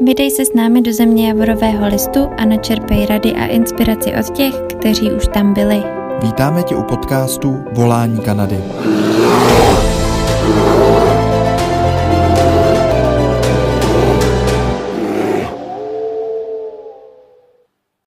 Vydej 0.00 0.30
se 0.30 0.44
s 0.44 0.54
námi 0.54 0.82
do 0.82 0.92
země 0.92 1.28
Javorového 1.28 1.86
listu 1.86 2.20
a 2.38 2.44
načerpej 2.44 3.06
rady 3.06 3.32
a 3.32 3.46
inspiraci 3.46 4.12
od 4.20 4.36
těch, 4.36 4.54
kteří 4.78 5.12
už 5.12 5.28
tam 5.28 5.54
byli. 5.54 5.82
Vítáme 6.22 6.62
tě 6.62 6.76
u 6.76 6.82
podcastu 6.82 7.64
Volání 7.72 8.20
Kanady. 8.20 8.56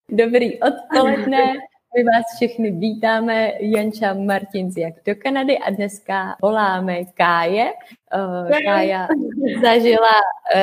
Dobrý 0.08 0.60
odpoledne. 0.60 1.38
My 1.96 2.04
vás 2.04 2.24
všechny 2.36 2.70
vítáme, 2.70 3.52
Janča 3.60 4.14
Martinz 4.14 4.76
jak 4.76 4.94
do 5.06 5.14
Kanady 5.14 5.58
a 5.58 5.70
dneska 5.70 6.36
voláme 6.42 7.04
Káje. 7.04 7.72
Uh, 8.14 8.50
Kája 8.64 9.08
zažila 9.62 10.10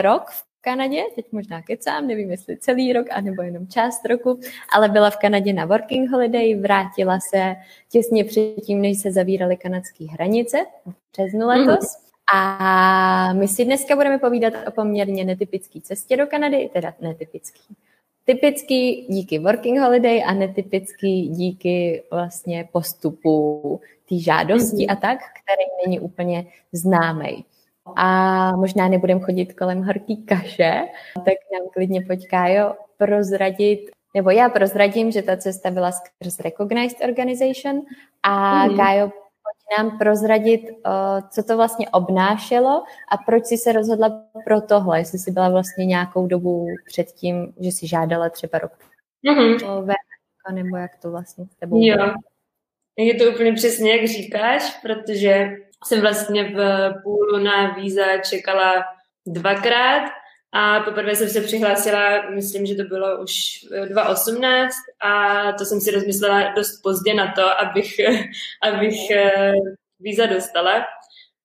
rok 0.01 0.29
v 0.29 0.48
Kanadě, 0.69 1.03
teď 1.15 1.25
možná 1.31 1.61
kecám, 1.61 2.07
nevím 2.07 2.31
jestli 2.31 2.57
celý 2.57 2.93
rok, 2.93 3.07
anebo 3.11 3.41
jenom 3.41 3.67
část 3.67 4.05
roku, 4.05 4.39
ale 4.73 4.89
byla 4.89 5.09
v 5.09 5.17
Kanadě 5.17 5.53
na 5.53 5.65
working 5.65 6.11
holiday, 6.11 6.55
vrátila 6.55 7.19
se 7.19 7.55
těsně 7.91 8.23
předtím, 8.23 8.81
než 8.81 8.99
se 8.99 9.11
zavíraly 9.11 9.57
kanadské 9.57 10.05
hranice 10.05 10.57
v 10.85 10.93
březnu 11.13 11.47
letos. 11.47 11.97
Mm. 11.97 12.37
A 12.39 13.33
my 13.33 13.47
si 13.47 13.65
dneska 13.65 13.95
budeme 13.95 14.17
povídat 14.17 14.53
o 14.67 14.71
poměrně 14.71 15.25
netypické 15.25 15.81
cestě 15.81 16.17
do 16.17 16.27
Kanady, 16.27 16.69
teda 16.73 16.93
netypický. 17.01 17.75
Typický 18.25 19.07
díky 19.09 19.39
working 19.39 19.79
holiday 19.79 20.23
a 20.25 20.33
netypický 20.33 21.27
díky 21.27 22.03
vlastně 22.11 22.69
postupu 22.71 23.81
té 24.09 24.19
žádosti 24.19 24.85
mm. 24.89 24.91
a 24.91 24.95
tak, 24.95 25.19
který 25.19 25.85
není 25.85 25.99
úplně 25.99 26.45
známý 26.71 27.45
a 27.95 28.51
možná 28.55 28.87
nebudem 28.87 29.19
chodit 29.19 29.53
kolem 29.53 29.83
horký 29.83 30.25
kaše, 30.25 30.81
tak 31.15 31.37
nám 31.53 31.67
klidně 31.73 32.01
pojď 32.01 32.27
Kájo 32.27 32.73
prozradit, 32.97 33.79
nebo 34.15 34.29
já 34.29 34.49
prozradím, 34.49 35.11
že 35.11 35.21
ta 35.21 35.37
cesta 35.37 35.71
byla 35.71 35.91
skrz 35.91 36.39
Recognized 36.39 37.01
Organization 37.03 37.81
a 38.23 38.65
mm. 38.65 38.77
Kájo 38.77 39.07
pojď 39.07 39.77
nám 39.77 39.97
prozradit, 39.97 40.61
co 41.29 41.43
to 41.43 41.57
vlastně 41.57 41.89
obnášelo 41.89 42.83
a 43.11 43.17
proč 43.25 43.45
jsi 43.45 43.57
se 43.57 43.71
rozhodla 43.71 44.23
pro 44.45 44.61
tohle, 44.61 44.99
jestli 44.99 45.19
jsi 45.19 45.31
byla 45.31 45.49
vlastně 45.49 45.85
nějakou 45.85 46.27
dobu 46.27 46.67
předtím, 46.85 47.53
že 47.59 47.71
si 47.71 47.87
žádala 47.87 48.29
třeba 48.29 48.59
rok 48.59 48.71
mm-hmm. 49.27 49.95
nebo 50.53 50.77
jak 50.77 50.91
to 51.01 51.11
vlastně 51.11 51.45
s 51.45 51.55
tebou 51.55 51.77
Jo, 51.81 52.13
je 52.97 53.15
to 53.15 53.31
úplně 53.31 53.53
přesně, 53.53 53.91
jak 53.91 54.07
říkáš, 54.07 54.79
protože 54.81 55.49
jsem 55.85 56.01
vlastně 56.01 56.43
v 56.43 56.93
půlu 57.03 57.37
na 57.37 57.73
víza 57.73 58.17
čekala 58.29 58.83
dvakrát 59.27 60.11
a 60.51 60.79
poprvé 60.79 61.15
jsem 61.15 61.29
se 61.29 61.41
přihlásila, 61.41 62.29
myslím, 62.29 62.65
že 62.65 62.75
to 62.75 62.83
bylo 62.83 63.23
už 63.23 63.33
2018 63.89 64.75
a 65.01 65.51
to 65.51 65.65
jsem 65.65 65.81
si 65.81 65.91
rozmyslela 65.91 66.53
dost 66.53 66.81
pozdě 66.81 67.13
na 67.13 67.31
to, 67.31 67.59
abych, 67.59 67.95
abych 68.63 69.11
eh, 69.11 69.53
víza 69.99 70.25
dostala. 70.25 70.85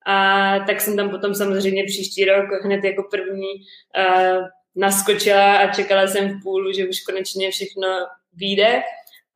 A 0.07 0.59
tak 0.59 0.81
jsem 0.81 0.97
tam 0.97 1.11
potom 1.11 1.35
samozřejmě 1.35 1.85
příští 1.85 2.25
rok 2.25 2.65
hned 2.65 2.85
jako 2.85 3.03
první 3.11 3.53
uh, 3.55 4.47
naskočila 4.77 5.57
a 5.57 5.73
čekala 5.73 6.07
jsem 6.07 6.29
v 6.29 6.43
půlu, 6.43 6.73
že 6.73 6.89
už 6.89 7.01
konečně 7.01 7.51
všechno 7.51 7.89
vyjde. 8.33 8.83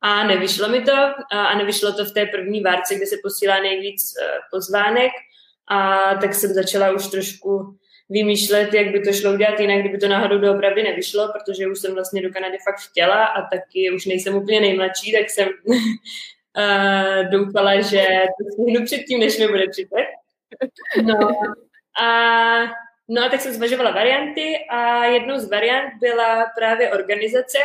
A 0.01 0.27
nevyšlo 0.27 0.69
mi 0.69 0.81
to 0.81 0.95
a 1.31 1.57
nevyšlo 1.57 1.93
to 1.93 2.05
v 2.05 2.11
té 2.11 2.25
první 2.25 2.61
várce, 2.61 2.95
kde 2.95 3.05
se 3.05 3.15
posílá 3.23 3.59
nejvíc 3.59 4.13
e, 4.17 4.39
pozvánek 4.51 5.11
a 5.67 5.99
tak 6.21 6.33
jsem 6.33 6.53
začala 6.53 6.91
už 6.91 7.07
trošku 7.07 7.77
vymýšlet, 8.09 8.73
jak 8.73 8.87
by 8.87 8.99
to 8.99 9.13
šlo 9.13 9.33
udělat 9.33 9.59
jinak, 9.59 9.79
kdyby 9.79 9.97
to 9.97 10.07
náhodou 10.07 10.37
doopravdy 10.37 10.83
nevyšlo, 10.83 11.31
protože 11.33 11.67
už 11.67 11.79
jsem 11.79 11.93
vlastně 11.93 12.21
do 12.21 12.29
Kanady 12.29 12.57
fakt 12.63 12.79
chtěla 12.79 13.25
a 13.25 13.41
taky 13.41 13.91
už 13.91 14.05
nejsem 14.05 14.35
úplně 14.35 14.61
nejmladší, 14.61 15.11
tak 15.11 15.29
jsem 15.29 15.49
uh, 15.63 15.75
doufala, 17.31 17.81
že 17.81 18.05
to 18.07 18.51
stihnu 18.53 18.85
předtím, 18.85 19.19
než 19.19 19.37
mi 19.37 19.47
bude 19.47 19.69
30. 19.69 19.87
No 21.03 21.19
a, 22.01 22.57
no 23.07 23.25
a 23.25 23.29
tak 23.29 23.41
jsem 23.41 23.53
zvažovala 23.53 23.91
varianty 23.91 24.55
a 24.69 25.05
jednou 25.05 25.39
z 25.39 25.49
variant 25.49 25.93
byla 25.99 26.45
právě 26.57 26.91
organizace, 26.91 27.57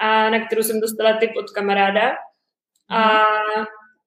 a 0.00 0.30
na 0.30 0.46
kterou 0.46 0.62
jsem 0.62 0.80
dostala 0.80 1.16
tip 1.16 1.30
od 1.36 1.50
kamaráda. 1.50 2.10
A 2.90 3.24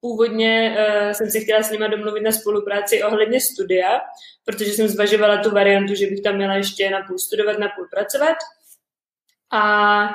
původně 0.00 0.76
uh, 0.78 1.10
jsem 1.12 1.30
se 1.30 1.40
chtěla 1.40 1.62
s 1.62 1.70
nima 1.70 1.86
domluvit 1.86 2.20
na 2.20 2.32
spolupráci 2.32 3.02
ohledně 3.02 3.40
studia, 3.40 4.00
protože 4.44 4.70
jsem 4.70 4.88
zvažovala 4.88 5.36
tu 5.36 5.50
variantu, 5.50 5.94
že 5.94 6.06
bych 6.06 6.20
tam 6.20 6.36
měla 6.36 6.54
ještě 6.54 6.90
na 6.90 7.02
půl 7.02 7.18
studovat, 7.18 7.58
na 7.58 7.68
půl 7.68 7.88
pracovat. 7.90 8.36
A 9.52 10.08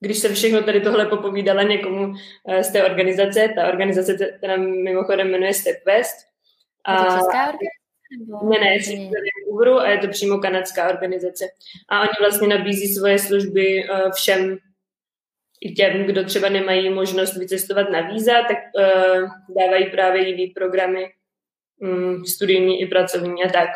když 0.00 0.18
jsem 0.18 0.34
všechno 0.34 0.62
tady 0.62 0.80
tohle 0.80 1.06
popovídala 1.06 1.62
někomu 1.62 2.08
uh, 2.08 2.60
z 2.60 2.72
té 2.72 2.84
organizace, 2.84 3.48
ta 3.56 3.68
organizace 3.68 4.14
teda 4.40 4.56
mimochodem 4.56 5.30
jmenuje 5.30 5.54
Step 5.54 5.86
West. 5.86 6.16
A, 6.84 6.92
je 6.92 6.98
to 6.98 7.16
česká 7.16 7.42
organizace? 7.42 7.82
Ne, 8.42 8.58
ne, 8.58 8.74
je 8.74 9.80
a 9.80 9.88
je 9.88 9.98
to 9.98 10.08
přímo 10.08 10.38
kanadská 10.38 10.88
organizace. 10.88 11.44
A 11.88 12.00
oni 12.00 12.12
vlastně 12.20 12.48
nabízí 12.48 12.94
svoje 12.94 13.18
služby 13.18 13.88
uh, 13.88 14.12
všem 14.12 14.58
i 15.64 15.72
těm, 15.72 16.04
kdo 16.04 16.24
třeba 16.24 16.48
nemají 16.48 16.90
možnost 16.90 17.36
vycestovat 17.36 17.90
na 17.90 18.00
víza, 18.00 18.32
tak 18.32 18.58
uh, 18.78 19.28
dávají 19.58 19.90
právě 19.90 20.28
jiný 20.28 20.46
programy 20.46 21.06
um, 21.80 22.24
studijní 22.24 22.80
i 22.80 22.86
pracovní 22.86 23.44
a 23.44 23.48
tak. 23.48 23.68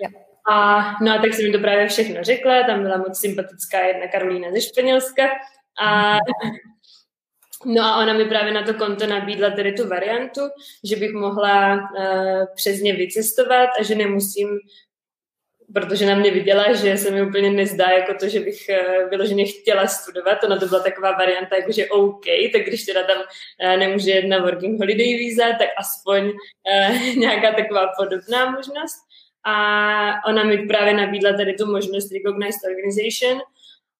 Yeah. 0.00 0.12
A, 0.50 0.82
no 1.04 1.12
a 1.12 1.18
tak 1.18 1.34
jsem 1.34 1.46
mi 1.46 1.52
to 1.52 1.58
právě 1.58 1.88
všechno 1.88 2.24
řekla, 2.24 2.62
tam 2.62 2.82
byla 2.82 2.96
moc 2.96 3.20
sympatická 3.20 3.80
jedna 3.80 4.08
Karolína 4.08 4.52
ze 4.52 4.60
Španělska 4.60 5.24
a 5.84 6.18
No 7.66 7.82
a 7.82 7.96
ona 8.02 8.12
mi 8.12 8.24
právě 8.24 8.52
na 8.52 8.62
to 8.62 8.74
konto 8.74 9.06
nabídla 9.06 9.50
tedy 9.50 9.72
tu 9.72 9.88
variantu, 9.88 10.40
že 10.84 10.96
bych 10.96 11.12
mohla 11.12 11.74
uh, 11.74 12.44
přes 12.54 12.80
ně 12.80 12.92
vycestovat 12.92 13.68
a 13.80 13.82
že 13.82 13.94
nemusím 13.94 14.48
protože 15.72 16.06
na 16.06 16.14
mě 16.14 16.30
viděla, 16.30 16.72
že 16.72 16.96
se 16.96 17.10
mi 17.10 17.22
úplně 17.22 17.50
nezdá 17.50 17.90
jako 17.90 18.14
to, 18.20 18.28
že 18.28 18.40
bych 18.40 18.68
eh, 18.68 19.06
vyloženě 19.10 19.44
chtěla 19.44 19.86
studovat. 19.86 20.44
Ona 20.44 20.58
to 20.58 20.66
byla 20.66 20.80
taková 20.80 21.12
varianta, 21.12 21.56
jako 21.56 21.72
že 21.72 21.88
OK, 21.88 22.24
tak 22.52 22.62
když 22.62 22.84
teda 22.84 23.02
tam 23.02 23.16
eh, 23.60 23.76
nemůže 23.76 24.10
jet 24.10 24.26
na 24.26 24.38
working 24.38 24.80
holiday 24.80 25.16
visa, 25.16 25.44
tak 25.58 25.68
aspoň 25.78 26.24
uh, 26.24 27.16
nějaká 27.16 27.52
taková 27.52 27.86
podobná 27.98 28.50
možnost. 28.50 28.98
A 29.46 29.54
ona 30.28 30.44
mi 30.44 30.66
právě 30.66 30.94
nabídla 30.94 31.32
tady 31.32 31.54
tu 31.54 31.66
možnost 31.66 32.12
Recognized 32.12 32.60
Organization 32.70 33.40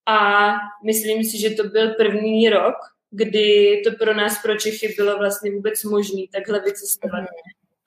a 0.05 0.51
myslím 0.85 1.23
si, 1.23 1.37
že 1.37 1.49
to 1.49 1.63
byl 1.63 1.93
první 1.93 2.49
rok, 2.49 2.75
kdy 3.11 3.81
to 3.85 3.91
pro 3.91 4.13
nás, 4.13 4.41
pro 4.41 4.55
Čechy, 4.55 4.93
bylo 4.97 5.17
vlastně 5.17 5.51
vůbec 5.51 5.83
možné 5.83 6.21
takhle 6.33 6.59
vycestovat. 6.59 7.19
Mhm. 7.19 7.27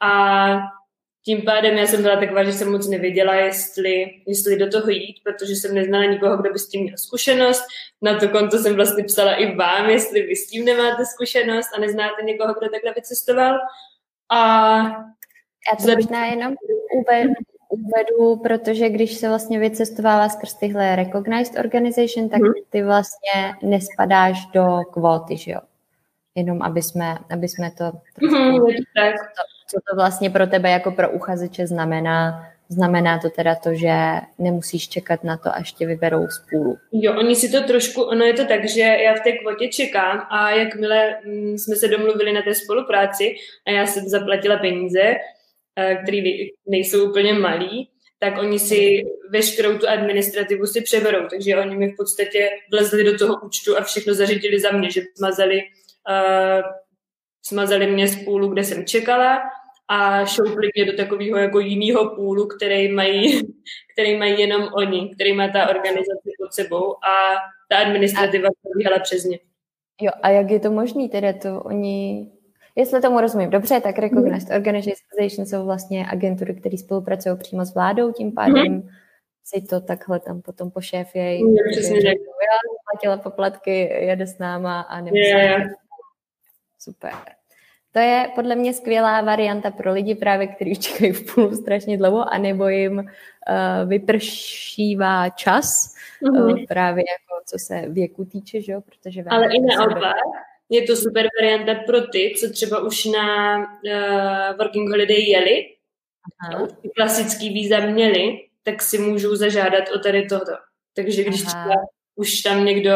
A 0.01 0.61
tím 1.29 1.43
pádem 1.43 1.77
já 1.77 1.87
jsem 1.87 2.03
byla 2.03 2.17
taková, 2.17 2.45
že 2.45 2.53
jsem 2.53 2.73
moc 2.73 2.89
nevěděla, 2.89 3.35
jestli, 3.35 4.07
jestli 4.27 4.59
do 4.59 4.71
toho 4.71 4.91
jít, 4.91 5.21
protože 5.25 5.53
jsem 5.53 5.75
neznala 5.75 6.05
nikoho, 6.05 6.37
kdo 6.37 6.53
by 6.53 6.59
s 6.59 6.69
tím 6.69 6.83
měl 6.83 6.97
zkušenost. 6.97 7.63
Na 8.03 8.19
to 8.19 8.29
konto 8.29 8.59
jsem 8.59 8.77
vlastně 8.77 9.05
psala 9.05 9.35
i 9.35 9.55
vám, 9.55 9.91
jestli 9.91 10.23
vy 10.23 10.37
s 10.37 10.47
tím 10.51 10.65
nemáte 10.65 11.05
zkušenost 11.07 11.69
a 11.77 11.81
neznáte 11.81 12.23
někoho, 12.23 12.55
kdo 12.55 12.69
takhle 12.71 12.93
vycestoval. 12.95 13.59
A 14.31 14.39
já 15.69 15.87
to 15.87 15.95
možná 15.95 16.27
jenom 16.27 16.55
uvedu, 17.01 17.33
uvedu, 17.69 18.37
protože 18.43 18.89
když 18.89 19.15
se 19.15 19.29
vlastně 19.29 19.59
vycestovala 19.59 20.29
skrz 20.29 20.55
tyhle 20.55 20.97
recognized 20.97 21.59
organization, 21.59 22.29
tak 22.29 22.41
mhm. 22.41 22.53
ty 22.71 22.83
vlastně 22.83 23.55
nespadáš 23.63 24.47
do 24.47 24.81
kvóty, 24.93 25.37
že 25.37 25.51
jo? 25.51 25.61
Jenom 26.35 26.63
aby 26.63 26.83
jsme, 26.83 27.19
aby 27.31 27.49
jsme 27.49 27.71
to... 27.71 27.85
Mm-hmm, 27.85 28.85
tak. 28.95 29.15
To, 29.15 29.58
co 29.71 29.81
to 29.91 29.97
vlastně 29.97 30.31
pro 30.31 30.47
tebe 30.47 30.71
jako 30.71 30.91
pro 30.91 31.11
uchazeče 31.11 31.67
znamená. 31.67 32.47
Znamená 32.71 33.19
to 33.19 33.31
teda 33.31 33.55
to, 33.55 33.75
že 33.75 33.95
nemusíš 34.39 34.89
čekat 34.89 35.25
na 35.25 35.37
to, 35.37 35.55
až 35.55 35.73
tě 35.73 35.87
vyberou 35.87 36.29
z 36.29 36.39
půlu. 36.51 36.79
Jo, 36.93 37.15
oni 37.19 37.37
si 37.37 37.49
to 37.49 37.63
trošku, 37.63 38.03
ono 38.03 38.25
je 38.25 38.33
to 38.33 38.45
tak, 38.45 38.69
že 38.69 38.81
já 38.81 39.15
v 39.15 39.21
té 39.21 39.33
kvotě 39.33 39.69
čekám 39.69 40.27
a 40.31 40.51
jakmile 40.51 41.15
mm, 41.25 41.59
jsme 41.59 41.77
se 41.77 41.89
domluvili 41.89 42.33
na 42.33 42.43
té 42.43 42.55
spolupráci 42.55 43.35
a 43.67 43.71
já 43.71 43.87
jsem 43.87 44.09
zaplatila 44.09 44.57
peníze, 44.57 45.01
eh, 45.77 45.95
které 46.03 46.23
nejsou 46.67 47.11
úplně 47.11 47.33
malý, 47.33 47.89
tak 48.19 48.39
oni 48.39 48.59
si 48.59 49.03
veškerou 49.31 49.79
tu 49.79 49.89
administrativu 49.89 50.67
si 50.67 50.81
přeberou. 50.81 51.27
Takže 51.31 51.57
oni 51.57 51.77
mi 51.77 51.93
v 51.93 51.97
podstatě 51.97 52.51
vlezli 52.71 53.05
do 53.05 53.19
toho 53.19 53.41
účtu 53.41 53.79
a 53.79 53.83
všechno 53.83 54.15
zařídili 54.15 54.61
za 54.61 54.71
mě, 54.71 54.91
že 54.91 55.03
smazali, 55.17 55.61
uh, 55.61 56.63
smazali 57.49 57.87
mě 57.87 58.09
z 58.09 58.25
půlu, 58.25 58.49
kde 58.49 58.65
jsem 58.65 58.87
čekala 58.87 59.39
a 59.89 60.25
šoupli 60.25 60.69
mě 60.75 60.85
do 60.85 60.97
takového 60.97 61.39
jako 61.39 61.61
jiného 61.61 62.15
půlu, 62.17 62.47
který 62.47 62.93
mají, 62.93 63.43
který 63.93 64.17
mají 64.17 64.41
jenom 64.41 64.69
oni, 64.77 65.11
který 65.15 65.33
má 65.33 65.49
ta 65.49 65.69
organizace 65.69 66.29
pod 66.39 66.53
sebou 66.53 66.95
a 67.05 67.37
ta 67.69 67.77
administrativa 67.77 68.49
probíhala 68.63 68.99
přes 68.99 69.25
ně. 69.25 69.39
Jo, 70.01 70.11
a 70.23 70.31
jak 70.31 70.51
je 70.51 70.61
to 70.61 70.71
možné 70.71 71.09
teda 71.09 71.33
to 71.33 71.63
oni, 71.63 72.31
jestli 72.77 73.01
tomu 73.01 73.21
rozumím 73.21 73.51
dobře, 73.51 73.81
tak 73.81 73.99
Recognized 73.99 74.49
mm. 74.49 74.57
Organization 74.57 75.47
jsou 75.47 75.65
vlastně 75.65 76.07
agentury, 76.11 76.55
které 76.55 76.79
spolupracují 76.79 77.37
přímo 77.39 77.65
s 77.65 77.75
vládou, 77.75 78.13
tím 78.13 78.33
pádem 78.33 78.73
mm. 78.73 78.89
si 79.45 79.61
to 79.61 79.81
takhle 79.81 80.21
tam 80.21 80.43
potom 80.43 80.71
pošéfějí. 80.71 81.41
Jo, 81.41 81.57
přesně 81.71 81.97
tak. 81.97 82.05
Já 82.05 82.59
zaplatila 82.77 83.17
poplatky, 83.17 83.81
jede 83.81 84.27
s 84.27 84.39
náma 84.39 84.81
a 84.81 85.01
nemusí. 85.01 85.31
Jo, 85.31 85.39
jo. 85.39 85.65
Super. 86.79 87.38
To 87.93 87.99
je 87.99 88.31
podle 88.35 88.55
mě 88.55 88.75
skvělá 88.75 89.21
varianta 89.21 89.71
pro 89.71 89.93
lidi 89.93 90.15
právě, 90.15 90.47
kteří 90.47 90.71
už 90.71 90.79
čekají 90.79 91.13
v 91.13 91.35
půl 91.35 91.55
strašně 91.57 91.99
dlouho, 91.99 92.33
anebo 92.33 92.69
jim 92.69 92.99
uh, 92.99 93.89
vypršívá 93.89 95.29
čas, 95.29 95.95
Mhm. 96.23 96.43
uh, 96.43 96.59
právě 96.69 97.05
jako 97.09 97.45
co 97.47 97.57
se 97.59 97.85
věku 97.89 98.25
týče, 98.25 98.61
že 98.63 98.73
jo, 98.73 98.81
protože 98.81 99.25
Ale 99.29 99.47
i 99.55 99.61
naopak, 99.61 100.17
je 100.71 100.83
to 100.83 100.97
super 100.97 101.27
varianta 101.41 101.75
pro 101.87 102.01
ty, 102.01 102.35
co 102.41 102.51
třeba 102.51 102.81
už 102.81 103.05
na 103.05 103.57
uh, 103.59 104.57
Working 104.59 104.91
Holiday 104.91 105.23
jeli, 105.23 105.67
Aha. 106.51 106.69
klasický 106.97 107.49
víza 107.51 107.81
měli, 107.81 108.39
tak 108.63 108.83
si 108.83 108.99
můžou 108.99 109.37
zažádat 109.37 109.85
o 109.97 109.99
tady 109.99 110.27
tohoto. 110.27 110.53
Takže 110.97 111.25
když 111.25 111.45
Aha. 111.47 111.65
třeba 111.65 111.75
už 112.19 112.43
tam 112.43 112.65
někdo 112.65 112.93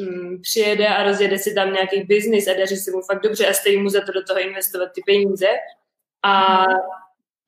hm, 0.00 0.38
přijede 0.42 0.88
a 0.88 1.02
rozjede 1.02 1.38
si 1.38 1.54
tam 1.54 1.72
nějaký 1.72 2.02
biznis 2.02 2.48
a 2.48 2.58
daří 2.58 2.76
se 2.76 2.90
mu 2.90 3.00
fakt 3.00 3.22
dobře 3.22 3.46
a 3.46 3.52
stojí 3.52 3.76
mu 3.76 3.88
za 3.88 4.00
to 4.00 4.12
do 4.12 4.22
toho 4.24 4.40
investovat 4.40 4.92
ty 4.94 5.02
peníze 5.06 5.48
a 6.22 6.64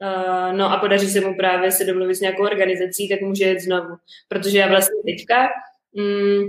Uh, 0.03 0.57
no 0.57 0.73
a 0.73 0.77
podaří 0.77 1.11
se 1.11 1.21
mu 1.21 1.37
právě 1.37 1.71
se 1.71 1.85
domluvit 1.85 2.15
s 2.15 2.21
nějakou 2.21 2.43
organizací, 2.43 3.09
tak 3.09 3.21
může 3.21 3.45
jet 3.45 3.61
znovu. 3.61 3.97
Protože 4.29 4.59
já 4.59 4.69
vlastně 4.69 5.03
teďka 5.05 5.49
mm, 5.93 6.43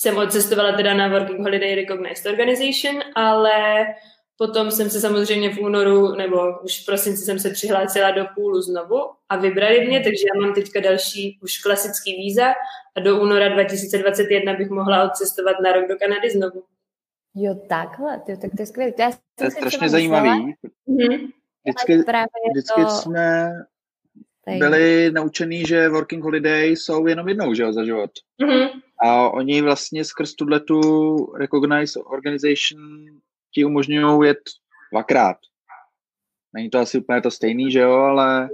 jsem 0.00 0.18
odcestovala 0.18 0.72
teda 0.72 0.94
na 0.94 1.08
Working 1.08 1.40
Holiday 1.40 1.74
Recognized 1.74 2.26
Organization, 2.26 3.02
ale 3.14 3.86
potom 4.36 4.70
jsem 4.70 4.90
se 4.90 5.00
samozřejmě 5.00 5.50
v 5.54 5.58
únoru 5.58 6.14
nebo 6.14 6.60
už 6.60 6.82
v 6.82 6.86
prosinci 6.86 7.22
jsem 7.22 7.38
se 7.38 7.50
přihlásila 7.50 8.10
do 8.10 8.24
půlu 8.34 8.62
znovu 8.62 9.00
a 9.28 9.36
vybrali 9.36 9.86
mě, 9.86 10.00
takže 10.00 10.24
já 10.34 10.40
mám 10.40 10.54
teďka 10.54 10.80
další 10.80 11.38
už 11.42 11.58
klasický 11.58 12.16
víza 12.16 12.46
a 12.96 13.00
do 13.00 13.20
února 13.20 13.48
2021 13.48 14.54
bych 14.54 14.70
mohla 14.70 15.04
odcestovat 15.04 15.56
na 15.64 15.72
rok 15.72 15.88
do 15.88 15.96
Kanady 15.96 16.30
znovu. 16.30 16.62
Jo, 17.34 17.54
takhle, 17.68 18.20
tyjo, 18.26 18.38
tak 18.38 18.50
to 18.56 18.62
je 18.62 18.66
skvělé. 18.66 18.92
To 18.92 19.02
je 19.44 19.50
si 19.50 19.56
strašně 19.56 19.88
zajímavý. 19.88 20.54
Mhm. 20.86 21.28
Vždycky, 21.66 22.04
vždycky 22.50 22.82
to, 22.82 22.88
jsme 22.88 23.52
byli 24.58 25.10
naučený, 25.12 25.64
že 25.66 25.88
working 25.88 26.24
holiday 26.24 26.70
jsou 26.70 27.06
jenom 27.06 27.28
jednou, 27.28 27.54
že 27.54 27.62
jo, 27.62 27.72
za 27.72 27.84
život. 27.84 28.10
Mhm. 28.38 28.68
A 29.00 29.30
oni 29.30 29.62
vlastně 29.62 30.04
skrz 30.04 30.34
tuhle 30.34 30.60
tu 30.60 30.80
recognized 31.36 32.02
organization 32.06 33.04
ti 33.54 33.64
umožňují 33.64 34.26
jet 34.26 34.38
dvakrát. 34.92 35.36
Není 36.54 36.70
to 36.70 36.78
asi 36.78 36.98
úplně 36.98 37.20
to 37.20 37.30
stejný, 37.30 37.70
že 37.70 37.80
jo, 37.80 37.92
ale, 37.92 38.48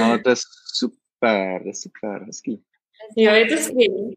ale 0.00 0.18
to 0.18 0.30
je 0.30 0.36
super, 0.74 1.62
to 1.62 1.68
je 1.68 1.74
super, 1.74 2.22
hezký. 2.26 2.62
Jo, 3.16 3.34
je 3.34 3.46
to 3.46 3.56
skvělé. 3.56 4.10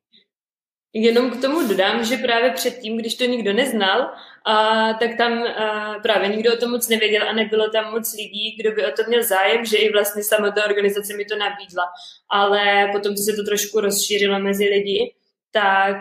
Jenom 0.93 1.31
k 1.31 1.41
tomu 1.41 1.67
dodám, 1.67 2.03
že 2.03 2.17
právě 2.17 2.51
předtím, 2.51 2.97
když 2.97 3.15
to 3.15 3.25
nikdo 3.25 3.53
neznal, 3.53 4.13
a, 4.45 4.93
tak 4.93 5.17
tam 5.17 5.43
a, 5.43 5.99
právě 6.03 6.29
nikdo 6.29 6.53
o 6.53 6.57
tom 6.57 6.71
moc 6.71 6.89
nevěděl 6.89 7.29
a 7.29 7.33
nebylo 7.33 7.69
tam 7.69 7.91
moc 7.91 8.13
lidí, 8.13 8.57
kdo 8.59 8.71
by 8.71 8.85
o 8.85 8.91
to 8.91 9.03
měl 9.07 9.23
zájem, 9.23 9.65
že 9.65 9.77
i 9.77 9.91
vlastně 9.91 10.23
sama 10.23 10.51
ta 10.51 10.65
organizace 10.65 11.17
mi 11.17 11.25
to 11.25 11.37
nabídla. 11.37 11.83
Ale 12.29 12.89
potom, 12.91 13.15
co 13.15 13.23
se 13.23 13.33
to 13.33 13.43
trošku 13.43 13.79
rozšířilo 13.79 14.39
mezi 14.39 14.63
lidi, 14.63 15.15
tak 15.51 15.97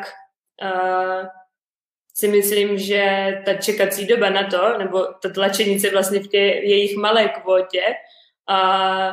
a, 0.62 1.39
si 2.20 2.28
myslím, 2.28 2.78
že 2.78 3.32
ta 3.44 3.54
čekací 3.54 4.06
doba 4.06 4.30
na 4.30 4.46
to, 4.46 4.78
nebo 4.78 5.04
ta 5.22 5.28
tlačenice 5.28 5.90
vlastně 5.90 6.20
v 6.20 6.28
té 6.28 6.38
jejich 6.38 6.96
malé 6.96 7.28
kvótě, 7.28 7.82
a, 8.48 9.10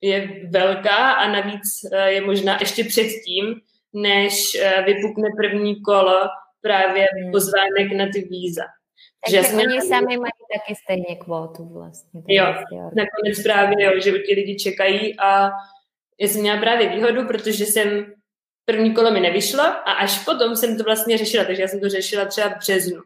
je 0.00 0.28
velká 0.48 1.12
a 1.12 1.32
navíc 1.32 1.62
eh, 1.92 2.10
je 2.10 2.20
možná 2.20 2.56
ještě 2.60 2.84
předtím, 2.84 3.60
než 3.92 4.54
eh, 4.54 4.82
vypukne 4.86 5.28
první 5.36 5.82
kolo 5.82 6.28
právě 6.60 7.06
Hmm. 7.22 7.32
pozvánek 7.32 7.92
na 7.96 8.06
ty 8.12 8.20
víza. 8.20 8.64
takže 9.24 9.42
jsem 9.42 9.58
oni 9.58 9.80
sami 9.80 10.16
mají 10.16 10.32
taky 10.58 10.74
stejně 10.84 11.16
kvótu 11.16 11.68
vlastně. 11.68 12.22
Jo. 12.28 12.44
Nakonec 12.72 13.42
právě, 13.42 13.84
jo, 13.84 14.00
že 14.00 14.10
ti 14.10 14.34
lidi 14.34 14.56
čekají 14.56 15.18
a 15.20 15.50
já 16.20 16.28
jsem 16.28 16.40
měla 16.40 16.60
právě 16.60 16.88
výhodu, 16.88 17.26
protože 17.26 17.64
jsem 17.66 18.14
první 18.72 18.94
kolo 18.94 19.10
mi 19.10 19.20
nevyšlo 19.20 19.62
a 19.62 19.92
až 19.92 20.24
potom 20.24 20.56
jsem 20.56 20.76
to 20.78 20.84
vlastně 20.84 21.18
řešila, 21.18 21.44
takže 21.44 21.62
já 21.62 21.68
jsem 21.68 21.80
to 21.80 21.88
řešila 21.88 22.24
třeba 22.24 22.48
v 22.48 22.58
březnu. 22.58 23.02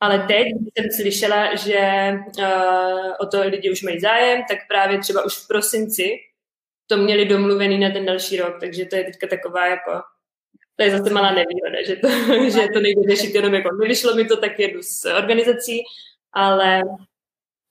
Ale 0.00 0.18
teď 0.18 0.46
jsem 0.78 0.90
slyšela, 0.96 1.54
že 1.54 2.12
uh, 2.38 3.12
o 3.20 3.26
to 3.26 3.40
lidi 3.40 3.70
už 3.72 3.82
mají 3.82 4.00
zájem, 4.00 4.42
tak 4.48 4.58
právě 4.68 4.98
třeba 4.98 5.24
už 5.24 5.34
v 5.34 5.46
prosinci 5.48 6.10
to 6.86 6.96
měli 6.96 7.24
domluvený 7.24 7.78
na 7.78 7.90
ten 7.90 8.06
další 8.06 8.36
rok, 8.36 8.60
takže 8.60 8.84
to 8.84 8.96
je 8.96 9.04
teďka 9.04 9.26
taková 9.26 9.66
jako, 9.66 10.02
to 10.76 10.84
je 10.84 10.90
zase 10.98 11.10
malá 11.10 11.30
nevýhoda, 11.30 11.82
že 11.86 11.96
to, 11.96 12.08
že 12.60 12.68
to 12.72 12.80
nejde 12.80 13.00
řešit 13.16 13.34
jenom 13.34 13.54
jako, 13.54 13.76
nevyšlo 13.76 14.14
mi 14.14 14.24
to, 14.24 14.36
tak 14.36 14.58
jedu 14.58 14.82
s 14.82 15.04
organizací, 15.04 15.82
ale 16.32 16.82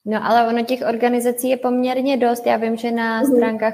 No 0.06 0.26
ale 0.26 0.48
ono 0.48 0.66
těch 0.66 0.82
organizací 0.90 1.50
je 1.50 1.58
poměrně 1.58 2.18
dost. 2.18 2.46
Já 2.46 2.58
vím, 2.58 2.78
že 2.78 2.92
na 2.92 3.22
Mhm. 3.22 3.36
stránkách 3.36 3.74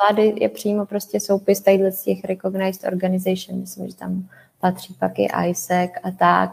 vlády 0.00 0.34
je 0.36 0.48
přímo 0.48 0.86
prostě 0.86 1.20
soupis 1.20 1.60
tadyhle 1.60 1.92
z 1.92 2.02
těch 2.02 2.24
recognized 2.24 2.84
organization. 2.92 3.60
Myslím, 3.60 3.88
že 3.88 3.96
tam 3.96 4.28
patří 4.60 4.94
pak 4.94 5.18
i 5.18 5.28
ISEC 5.48 5.90
a 6.02 6.10
tak. 6.10 6.50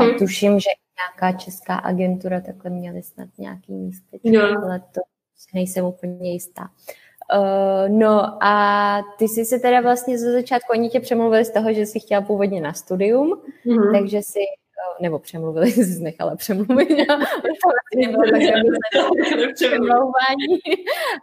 A 0.00 0.02
Mhm. 0.02 0.18
tuším, 0.18 0.60
že 0.60 0.68
nějaká 0.98 1.38
česká 1.38 1.74
agentura 1.74 2.40
takhle 2.40 2.70
měly 2.70 3.02
snad 3.02 3.28
nějaký 3.38 3.72
místečko, 3.72 4.28
Jo. 4.28 4.60
ale 4.64 4.80
to 4.80 5.00
si 5.36 5.48
nejsem 5.54 5.84
úplně 5.84 6.32
jistá. 6.32 6.68
Uh, 7.34 7.88
no 7.98 8.44
a 8.44 9.02
ty 9.18 9.28
jsi 9.28 9.44
se 9.44 9.58
teda 9.58 9.80
vlastně 9.80 10.18
ze 10.18 10.32
začátku, 10.32 10.72
oni 10.72 10.88
tě 10.88 11.00
přemluvili 11.00 11.44
z 11.44 11.50
toho, 11.50 11.72
že 11.72 11.86
jsi 11.86 12.00
chtěla 12.00 12.20
původně 12.20 12.60
na 12.60 12.72
studium, 12.72 13.42
Mhm. 13.66 13.92
takže 13.92 14.22
si, 14.22 14.38
nebo 15.00 15.18
přemluvili, 15.18 15.70
jsi 15.72 16.02
nechala 16.02 16.36
přemluvit, 16.36 16.88
přemlouvání, 19.54 20.60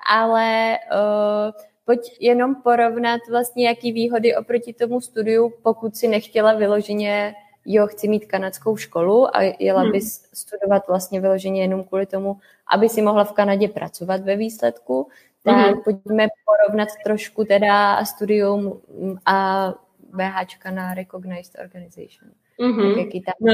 ale 0.09 0.77
uh, 0.91 1.51
pojď 1.85 2.17
jenom 2.19 2.55
porovnat 2.55 3.21
vlastně, 3.29 3.67
jaký 3.67 3.91
výhody 3.91 4.35
oproti 4.35 4.73
tomu 4.73 5.01
studiu, 5.01 5.53
pokud 5.63 5.95
si 5.95 6.07
nechtěla 6.07 6.53
vyloženě, 6.53 7.35
jo, 7.65 7.87
chci 7.87 8.07
mít 8.07 8.25
kanadskou 8.25 8.77
školu 8.77 9.35
a 9.37 9.41
jela 9.59 9.81
Hmm. 9.81 9.91
bys 9.91 10.29
studovat 10.33 10.87
vlastně 10.87 11.21
vyloženě 11.21 11.61
jenom 11.61 11.83
kvůli 11.83 12.05
tomu, 12.05 12.37
aby 12.67 12.89
si 12.89 13.01
mohla 13.01 13.23
v 13.23 13.31
Kanadě 13.31 13.67
pracovat 13.67 14.21
ve 14.21 14.35
výsledku, 14.35 15.07
tak 15.43 15.55
Mhm. 15.55 15.81
pojďme 15.83 16.27
porovnat 16.45 16.89
trošku 17.05 17.43
teda 17.43 18.05
studium 18.05 18.81
a 19.25 19.67
BHčka 20.13 20.71
na 20.71 20.93
Recognized 20.93 21.55
Organization. 21.63 22.31
Mhm. 22.59 22.89
Tak 22.93 22.97
jaký 23.05 23.21
tam... 23.21 23.33
No. 23.41 23.53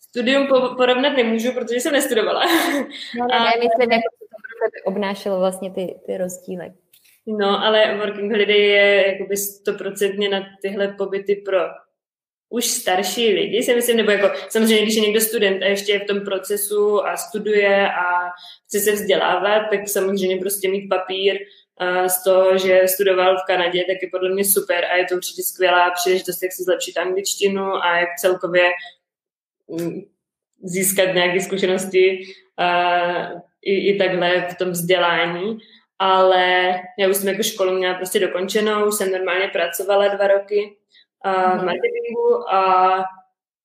Studium 0.00 0.46
po- 0.46 0.74
porovnat 0.76 1.10
nemůžu, 1.16 1.52
protože 1.52 1.80
jsem 1.80 1.92
nestudovala. 1.92 2.44
No, 3.18 3.26
ne, 3.26 3.38
ne, 3.40 3.50
myslím, 3.56 3.90
co 3.90 4.26
to 4.28 4.36
pro 4.42 4.70
tebe 4.70 4.82
obnášelo 4.84 5.38
vlastně 5.38 5.70
ty, 5.70 5.94
ty 6.06 6.16
rozdíly. 6.16 6.72
No, 7.26 7.64
ale 7.64 7.96
Working 7.96 8.32
Holiday 8.32 8.60
je 8.60 9.04
jakoby 9.12 9.36
stoprocentně 9.36 10.28
na 10.28 10.40
tyhle 10.62 10.88
pobyty 10.88 11.36
pro 11.36 11.58
už 12.52 12.64
starší 12.66 13.34
lidi, 13.34 13.62
si 13.62 13.74
myslím, 13.74 13.96
nebo 13.96 14.10
jako 14.10 14.30
samozřejmě, 14.48 14.82
když 14.82 14.94
je 14.94 15.02
někdo 15.02 15.20
student 15.20 15.62
a 15.62 15.66
ještě 15.66 15.92
je 15.92 15.98
v 15.98 16.04
tom 16.04 16.20
procesu 16.20 17.06
a 17.06 17.16
studuje 17.16 17.88
a 17.92 18.30
chce 18.66 18.80
se 18.80 18.92
vzdělávat, 18.92 19.60
tak 19.70 19.88
samozřejmě 19.88 20.36
prostě 20.36 20.68
mít 20.68 20.88
papír 20.88 21.38
z 22.06 22.24
toho, 22.24 22.58
že 22.58 22.82
studoval 22.86 23.36
v 23.36 23.46
Kanadě, 23.46 23.84
tak 23.84 24.02
je 24.02 24.08
podle 24.10 24.30
mě 24.30 24.44
super 24.44 24.84
a 24.84 24.96
je 24.96 25.04
to 25.04 25.14
určitě 25.14 25.42
skvělá 25.42 25.90
příležitost, 25.90 26.42
jak 26.42 26.52
si 26.52 26.62
zlepšit 26.62 26.98
angličtinu 26.98 27.74
a 27.74 27.98
jak 27.98 28.08
celkově 28.18 28.70
mm, 29.68 30.00
získat 30.62 31.14
nějaké 31.14 31.40
zkušenosti 31.40 32.24
uh, 32.60 33.40
i, 33.62 33.88
i 33.88 33.98
takhle 33.98 34.48
v 34.50 34.54
tom 34.54 34.70
vzdělání. 34.70 35.58
Ale 35.98 36.74
já 36.98 37.08
už 37.08 37.16
jsem 37.16 37.28
jako 37.28 37.42
školu 37.42 37.72
měla 37.72 37.94
prostě 37.94 38.20
dokončenou, 38.20 38.88
už 38.88 38.94
jsem 38.94 39.12
normálně 39.12 39.48
pracovala 39.48 40.08
dva 40.08 40.26
roky 40.26 40.76
uh, 41.26 41.58
v 41.58 41.64
marketingu 41.64 42.52
a 42.52 43.04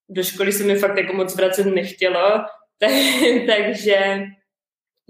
do 0.09 0.23
školy 0.23 0.51
se 0.51 0.63
mi 0.63 0.75
fakt 0.75 0.97
jako 0.97 1.13
moc 1.13 1.35
vracet 1.35 1.65
nechtělo, 1.65 2.29
tak, 2.77 2.91
takže 3.47 4.21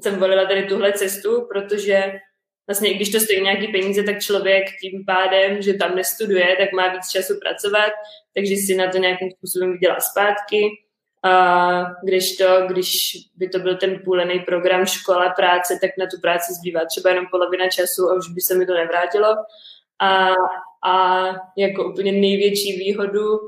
jsem 0.01 0.19
volila 0.19 0.45
tady 0.45 0.63
tuhle 0.63 0.93
cestu, 0.93 1.47
protože 1.51 2.19
vlastně 2.67 2.93
když 2.93 3.12
to 3.12 3.19
stojí 3.19 3.41
nějaký 3.41 3.67
peníze, 3.67 4.03
tak 4.03 4.22
člověk 4.22 4.65
tím 4.81 5.05
pádem, 5.05 5.62
že 5.62 5.74
tam 5.74 5.95
nestuduje, 5.95 6.55
tak 6.60 6.72
má 6.72 6.88
víc 6.88 7.10
času 7.10 7.34
pracovat, 7.39 7.91
takže 8.34 8.55
si 8.55 8.75
na 8.75 8.91
to 8.91 8.98
nějakým 8.98 9.31
způsobem 9.31 9.72
vydělá 9.72 10.00
zpátky. 10.00 10.69
A 11.24 11.86
když 12.03 12.38
to, 12.38 12.67
když 12.67 13.17
by 13.36 13.50
to 13.50 13.60
byl 13.60 13.77
ten 13.77 14.01
půlený 14.05 14.39
program 14.39 14.86
škola, 14.86 15.29
práce, 15.29 15.77
tak 15.81 15.91
na 15.98 16.05
tu 16.05 16.22
práci 16.22 16.53
zbývá 16.53 16.86
třeba 16.86 17.10
jenom 17.10 17.25
polovina 17.31 17.69
času 17.69 18.10
a 18.10 18.15
už 18.15 18.29
by 18.29 18.41
se 18.41 18.55
mi 18.55 18.65
to 18.65 18.74
nevrátilo. 18.74 19.36
A, 20.00 20.29
a 20.88 21.25
jako 21.57 21.89
úplně 21.91 22.12
největší 22.12 22.77
výhodu 22.77 23.39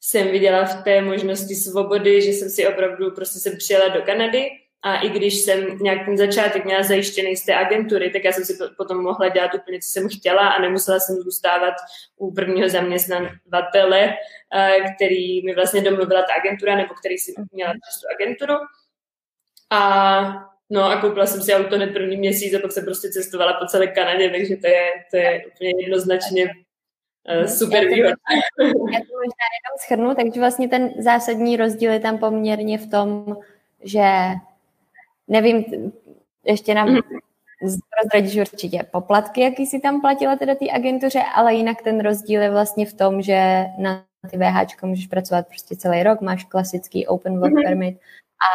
jsem 0.00 0.28
viděla 0.28 0.64
v 0.64 0.84
té 0.84 1.02
možnosti 1.02 1.54
svobody, 1.54 2.22
že 2.22 2.30
jsem 2.30 2.48
si 2.50 2.66
opravdu 2.66 3.10
prostě 3.10 3.38
jsem 3.38 3.56
přijela 3.56 3.88
do 3.88 4.02
Kanady 4.02 4.50
a 4.84 4.96
i 4.96 5.08
když 5.08 5.34
jsem 5.34 5.78
nějak 5.78 6.04
ten 6.04 6.16
začátek 6.16 6.64
měla 6.64 6.82
zajištěný 6.82 7.36
z 7.36 7.44
té 7.44 7.54
agentury, 7.54 8.10
tak 8.10 8.24
já 8.24 8.32
jsem 8.32 8.44
si 8.44 8.58
potom 8.76 9.02
mohla 9.02 9.28
dělat 9.28 9.54
úplně, 9.54 9.78
co 9.80 9.90
jsem 9.90 10.08
chtěla 10.08 10.48
a 10.48 10.60
nemusela 10.60 11.00
jsem 11.00 11.16
zůstávat 11.16 11.74
u 12.16 12.34
prvního 12.34 12.68
zaměstnavatele, 12.68 14.14
který 14.96 15.46
mi 15.46 15.54
vlastně 15.54 15.80
domluvila 15.80 16.22
ta 16.22 16.34
agentura, 16.40 16.76
nebo 16.76 16.94
který 16.94 17.18
si 17.18 17.34
měla 17.52 17.72
přes 17.72 18.00
tu 18.00 18.06
agenturu. 18.14 18.54
A 19.70 20.54
No 20.70 20.84
a 20.84 21.00
koupila 21.00 21.26
jsem 21.26 21.42
si 21.42 21.54
auto 21.54 21.76
hned 21.76 21.92
první 21.92 22.16
měsíc 22.16 22.54
a 22.54 22.58
pak 22.58 22.72
jsem 22.72 22.84
prostě 22.84 23.10
cestovala 23.10 23.52
po 23.52 23.66
celé 23.66 23.86
Kanadě, 23.86 24.30
takže 24.30 24.56
to 24.56 24.66
je, 24.66 24.86
to 25.10 25.16
je 25.16 25.44
úplně 25.46 25.82
jednoznačně 25.82 26.44
uh, 26.44 27.46
super 27.46 27.86
výhoda. 27.86 28.14
Já 28.60 29.00
to 29.00 29.14
možná 29.22 29.46
jenom 29.54 29.76
schrnu, 29.80 30.14
takže 30.14 30.40
vlastně 30.40 30.68
ten 30.68 30.90
zásadní 30.98 31.56
rozdíl 31.56 31.92
je 31.92 32.00
tam 32.00 32.18
poměrně 32.18 32.78
v 32.78 32.90
tom, 32.90 33.36
že 33.82 34.02
nevím, 35.28 35.64
ještě 36.44 36.74
nám 36.74 36.88
mm-hmm. 36.88 37.20
prozradíš 38.00 38.36
určitě 38.36 38.82
poplatky, 38.90 39.40
jaký 39.40 39.66
si 39.66 39.80
tam 39.80 40.00
platila 40.00 40.36
teda 40.36 40.54
té 40.54 40.70
agentuře, 40.70 41.22
ale 41.34 41.54
jinak 41.54 41.82
ten 41.82 42.00
rozdíl 42.00 42.42
je 42.42 42.50
vlastně 42.50 42.86
v 42.86 42.94
tom, 42.94 43.22
že 43.22 43.64
na 43.78 44.04
ty 44.30 44.38
VH 44.38 44.82
můžeš 44.82 45.06
pracovat 45.06 45.46
prostě 45.46 45.76
celý 45.76 46.02
rok, 46.02 46.20
máš 46.20 46.44
klasický 46.44 47.06
open 47.06 47.38
work 47.38 47.52
mm-hmm. 47.52 47.64
permit 47.64 47.98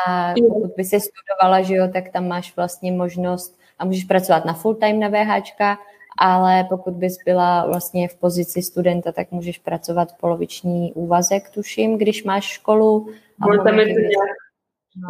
a 0.08 0.34
pokud 0.50 0.72
by 0.78 0.84
si 0.84 1.00
studovala, 1.00 1.62
že 1.62 1.76
jo, 1.76 1.88
tak 1.94 2.10
tam 2.10 2.28
máš 2.28 2.56
vlastně 2.56 2.92
možnost 2.92 3.60
a 3.80 3.86
můžeš 3.86 4.04
pracovat 4.04 4.46
na 4.46 4.54
full 4.54 4.76
time 4.76 5.00
na 5.00 5.10
VH, 5.10 5.78
ale 6.20 6.64
pokud 6.64 6.94
bys 6.94 7.18
byla 7.26 7.66
vlastně 7.66 8.08
v 8.08 8.16
pozici 8.16 8.62
studenta, 8.62 9.12
tak 9.12 9.32
můžeš 9.32 9.58
pracovat 9.58 10.10
poloviční 10.20 10.94
úvazek, 10.94 11.50
tuším, 11.50 11.98
když 11.98 12.24
máš 12.24 12.44
školu. 12.46 13.10
A 13.42 13.64
tam 13.64 13.80
je 13.80 13.86
to 13.86 14.00
nějak 14.00 14.49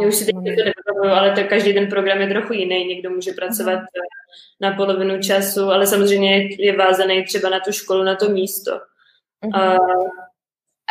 Já 0.01 0.08
už 0.08 0.15
si 0.15 0.25
teď 0.25 0.36
to 0.36 0.41
nevybavuju, 0.41 1.12
ale 1.19 1.31
to 1.31 1.43
každý 1.50 1.74
ten 1.74 1.88
program 1.88 2.22
je 2.22 2.27
trochu 2.27 2.53
jiný. 2.53 2.86
Někdo 2.86 3.10
může 3.10 3.31
pracovat 3.31 3.79
mm. 3.79 3.86
na 4.62 4.72
polovinu 4.72 5.22
času, 5.22 5.63
ale 5.63 5.88
samozřejmě 5.88 6.50
je 6.60 6.77
vázaný 6.77 7.24
třeba 7.24 7.50
na 7.50 7.60
tu 7.60 7.72
školu, 7.72 8.03
na 8.03 8.15
to 8.15 8.29
místo. 8.29 8.72
Mm. 9.46 9.55
A, 9.55 9.77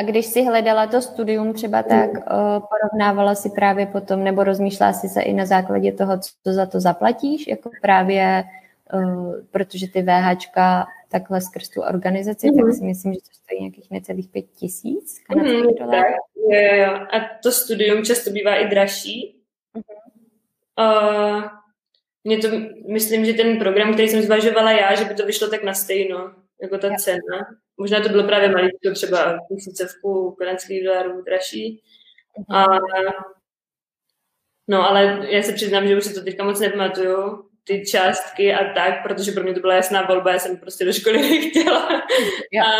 a 0.00 0.02
když 0.02 0.26
si 0.26 0.42
hledala 0.42 0.86
to 0.86 1.00
studium 1.00 1.52
třeba 1.52 1.82
tak, 1.82 2.12
mm. 2.12 2.22
porovnávala 2.70 3.34
si 3.34 3.50
právě 3.50 3.86
potom, 3.86 4.24
nebo 4.24 4.44
rozmýšlela 4.44 4.92
si 4.92 5.08
se 5.08 5.22
i 5.22 5.32
na 5.32 5.46
základě 5.46 5.92
toho, 5.92 6.18
co 6.18 6.52
za 6.52 6.66
to 6.66 6.80
zaplatíš, 6.80 7.46
jako 7.46 7.70
právě, 7.82 8.44
uh, 8.94 9.34
protože 9.50 9.88
ty 9.88 10.02
VHčka 10.02 10.86
takhle 11.10 11.40
skrz 11.40 11.68
tu 11.68 11.80
organizaci, 11.80 12.46
mm-hmm. 12.46 12.66
tak 12.66 12.74
si 12.74 12.84
myslím, 12.84 13.14
že 13.14 13.20
to 13.20 13.30
stojí 13.32 13.60
nějakých 13.60 13.90
necelých 13.90 14.28
pět 14.28 14.46
tisíc 14.56 15.18
kanadských 15.18 15.64
mm-hmm, 15.64 15.78
dolarů. 15.78 16.14
Jo, 16.48 16.74
jo. 16.74 16.92
A 16.94 17.38
to 17.42 17.52
studium 17.52 18.04
často 18.04 18.30
bývá 18.30 18.54
i 18.54 18.68
dražší. 18.68 19.42
Mm-hmm. 19.76 19.98
Uh, 20.78 21.44
mě 22.24 22.38
to, 22.38 22.48
myslím, 22.88 23.24
že 23.24 23.32
ten 23.32 23.58
program, 23.58 23.92
který 23.92 24.08
jsem 24.08 24.22
zvažovala 24.22 24.72
já, 24.72 24.94
že 24.94 25.04
by 25.04 25.14
to 25.14 25.26
vyšlo 25.26 25.48
tak 25.48 25.62
na 25.62 25.74
stejno, 25.74 26.34
jako 26.62 26.78
ta 26.78 26.88
jo. 26.88 26.94
cena. 26.98 27.46
Možná 27.76 28.00
to 28.00 28.08
bylo 28.08 28.24
právě 28.24 28.48
maličko, 28.48 28.90
třeba 28.94 29.38
tisícovku 29.48 30.30
kanadských 30.38 30.84
dolarů 30.84 31.22
dražší. 31.22 31.82
Mm-hmm. 32.38 32.56
A, 32.56 32.66
no, 34.68 34.88
ale 34.90 35.26
já 35.30 35.42
se 35.42 35.52
přiznám, 35.52 35.88
že 35.88 35.96
už 35.96 36.04
si 36.04 36.14
to 36.14 36.24
teďka 36.24 36.44
moc 36.44 36.60
nepamatuju 36.60 37.48
ty 37.64 37.86
částky 37.86 38.54
a 38.54 38.74
tak, 38.74 39.02
protože 39.02 39.32
pro 39.32 39.42
mě 39.42 39.54
to 39.54 39.60
byla 39.60 39.74
jasná 39.74 40.02
volba, 40.02 40.32
já 40.32 40.38
jsem 40.38 40.56
prostě 40.56 40.84
do 40.84 40.92
školy 40.92 41.18
nechtěla. 41.22 41.88
Jo. 42.52 42.62
A, 42.64 42.78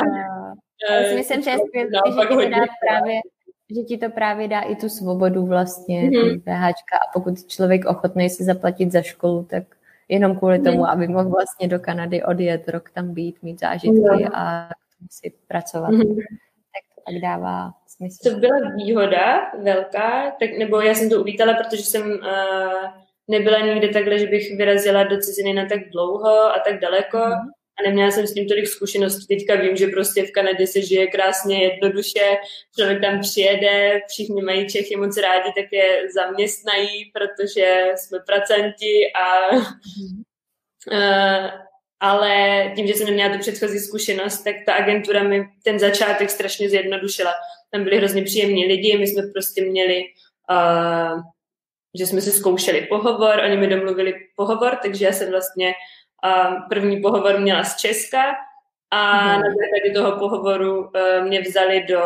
já 0.94 1.08
si 1.08 1.14
myslím, 1.14 1.42
že 1.42 1.50
je 1.50 1.58
skvělé, 1.58 1.90
že 1.90 2.20
ti 2.20 2.34
to 2.34 2.50
dá 2.50 2.66
právě, 2.88 3.20
že 3.76 3.82
ti 3.82 3.98
to 3.98 4.10
právě 4.10 4.48
dá 4.48 4.60
i 4.60 4.76
tu 4.76 4.88
svobodu 4.88 5.46
vlastně, 5.46 6.02
mm-hmm. 6.02 6.40
PHčka 6.40 6.96
a 6.96 7.10
pokud 7.12 7.46
člověk 7.46 7.84
ochotný 7.84 8.30
si 8.30 8.44
zaplatit 8.44 8.92
za 8.92 9.02
školu, 9.02 9.44
tak 9.50 9.62
jenom 10.08 10.36
kvůli 10.36 10.58
tomu, 10.58 10.78
mm-hmm. 10.78 10.92
aby 10.92 11.08
mohl 11.08 11.30
vlastně 11.30 11.68
do 11.68 11.78
Kanady 11.78 12.22
odjet, 12.22 12.68
rok 12.68 12.90
tam 12.90 13.14
být, 13.14 13.42
mít 13.42 13.60
zážitky 13.60 14.00
mm-hmm. 14.00 14.30
a 14.34 14.68
si 15.10 15.32
pracovat. 15.48 15.90
Mm-hmm. 15.90 16.16
Tak 16.72 16.84
to 16.94 17.12
tak 17.12 17.22
dává 17.22 17.72
smysl. 17.86 18.30
To 18.30 18.38
byla 18.38 18.58
výhoda 18.76 19.52
velká, 19.62 20.30
tak, 20.40 20.50
nebo 20.58 20.80
já 20.80 20.94
jsem 20.94 21.10
to 21.10 21.20
uvítala, 21.20 21.54
protože 21.54 21.82
jsem 21.82 22.10
uh, 22.10 22.90
nebyla 23.28 23.58
nikdy 23.58 23.88
takhle, 23.88 24.18
že 24.18 24.26
bych 24.26 24.56
vyrazila 24.56 25.04
do 25.04 25.18
ciziny 25.18 25.52
na 25.52 25.66
tak 25.66 25.78
dlouho 25.92 26.28
a 26.28 26.62
tak 26.64 26.80
daleko 26.80 27.18
mm. 27.18 27.50
A 27.78 27.88
neměla 27.88 28.10
jsem 28.10 28.26
s 28.26 28.34
tím 28.34 28.48
tolik 28.48 28.66
zkušeností. 28.66 29.26
Teďka 29.26 29.54
vím, 29.54 29.76
že 29.76 29.86
prostě 29.86 30.22
v 30.22 30.30
Kanadě 30.30 30.66
se 30.66 30.82
žije 30.82 31.06
krásně, 31.06 31.64
jednoduše, 31.64 32.36
člověk 32.78 33.00
tam 33.00 33.20
přijede, 33.20 34.00
všichni 34.08 34.42
mají 34.42 34.68
Čechy 34.68 34.96
moc 34.96 35.16
rádi, 35.16 35.52
tak 35.56 35.72
je 35.72 36.02
zaměstnají, 36.14 37.10
protože 37.14 37.84
jsme 37.96 38.18
pracanti 38.26 39.12
a 39.22 39.56
uh, 40.92 41.50
ale 42.00 42.64
tím, 42.76 42.86
že 42.86 42.94
jsem 42.94 43.06
neměla 43.06 43.32
tu 43.32 43.38
předchozí 43.38 43.78
zkušenost, 43.78 44.42
tak 44.42 44.54
ta 44.66 44.72
agentura 44.72 45.22
mi 45.22 45.44
ten 45.64 45.78
začátek 45.78 46.30
strašně 46.30 46.70
zjednodušila. 46.70 47.32
Tam 47.70 47.84
byli 47.84 47.96
hrozně 47.96 48.22
příjemní 48.22 48.66
lidi, 48.66 48.98
my 48.98 49.06
jsme 49.06 49.22
prostě 49.22 49.64
měli 49.64 50.02
uh, 50.50 51.20
že 51.98 52.06
jsme 52.06 52.20
si 52.20 52.30
zkoušeli 52.30 52.80
pohovor, 52.80 53.40
oni 53.44 53.56
mi 53.56 53.66
domluvili 53.66 54.14
pohovor, 54.36 54.78
takže 54.82 55.04
já 55.04 55.12
jsem 55.12 55.30
vlastně 55.30 55.72
první 56.68 57.00
pohovor 57.00 57.40
měla 57.40 57.64
z 57.64 57.76
Česka 57.76 58.36
a 58.90 59.22
mm. 59.22 59.42
na 59.42 59.48
základě 59.48 59.94
toho 59.94 60.18
pohovoru 60.18 60.80
uh, 60.80 60.90
mě 61.26 61.40
vzali 61.40 61.86
do 61.88 62.02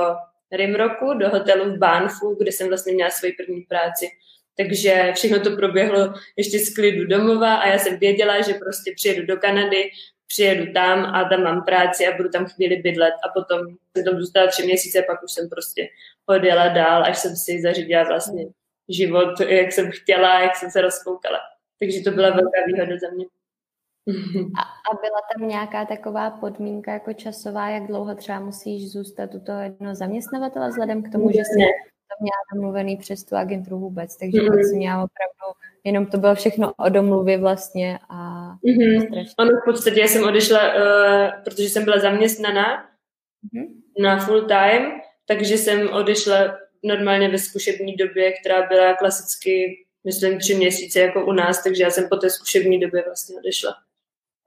Rimroku, 0.52 1.14
do 1.14 1.28
hotelu 1.28 1.64
v 1.64 1.78
Banfu, 1.78 2.34
kde 2.34 2.52
jsem 2.52 2.68
vlastně 2.68 2.92
měla 2.92 3.10
svoji 3.10 3.32
první 3.32 3.60
práci. 3.60 4.08
Takže 4.56 5.12
všechno 5.14 5.40
to 5.40 5.56
proběhlo 5.56 6.14
ještě 6.36 6.58
z 6.58 6.74
klidu 6.74 7.06
domova 7.06 7.54
a 7.54 7.68
já 7.68 7.78
jsem 7.78 7.98
věděla, 7.98 8.40
že 8.40 8.54
prostě 8.54 8.92
přijedu 8.96 9.26
do 9.26 9.36
Kanady, 9.36 9.90
přijedu 10.26 10.72
tam 10.72 11.04
a 11.04 11.24
tam 11.28 11.42
mám 11.42 11.64
práci 11.64 12.06
a 12.06 12.16
budu 12.16 12.28
tam 12.28 12.46
chvíli 12.46 12.76
bydlet 12.76 13.14
a 13.24 13.28
potom 13.28 13.60
jsem 13.96 14.04
tam 14.04 14.20
zůstala 14.20 14.46
tři 14.46 14.62
měsíce, 14.62 15.02
pak 15.02 15.22
už 15.22 15.32
jsem 15.32 15.48
prostě 15.48 15.88
odjela 16.26 16.68
dál, 16.68 17.04
až 17.04 17.18
jsem 17.18 17.36
si 17.36 17.62
zařídila 17.62 18.02
vlastně 18.02 18.46
život, 18.88 19.40
jak 19.40 19.72
jsem 19.72 19.90
chtěla, 19.90 20.40
jak 20.40 20.56
jsem 20.56 20.70
se 20.70 20.80
rozkoukala. 20.80 21.38
Takže 21.78 22.00
to 22.00 22.10
byla 22.10 22.30
velká 22.30 22.60
výhoda 22.66 22.98
za 22.98 23.10
mě. 23.14 23.24
A, 24.58 24.62
a 24.62 24.94
byla 25.00 25.20
tam 25.32 25.48
nějaká 25.48 25.84
taková 25.84 26.30
podmínka 26.30 26.92
jako 26.92 27.12
časová, 27.12 27.68
jak 27.68 27.86
dlouho 27.86 28.14
třeba 28.14 28.40
musíš 28.40 28.92
zůstat 28.92 29.34
u 29.34 29.40
toho 29.40 29.60
jednoho 29.60 29.94
zaměstnavatele, 29.94 30.68
vzhledem 30.68 31.02
k 31.02 31.12
tomu, 31.12 31.30
že 31.30 31.38
jsi 31.38 31.58
to 32.12 32.22
měla 32.22 32.42
domluvený 32.54 32.96
přes 32.96 33.24
tu 33.24 33.36
agenturu 33.36 33.78
vůbec, 33.78 34.16
takže 34.16 34.40
mm. 34.40 34.48
hmm 34.48 34.62
jsi 34.62 34.76
měla 34.76 34.94
opravdu, 34.94 35.58
jenom 35.84 36.06
to 36.06 36.18
bylo 36.18 36.34
všechno 36.34 36.72
o 36.76 36.88
domluvě 36.88 37.38
vlastně 37.38 37.98
a 38.08 38.50
mm-hmm. 38.64 39.26
Ono 39.38 39.50
v 39.50 39.64
podstatě 39.64 40.00
já 40.00 40.06
jsem 40.06 40.24
odešla, 40.24 40.74
uh, 40.74 41.42
protože 41.44 41.68
jsem 41.68 41.84
byla 41.84 41.98
zaměstnaná 41.98 42.84
mm-hmm. 42.84 43.66
na 44.02 44.18
full 44.18 44.46
time, 44.46 45.00
takže 45.26 45.58
jsem 45.58 45.88
odešla 45.92 46.58
normálně 46.82 47.28
ve 47.28 47.38
zkušební 47.38 47.96
době, 47.96 48.32
která 48.32 48.66
byla 48.66 48.94
klasicky, 48.94 49.84
myslím, 50.04 50.38
tři 50.38 50.54
měsíce 50.54 51.00
jako 51.00 51.26
u 51.26 51.32
nás, 51.32 51.62
takže 51.62 51.82
já 51.82 51.90
jsem 51.90 52.08
po 52.08 52.16
té 52.16 52.30
zkušební 52.30 52.80
době 52.80 53.02
vlastně 53.06 53.36
odešla. 53.36 53.74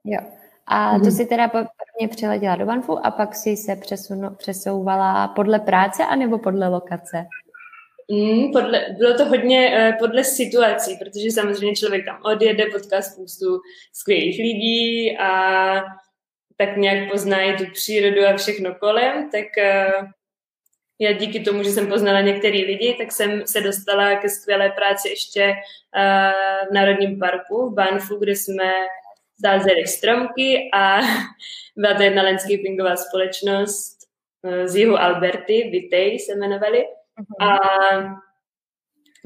Jo. 0.06 0.18
A 0.66 0.98
to 0.98 1.04
mm-hmm. 1.04 1.16
si 1.16 1.26
teda 1.26 1.48
prvně 1.48 2.08
přiletěla 2.10 2.56
do 2.56 2.66
Banfu 2.66 3.06
a 3.06 3.10
pak 3.10 3.34
si 3.34 3.56
se 3.56 3.76
přesunu, 3.76 4.30
přesouvala 4.34 5.28
podle 5.28 5.58
práce 5.58 6.04
anebo 6.04 6.38
podle 6.38 6.68
lokace? 6.68 7.26
Mm, 8.12 8.52
podle, 8.52 8.86
bylo 8.98 9.14
to 9.14 9.24
hodně 9.24 9.90
uh, 9.92 9.98
podle 9.98 10.24
situací, 10.24 10.96
protože 10.96 11.30
samozřejmě 11.30 11.76
člověk 11.76 12.04
tam 12.04 12.20
odjede, 12.24 12.66
potká 12.66 13.02
spoustu 13.02 13.60
skvělých 13.92 14.38
lidí 14.38 15.18
a 15.18 15.82
tak 16.56 16.76
nějak 16.76 17.10
pozná 17.12 17.40
i 17.42 17.56
tu 17.56 17.64
přírodu 17.72 18.26
a 18.26 18.36
všechno 18.36 18.74
kolem, 18.74 19.30
tak 19.30 19.44
uh, 19.58 20.08
já 20.98 21.12
díky 21.12 21.40
tomu, 21.40 21.62
že 21.62 21.70
jsem 21.70 21.86
poznala 21.86 22.20
některý 22.20 22.64
lidi, 22.64 22.94
tak 22.98 23.12
jsem 23.12 23.46
se 23.46 23.60
dostala 23.60 24.16
ke 24.16 24.28
skvělé 24.28 24.70
práci 24.70 25.08
ještě 25.08 25.52
uh, 25.52 26.68
v 26.68 26.74
Národním 26.74 27.18
parku 27.18 27.70
v 27.70 27.74
Banfu, 27.74 28.18
kde 28.18 28.32
jsme 28.32 28.72
zázeli 29.38 29.86
stromky 29.86 30.70
a 30.74 31.00
byla 31.76 31.94
to 31.94 32.02
jedna 32.02 32.22
landscapingová 32.22 32.96
společnost 32.96 33.98
uh, 34.42 34.66
z 34.66 34.76
jihu 34.76 34.96
Alberty, 34.96 35.68
Vitej 35.72 36.18
se 36.18 36.32
jmenovali. 36.32 36.84
Uh-huh. 36.84 37.46
A 37.46 37.58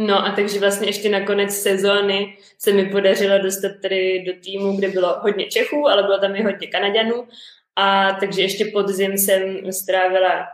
No 0.02 0.26
a 0.26 0.33
takže 0.33 0.61
vlastně 0.61 0.88
ještě 0.88 1.09
na 1.09 1.26
konec 1.26 1.57
sezóny 1.57 2.37
se 2.59 2.73
mi 2.73 2.87
podařilo 2.87 3.38
dostat 3.38 3.73
tady 3.83 4.25
do 4.26 4.33
týmu, 4.45 4.76
kde 4.76 4.88
bylo 4.88 5.21
hodně 5.21 5.47
Čechů, 5.47 5.88
ale 5.88 6.02
bylo 6.02 6.19
tam 6.19 6.37
i 6.37 6.43
hodně 6.43 6.67
Kanaďanů. 6.67 7.29
A 7.76 8.12
takže 8.21 8.43
ještě 8.43 8.64
podzim 8.64 9.19
jsem 9.19 9.73
strávila 9.73 10.47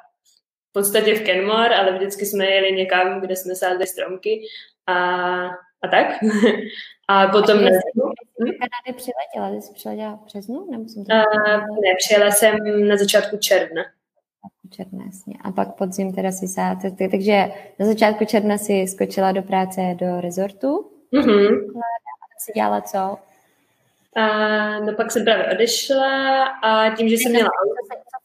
podstatě 0.76 1.14
v 1.14 1.22
Kenmore, 1.22 1.76
ale 1.76 1.92
vždycky 1.92 2.26
jsme 2.26 2.44
jeli 2.46 2.72
někam, 2.72 3.20
kde 3.20 3.36
jsme 3.36 3.54
sázeli 3.54 3.86
stromky 3.86 4.42
a, 4.86 4.94
a 5.82 5.88
tak. 5.88 6.06
a 7.08 7.26
potom... 7.26 7.58
A 7.58 7.68
jsi 7.68 7.90
do 7.96 8.04
Kanady 8.38 8.96
přiletěla? 8.96 9.60
Jsi 9.60 9.74
přiletěla 9.74 10.16
v 10.16 10.24
březnu? 10.24 10.70
Nebo 10.70 10.88
jsem 10.88 11.02
uh, 11.02 11.80
ne, 11.82 11.94
přijela 11.98 12.30
jsem 12.30 12.88
na 12.88 12.96
začátku 12.96 13.36
června. 13.36 13.82
Června, 14.70 15.04
jasně. 15.04 15.34
A 15.44 15.52
pak 15.52 15.74
podzim 15.74 16.12
teda 16.12 16.32
si 16.32 16.48
sá... 16.48 16.80
Takže 17.10 17.44
na 17.78 17.86
začátku 17.86 18.24
června 18.24 18.58
si 18.58 18.86
skočila 18.86 19.32
do 19.32 19.42
práce 19.42 19.80
do 19.98 20.20
rezortu 20.20 20.90
Mm-hmm. 21.12 21.78
A 21.78 21.82
si 22.38 22.52
dělala 22.54 22.80
co? 22.80 23.18
A, 24.16 24.80
no 24.80 24.92
pak 24.94 25.12
jsem 25.12 25.24
právě 25.24 25.52
odešla 25.52 26.44
a 26.44 26.96
tím, 26.96 27.08
že 27.08 27.14
jsem 27.14 27.32
měla... 27.32 27.48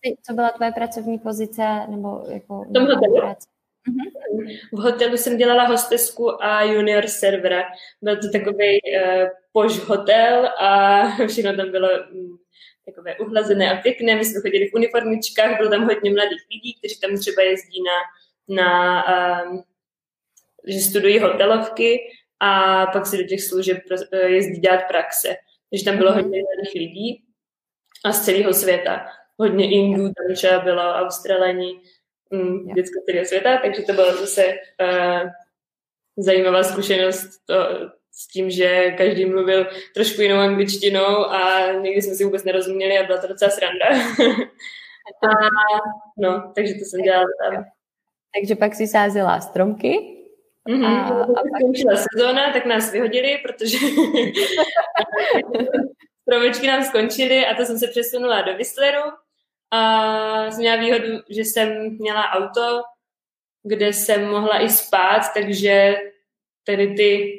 Co, 0.03 0.15
co 0.23 0.33
byla 0.33 0.49
tvoje 0.49 0.71
pracovní 0.71 1.19
pozice? 1.19 1.63
Nebo 1.87 2.23
jako 2.27 2.63
v 2.63 2.73
tom 2.73 2.83
hotelu? 2.83 3.15
Práce? 3.15 3.47
Mm-hmm. 3.89 4.59
V 4.71 4.79
hotelu 4.79 5.17
jsem 5.17 5.37
dělala 5.37 5.63
hostesku 5.63 6.43
a 6.43 6.63
junior 6.63 7.07
servera. 7.07 7.63
Byl 8.01 8.15
to 8.15 8.29
takový 8.31 8.79
uh, 8.81 9.27
poš 9.51 9.79
hotel 9.79 10.45
a 10.59 11.01
všechno 11.27 11.55
tam 11.55 11.71
bylo 11.71 11.89
um, 12.13 12.39
takové 12.85 13.17
uhlazené 13.17 13.71
a 13.71 13.81
pěkné. 13.81 14.15
My 14.15 14.25
jsme 14.25 14.41
chodili 14.41 14.69
v 14.69 14.75
uniformičkách, 14.75 15.57
bylo 15.57 15.69
tam 15.69 15.83
hodně 15.83 16.11
mladých 16.11 16.41
lidí, 16.51 16.75
kteří 16.79 16.99
tam 16.99 17.17
třeba 17.17 17.41
jezdí 17.41 17.83
na, 17.83 17.97
na 18.55 19.43
um, 19.45 19.63
že 20.67 20.79
studují 20.79 21.19
hotelovky 21.19 21.99
a 22.39 22.85
pak 22.85 23.05
si 23.05 23.17
do 23.17 23.23
těch 23.23 23.43
služeb 23.43 23.77
eh, 24.11 24.29
jezdí 24.29 24.59
dělat 24.59 24.81
praxe. 24.87 25.35
Takže 25.69 25.85
tam 25.85 25.97
bylo 25.97 26.11
mm-hmm. 26.11 26.15
hodně 26.15 26.41
mladých 26.41 26.73
lidí 26.75 27.23
a 28.05 28.11
z 28.11 28.25
celého 28.25 28.53
světa. 28.53 29.05
Hodně 29.37 29.71
Indů 29.71 30.03
tam 30.03 30.35
třeba 30.35 30.59
bylo, 30.59 30.81
Australani, 30.81 31.79
mm, 32.31 32.67
celého 33.05 33.25
světa, 33.25 33.57
takže 33.57 33.81
to 33.81 33.93
bylo 33.93 34.17
zase 34.17 34.45
uh, 34.81 35.29
zajímavá 36.17 36.63
zkušenost 36.63 37.29
to, 37.45 37.55
s 38.11 38.27
tím, 38.27 38.49
že 38.49 38.91
každý 38.97 39.25
mluvil 39.25 39.67
trošku 39.93 40.21
jinou 40.21 40.37
angličtinou 40.37 41.25
a 41.25 41.71
někdy 41.71 42.01
jsme 42.01 42.15
si 42.15 42.23
vůbec 42.23 42.43
nerozuměli 42.43 42.97
a 42.97 43.03
byla 43.03 43.21
to 43.21 43.27
docela 43.27 43.51
sranda. 43.51 43.85
a, 45.23 45.29
no, 46.17 46.51
takže 46.55 46.73
to 46.73 46.85
jsem 46.85 47.01
dělala 47.01 47.25
tam. 47.43 47.65
Takže 48.35 48.55
pak 48.55 48.75
si 48.75 48.87
sázela 48.87 49.41
stromky 49.41 50.17
Mm-hmm. 50.69 50.85
A, 50.85 51.23
a 51.23 51.25
pak 51.25 51.43
skončila 51.57 51.95
sezóna, 51.95 52.53
tak 52.53 52.65
nás 52.65 52.91
vyhodili, 52.91 53.37
protože 53.37 53.77
stromečky 56.21 56.67
nám 56.67 56.83
skončily 56.83 57.45
a 57.45 57.55
to 57.55 57.65
jsem 57.65 57.77
se 57.77 57.87
přesunula 57.87 58.41
do 58.41 58.57
Whistleru 58.57 59.01
a 59.71 60.51
jsem 60.51 60.59
měla 60.59 60.75
výhodu, 60.75 61.19
že 61.29 61.41
jsem 61.41 61.97
měla 61.99 62.31
auto, 62.31 62.81
kde 63.63 63.93
jsem 63.93 64.29
mohla 64.29 64.61
i 64.61 64.69
spát, 64.69 65.21
takže 65.33 65.95
tady 66.63 66.93
ty 66.93 67.37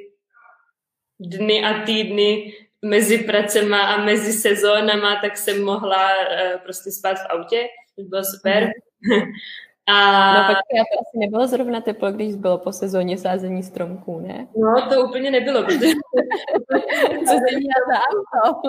dny 1.21 1.65
a 1.65 1.85
týdny 1.85 2.55
mezi 2.83 3.19
pracema 3.19 3.81
a 3.81 4.05
mezi 4.05 4.33
sezónama, 4.33 5.21
tak 5.23 5.37
jsem 5.37 5.65
mohla 5.65 6.09
uh, 6.09 6.61
prostě 6.61 6.91
spát 6.91 7.15
v 7.15 7.27
autě, 7.29 7.69
to 7.97 8.03
bylo 8.03 8.25
super. 8.25 8.63
Mm. 8.65 9.23
A... 9.87 10.35
No 10.35 10.55
pak 10.55 10.57
to 10.57 11.01
asi 11.01 11.19
nebylo 11.19 11.47
zrovna 11.47 11.81
teplo, 11.81 12.13
když 12.13 12.35
bylo 12.35 12.59
po 12.59 12.73
sezóně 12.73 13.19
sázení 13.19 13.63
stromků, 13.63 14.21
ne? 14.21 14.49
No, 14.57 14.89
to 14.91 15.05
úplně 15.09 15.31
nebylo, 15.31 15.63
protože... 15.63 15.87
Co 17.27 17.35
měla 17.35 17.81
za 17.89 17.99
auto? 18.09 18.61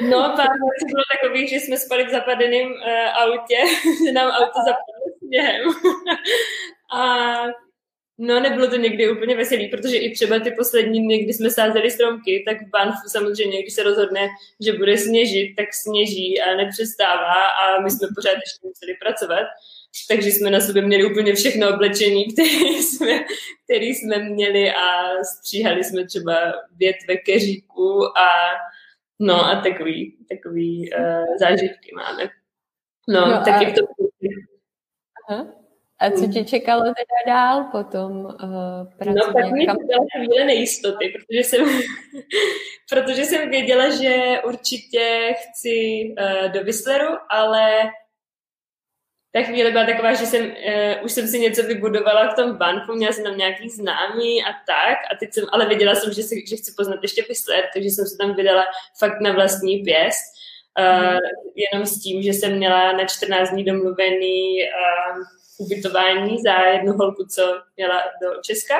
no, 0.10 0.32
pár 0.36 0.48
bylo 0.86 1.04
takových, 1.20 1.50
že 1.50 1.56
jsme 1.56 1.76
spali 1.76 2.04
v 2.04 2.10
zapadeném 2.10 2.66
uh, 2.66 3.22
autě, 3.22 3.56
že 4.06 4.12
nám 4.12 4.30
auto 4.30 4.58
zapadlo 4.58 5.18
sněhem. 5.18 5.62
a 6.94 7.36
No, 8.24 8.40
nebylo 8.40 8.70
to 8.70 8.76
někdy 8.76 9.10
úplně 9.10 9.36
veselý, 9.36 9.68
protože 9.68 9.96
i 9.96 10.14
třeba 10.14 10.38
ty 10.38 10.50
poslední 10.50 11.04
dny, 11.04 11.18
kdy 11.18 11.32
jsme 11.32 11.50
sázeli 11.50 11.90
stromky, 11.90 12.44
tak 12.48 12.62
v 12.62 12.70
Banfu 12.70 13.08
samozřejmě, 13.08 13.62
když 13.62 13.74
se 13.74 13.82
rozhodne, 13.82 14.28
že 14.60 14.72
bude 14.72 14.98
sněžit, 14.98 15.54
tak 15.56 15.74
sněží 15.74 16.40
a 16.40 16.56
nepřestává 16.56 17.48
a 17.48 17.80
my 17.80 17.90
jsme 17.90 18.08
pořád 18.14 18.30
ještě 18.30 18.66
museli 18.66 18.94
pracovat. 19.00 19.46
Takže 20.08 20.28
jsme 20.30 20.50
na 20.50 20.60
sobě 20.60 20.82
měli 20.82 21.10
úplně 21.10 21.34
všechno 21.34 21.74
oblečení, 21.74 22.24
které 22.32 22.82
jsme, 22.82 23.24
který 23.64 23.86
jsme 23.86 24.18
měli 24.18 24.70
a 24.70 24.84
stříhali 25.24 25.84
jsme 25.84 26.06
třeba 26.06 26.52
větve 26.76 27.16
keříku 27.16 28.18
a 28.18 28.28
no 29.18 29.44
a 29.44 29.60
takový, 29.60 30.16
takový 30.28 30.90
uh, 30.98 31.36
zážitky 31.38 31.92
máme. 31.96 32.30
No, 33.08 33.20
no 33.28 33.42
tak 33.44 33.54
a... 33.54 33.62
jak 33.62 33.74
to... 33.74 33.80
Aha. 35.28 35.62
A 36.02 36.10
co 36.10 36.26
tě 36.26 36.44
čekalo 36.44 36.82
teda 36.82 37.34
dál 37.34 37.64
potom 37.72 38.12
uh, 38.12 38.34
pracovně? 38.98 39.14
No 39.14 39.32
tak 39.32 39.52
mi 39.52 39.66
čekala 39.66 40.06
chvíle 40.16 40.44
nejistoty, 40.44 41.08
protože 41.08 41.44
jsem, 41.44 41.68
protože 42.90 43.24
jsem 43.24 43.50
věděla, 43.50 43.90
že 43.90 44.40
určitě 44.46 45.34
chci 45.38 46.04
uh, 46.18 46.52
do 46.52 46.64
Whistleru, 46.64 47.14
ale 47.30 47.90
ta 49.32 49.42
chvíle 49.42 49.70
byla 49.70 49.86
taková, 49.86 50.14
že 50.14 50.26
jsem, 50.26 50.44
uh, 50.44 51.04
už 51.04 51.12
jsem 51.12 51.28
si 51.28 51.40
něco 51.40 51.62
vybudovala 51.62 52.32
v 52.32 52.36
tom 52.36 52.56
banku, 52.56 52.92
měla 52.92 53.12
jsem 53.12 53.24
tam 53.24 53.38
nějaký 53.38 53.68
známý 53.68 54.42
a 54.42 54.52
tak, 54.66 54.98
a 55.12 55.16
teď 55.20 55.32
jsem, 55.32 55.44
ale 55.52 55.66
věděla 55.66 55.94
jsem, 55.94 56.12
že, 56.12 56.22
si, 56.22 56.46
že 56.48 56.56
chci 56.56 56.72
poznat 56.76 56.98
ještě 57.02 57.24
Whistler, 57.28 57.64
takže 57.74 57.88
jsem 57.88 58.06
se 58.06 58.16
tam 58.16 58.34
vydala 58.34 58.64
fakt 58.98 59.20
na 59.20 59.32
vlastní 59.32 59.78
pěst, 59.78 60.24
uh, 60.78 61.18
jenom 61.54 61.86
s 61.86 62.02
tím, 62.02 62.22
že 62.22 62.30
jsem 62.30 62.56
měla 62.56 62.92
na 62.92 63.06
14 63.06 63.50
dní 63.50 63.64
domluvený 63.64 64.58
uh, 64.62 65.41
ubytování 65.58 66.42
za 66.42 66.52
jednu 66.52 66.92
holku, 66.92 67.26
co 67.26 67.42
měla 67.76 68.02
do 68.22 68.40
Česka. 68.42 68.74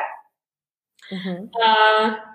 Uh-huh. 1.12 1.48
A, 1.66 1.74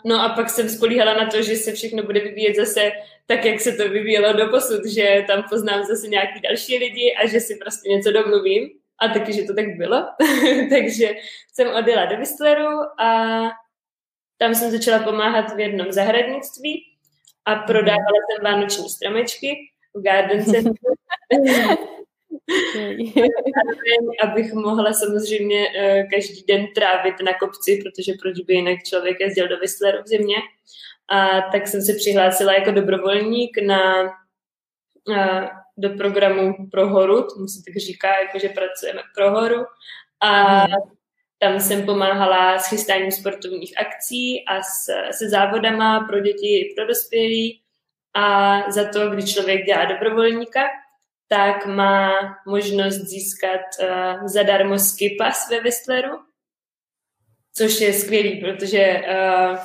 no 0.05 0.21
a 0.21 0.29
pak 0.29 0.49
jsem 0.49 0.69
spolíhala 0.69 1.13
na 1.13 1.29
to, 1.29 1.41
že 1.41 1.55
se 1.55 1.73
všechno 1.73 2.03
bude 2.03 2.19
vyvíjet 2.19 2.55
zase 2.55 2.91
tak, 3.25 3.45
jak 3.45 3.59
se 3.59 3.71
to 3.71 3.89
vyvíjelo 3.89 4.33
do 4.33 4.49
posud, 4.49 4.85
že 4.85 5.23
tam 5.27 5.43
poznám 5.49 5.83
zase 5.83 6.07
nějaký 6.07 6.41
další 6.41 6.77
lidi 6.77 7.15
a 7.23 7.27
že 7.27 7.39
si 7.39 7.55
prostě 7.55 7.89
něco 7.89 8.11
domluvím. 8.11 8.69
A 8.99 9.07
taky, 9.07 9.33
že 9.33 9.43
to 9.43 9.53
tak 9.53 9.65
bylo. 9.65 9.97
Takže 10.69 11.13
jsem 11.53 11.75
odjela 11.75 12.05
do 12.05 12.17
Whistleru 12.17 13.01
a 13.01 13.39
tam 14.37 14.55
jsem 14.55 14.71
začala 14.71 15.03
pomáhat 15.03 15.55
v 15.55 15.59
jednom 15.59 15.91
zahradnictví 15.91 16.83
a 17.45 17.55
prodávala 17.55 18.19
jsem 18.29 18.43
vánoční 18.43 18.89
stromečky 18.89 19.55
v 19.93 20.01
Garden 20.01 20.45
Center. 20.45 20.73
abych 24.23 24.53
mohla 24.53 24.93
samozřejmě 24.93 25.67
eh, 25.75 26.03
každý 26.13 26.43
den 26.47 26.67
trávit 26.75 27.15
na 27.21 27.33
kopci, 27.33 27.79
protože 27.83 28.13
proč 28.21 28.39
by 28.39 28.53
jinak 28.53 28.83
člověk 28.83 29.19
jezdil 29.19 29.47
do 29.47 29.57
Whistleru 29.57 30.03
v 30.03 30.07
zimě. 30.07 30.35
A 31.09 31.41
tak 31.41 31.67
jsem 31.67 31.81
se 31.81 31.93
přihlásila 31.93 32.53
jako 32.53 32.71
dobrovolník 32.71 33.57
na, 33.57 34.03
na 35.07 35.43
eh, 35.43 35.49
do 35.77 35.89
programu 35.89 36.53
pro 36.71 36.89
horu, 36.89 37.15
tomu 37.15 37.47
se 37.47 37.63
tak 37.67 37.77
říká, 37.77 38.21
jako 38.21 38.39
že 38.39 38.49
pracujeme 38.49 39.01
pro 39.15 39.31
horu. 39.31 39.65
A 40.23 40.63
tam 41.39 41.59
jsem 41.59 41.85
pomáhala 41.85 42.59
s 42.59 42.69
chystáním 42.69 43.11
sportovních 43.11 43.79
akcí 43.79 44.45
a 44.45 44.61
s, 44.61 44.85
se 45.11 45.29
závodama 45.29 45.99
pro 45.99 46.19
děti 46.19 46.59
i 46.59 46.73
pro 46.75 46.87
dospělí. 46.87 47.61
A 48.13 48.61
za 48.71 48.89
to, 48.89 49.09
když 49.09 49.33
člověk 49.33 49.65
dělá 49.65 49.85
dobrovolníka, 49.85 50.61
tak 51.27 51.65
má 51.65 52.11
možnost 52.47 52.95
získat 52.95 53.61
uh, 53.81 54.27
zadarmo 54.27 54.79
skipas 54.79 55.49
ve 55.49 55.61
Whistleru, 55.61 56.19
což 57.53 57.81
je 57.81 57.93
skvělý, 57.93 58.41
protože 58.41 59.01
uh, 59.01 59.57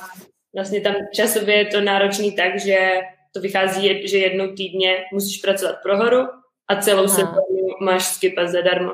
vlastně 0.55 0.81
tam 0.81 0.95
časově 1.13 1.57
je 1.57 1.65
to 1.65 1.81
náročný 1.81 2.35
tak, 2.35 2.59
že 2.59 2.99
to 3.33 3.41
vychází, 3.41 4.07
že 4.07 4.17
jednou 4.17 4.47
týdně 4.55 5.05
musíš 5.13 5.41
pracovat 5.41 5.75
pro 5.83 5.97
horu 5.97 6.27
a 6.67 6.81
celou 6.81 7.07
sezónu 7.07 7.67
máš 7.81 8.03
skipas 8.05 8.51
zadarmo. 8.51 8.91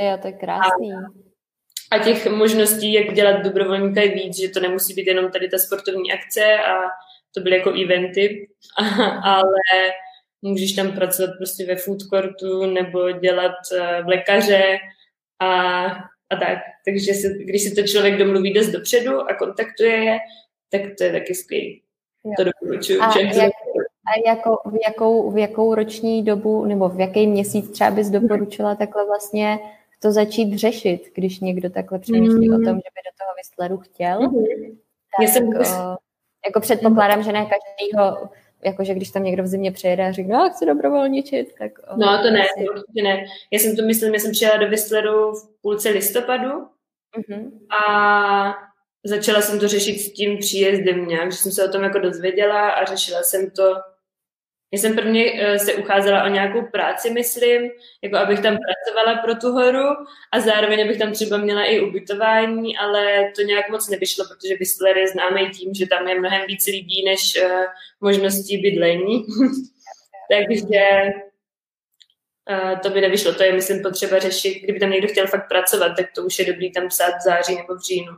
Jo, 0.00 0.18
to 0.22 0.26
je 0.26 0.32
krásný. 0.32 0.92
A, 0.92 1.96
a 1.96 1.98
těch 1.98 2.26
možností, 2.26 2.92
jak 2.92 3.14
dělat 3.14 3.42
dobrovolníka 3.42 4.00
je 4.00 4.14
víc, 4.14 4.40
že 4.40 4.48
to 4.48 4.60
nemusí 4.60 4.94
být 4.94 5.06
jenom 5.06 5.30
tady 5.30 5.48
ta 5.48 5.58
sportovní 5.58 6.12
akce 6.12 6.58
a 6.58 6.74
to 7.34 7.40
byly 7.40 7.56
jako 7.56 7.70
eventy, 7.70 8.48
ale 9.24 9.60
můžeš 10.42 10.72
tam 10.72 10.92
pracovat 10.92 11.30
prostě 11.38 11.66
ve 11.66 11.76
food 11.76 12.02
courtu 12.02 12.66
nebo 12.66 13.10
dělat 13.10 13.56
uh, 13.72 14.04
v 14.04 14.08
lékaře 14.08 14.78
a, 15.38 15.84
a 16.30 16.36
tak. 16.40 16.58
Takže 16.86 17.14
se, 17.14 17.28
když 17.28 17.62
si 17.62 17.74
to 17.74 17.82
člověk 17.82 18.18
domluví 18.18 18.52
dost 18.52 18.68
dopředu 18.68 19.20
a 19.20 19.34
kontaktuje 19.34 20.04
je, 20.04 20.18
tak 20.70 20.80
to 20.98 21.04
je 21.04 21.12
taky 21.12 21.34
skvělý. 21.34 21.82
To 22.36 22.44
doporučuji. 22.44 22.98
A, 22.98 23.18
jak, 23.18 23.52
a 24.08 24.30
jako, 24.30 24.70
v, 24.70 24.74
jakou, 24.86 25.30
v 25.30 25.38
jakou 25.38 25.74
roční 25.74 26.24
dobu 26.24 26.64
nebo 26.64 26.88
v 26.88 27.00
jaký 27.00 27.26
měsíc 27.26 27.70
třeba 27.70 27.90
bys 27.90 28.10
doporučila 28.10 28.74
takhle 28.74 29.06
vlastně 29.06 29.58
to 30.02 30.12
začít 30.12 30.58
řešit, 30.58 31.02
když 31.14 31.40
někdo 31.40 31.70
takhle 31.70 31.98
přemýšlí 31.98 32.48
mm. 32.48 32.54
o 32.54 32.58
tom, 32.58 32.76
že 32.76 32.90
by 32.94 33.00
do 33.06 33.12
toho 33.18 33.34
Whistleru 33.36 33.78
chtěl? 33.78 34.20
Mm. 34.20 34.44
Tak, 35.16 35.22
Já 35.22 35.28
jsem... 35.28 35.48
o, 35.48 35.96
jako 36.46 36.60
předpokládám, 36.60 37.22
že 37.22 37.32
ne 37.32 37.46
každýho 37.46 38.28
jakože 38.64 38.94
když 38.94 39.10
tam 39.10 39.24
někdo 39.24 39.42
v 39.42 39.46
zimě 39.46 39.72
přijede 39.72 40.06
a 40.08 40.12
řekne, 40.12 40.34
no, 40.34 40.50
chci 40.50 40.66
dobrovolničit, 40.66 41.54
tak... 41.58 41.72
No, 41.96 42.22
to 42.22 42.30
ne, 42.30 42.40
asi... 42.40 42.64
to 42.64 42.72
určitě 42.72 43.02
ne. 43.02 43.24
Já 43.50 43.58
jsem 43.58 43.76
to 43.76 43.82
myslím, 43.82 44.14
já 44.14 44.20
jsem 44.20 44.32
přijela 44.32 44.56
do 44.56 44.68
Whistleru 44.68 45.32
v 45.32 45.60
půlce 45.62 45.88
listopadu 45.88 46.50
uh-huh. 47.18 47.50
a 47.86 48.54
začala 49.04 49.40
jsem 49.40 49.60
to 49.60 49.68
řešit 49.68 49.98
s 49.98 50.12
tím 50.12 50.38
příjezdem 50.38 51.08
nějak, 51.08 51.32
že 51.32 51.38
jsem 51.38 51.52
se 51.52 51.64
o 51.64 51.72
tom 51.72 51.82
jako 51.82 51.98
dozvěděla 51.98 52.70
a 52.70 52.84
řešila 52.84 53.22
jsem 53.22 53.50
to 53.50 53.74
Já 54.72 54.78
jsem 54.78 54.94
prvně 54.94 55.32
uh, 55.32 55.56
se 55.56 55.74
ucházela 55.74 56.24
o 56.24 56.28
nějakou 56.28 56.62
práci, 56.62 57.10
myslím, 57.10 57.70
jako 58.02 58.16
abych 58.16 58.40
tam 58.40 58.56
pracovala 58.56 59.22
pro 59.22 59.34
tu 59.34 59.52
horu 59.52 59.88
a 60.32 60.40
zároveň 60.40 60.82
abych 60.82 60.98
tam 60.98 61.12
třeba 61.12 61.36
měla 61.36 61.64
i 61.64 61.80
ubytování, 61.80 62.76
ale 62.76 63.32
to 63.36 63.42
nějak 63.42 63.68
moc 63.68 63.88
nevyšlo, 63.88 64.24
protože 64.24 64.56
Whistler 64.56 64.98
je 64.98 65.08
známý 65.08 65.50
tím, 65.50 65.74
že 65.74 65.86
tam 65.86 66.08
je 66.08 66.20
mnohem 66.20 66.46
víc 66.46 66.66
lidí 66.66 67.04
než 67.04 67.38
uh, 67.44 67.64
možností 68.00 68.58
bydlení. 68.58 69.26
Takže 70.32 70.84
uh, 72.50 72.78
to 72.78 72.90
by 72.90 73.00
nevyšlo. 73.00 73.34
To 73.34 73.42
je, 73.42 73.52
myslím, 73.52 73.82
potřeba 73.82 74.18
řešit. 74.18 74.62
Kdyby 74.62 74.80
tam 74.80 74.90
někdo 74.90 75.08
chtěl 75.08 75.26
fakt 75.26 75.48
pracovat, 75.48 75.92
tak 75.96 76.06
to 76.14 76.24
už 76.24 76.38
je 76.38 76.44
dobrý 76.44 76.72
tam 76.72 76.88
psát 76.88 77.16
v 77.16 77.24
září 77.24 77.56
nebo 77.56 77.74
v 77.74 77.80
říjnu 77.80 78.12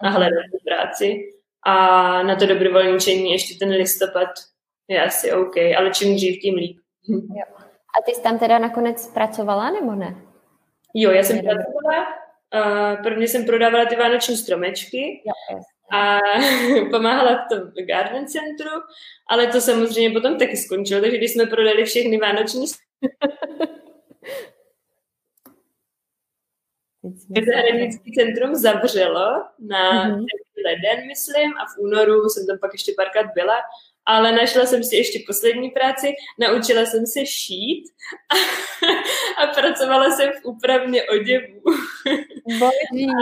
a 0.00 0.08
hledat 0.08 0.44
práci. 0.68 1.16
A 1.66 2.22
na 2.22 2.36
to 2.36 2.46
dobrovolničení 2.46 3.32
ještě 3.32 3.54
ten 3.58 3.68
listopad 3.68 4.28
je 4.88 5.04
asi 5.04 5.32
OK, 5.32 5.56
ale 5.56 5.90
čím 5.90 6.14
dřív, 6.14 6.40
tím 6.40 6.54
líp. 6.54 6.76
Jo. 7.08 7.44
A 7.98 8.02
ty 8.06 8.14
jsi 8.14 8.22
tam 8.22 8.38
teda 8.38 8.58
nakonec 8.58 9.12
pracovala, 9.12 9.70
nebo 9.70 9.94
ne? 9.94 10.16
Jo, 10.94 11.10
já 11.10 11.22
jsem 11.22 11.38
pracovala. 11.38 12.06
Uh, 12.54 13.02
prvně 13.02 13.28
jsem 13.28 13.46
prodávala 13.46 13.84
ty 13.84 13.96
vánoční 13.96 14.36
stromečky 14.36 15.22
jo, 15.26 15.60
a 15.92 16.18
pomáhala 16.90 17.44
v 17.44 17.48
tom 17.54 17.72
garden 17.86 18.26
centru, 18.26 18.70
ale 19.28 19.46
to 19.46 19.60
samozřejmě 19.60 20.10
potom 20.10 20.38
taky 20.38 20.56
skončilo, 20.56 21.00
takže 21.00 21.16
když 21.16 21.32
jsme 21.32 21.46
prodali 21.46 21.84
všechny 21.84 22.18
vánoční 22.18 22.66
Zahradnický 27.52 28.12
centrum 28.12 28.54
zavřelo 28.54 29.44
na 29.58 30.08
mm-hmm. 30.08 30.24
leden, 30.66 31.06
myslím, 31.06 31.56
a 31.56 31.64
v 31.66 31.78
únoru 31.78 32.28
jsem 32.28 32.46
tam 32.46 32.58
pak 32.58 32.72
ještě 32.72 32.92
párkrát 32.96 33.26
byla 33.34 33.54
ale 34.06 34.32
našla 34.32 34.66
jsem 34.66 34.84
si 34.84 34.96
ještě 34.96 35.18
poslední 35.26 35.70
práci, 35.70 36.14
naučila 36.40 36.86
jsem 36.86 37.06
se 37.06 37.26
šít 37.26 37.84
a, 38.30 38.36
a 39.42 39.46
pracovala 39.46 40.10
jsem 40.10 40.32
v 40.32 40.44
úpravně 40.44 41.02
oděvů. 41.04 41.62
Boží. 42.58 43.06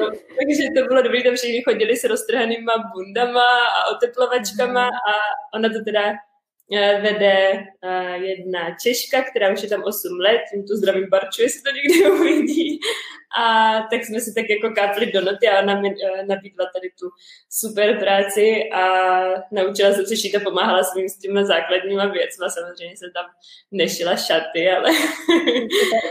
No, 0.00 0.10
takže 0.10 0.62
to 0.76 0.88
bylo 0.88 1.02
dobré, 1.02 1.22
tam 1.22 1.34
všichni 1.34 1.62
chodili 1.62 1.96
s 1.96 2.04
roztrhanýma 2.04 2.72
bundama 2.94 3.48
a 3.68 3.96
oteplovačkama 3.96 4.86
a 4.86 5.12
ona 5.54 5.68
to 5.68 5.84
teda 5.84 6.12
vede 6.78 7.64
eh, 7.82 8.16
jedna 8.16 8.76
Češka, 8.82 9.22
která 9.22 9.52
už 9.52 9.62
je 9.62 9.68
tam 9.68 9.82
8 9.84 10.20
let, 10.20 10.40
tím 10.52 10.66
tu 10.66 10.76
zdravím 10.76 11.08
Barču, 11.10 11.42
jestli 11.42 11.62
to 11.62 11.70
někdy 11.70 12.10
uvidí. 12.20 12.80
A 13.38 13.74
tak 13.90 14.04
jsme 14.04 14.20
si 14.20 14.34
tak 14.34 14.44
jako 14.50 14.74
kápli 14.74 15.12
do 15.12 15.20
noty 15.20 15.48
a 15.48 15.62
ona 15.62 15.80
mi 15.80 15.88
eh, 15.88 16.26
nabídla 16.26 16.66
tady 16.74 16.90
tu 17.00 17.10
super 17.50 17.98
práci 17.98 18.70
a 18.72 18.82
naučila 19.52 19.92
se 19.92 20.16
šít 20.16 20.36
a 20.36 20.40
pomáhala 20.40 20.82
svým 20.82 21.08
s 21.08 21.18
těma 21.18 21.44
základníma 21.44 22.06
věcma. 22.06 22.48
Samozřejmě 22.48 22.96
jsem 22.96 23.10
tam 23.12 23.24
nešila 23.72 24.16
šaty, 24.16 24.70
ale... 24.70 24.92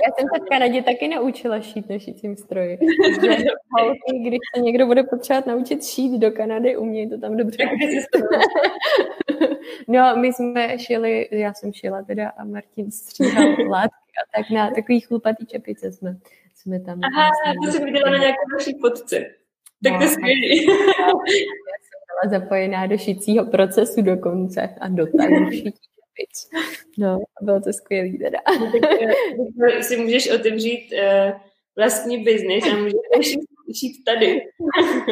Já 0.03 0.09
jsem 0.17 0.27
se 0.35 0.39
v 0.45 0.49
Kanadě 0.49 0.83
taky 0.83 1.07
naučila 1.07 1.61
šít 1.61 1.89
na 1.89 1.99
šítím 1.99 2.37
stroji. 2.37 2.77
když 4.27 4.39
se 4.55 4.61
někdo 4.61 4.85
bude 4.85 5.03
potřebovat 5.03 5.45
naučit 5.45 5.85
šít 5.85 6.19
do 6.19 6.31
Kanady, 6.31 6.77
umějí 6.77 7.09
to 7.09 7.17
tam 7.17 7.37
dobře. 7.37 7.63
no, 9.88 10.15
my 10.15 10.34
jsme 10.34 10.79
šili, 10.79 11.27
já 11.32 11.53
jsem 11.53 11.73
šila 11.73 12.03
teda 12.03 12.29
a 12.29 12.43
Martin 12.43 12.91
stříhal 12.91 13.45
látky 13.69 14.12
a 14.23 14.38
tak 14.38 14.49
na 14.49 14.71
takový 14.71 14.99
chlupatý 14.99 15.45
čepice 15.45 15.91
jsme, 15.91 16.17
jsme 16.55 16.79
tam. 16.79 16.99
Aha, 17.03 17.29
to 17.65 17.71
jsem 17.71 17.86
viděla 17.86 18.12
na 18.12 18.17
nějaké 18.17 18.39
naší 18.58 18.77
fotce. 18.82 19.25
Tak 19.84 19.93
no, 19.93 19.99
to 19.99 20.08
skvělý. 20.08 20.65
Já 20.65 20.75
jsem 21.86 21.99
byla 22.08 22.39
zapojená 22.39 22.88
do 22.88 22.97
šicího 22.97 23.45
procesu 23.45 24.01
dokonce 24.01 24.75
a 24.82 24.88
do 24.88 25.05
šití 25.51 25.71
čepic. 25.71 26.49
No, 26.97 27.19
bylo 27.41 27.62
to 27.62 27.73
skvělý 27.73 28.17
teda. 28.17 28.39
No, 28.60 28.71
tak 29.69 29.84
si 29.84 29.97
můžeš 29.97 30.32
otevřít 30.32 30.93
uh, 30.93 31.39
vlastní 31.75 32.23
biznis 32.23 32.63
a 32.73 32.75
můžeš 32.75 32.95
šít, 33.21 33.49
šít 33.75 34.03
tady. 34.05 34.41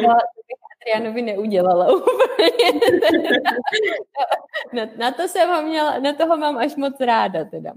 No, 0.02 0.08
Adrianovi 0.82 1.22
neudělala 1.22 1.94
úplně. 1.94 2.80
na, 4.72 4.86
na, 4.98 5.12
to 5.12 5.28
jsem 5.28 5.48
ho 5.48 5.62
měla, 5.62 5.98
na 5.98 6.12
toho 6.12 6.36
mám 6.36 6.58
až 6.58 6.76
moc 6.76 7.00
ráda 7.00 7.44
teda. 7.44 7.72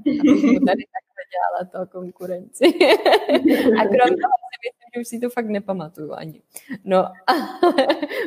Tady 0.68 0.84
takhle 0.86 1.11
dělala 1.34 1.86
to 1.86 1.92
konkurenci. 1.92 2.66
A 3.80 3.82
krom 3.84 4.10
toho 4.22 4.36
si 4.52 4.58
myslím, 4.66 4.90
že 4.96 5.02
už 5.02 5.08
si 5.08 5.20
to 5.20 5.30
fakt 5.30 5.46
nepamatuju 5.46 6.14
ani. 6.14 6.42
No, 6.86 6.98
ale... 7.28 7.48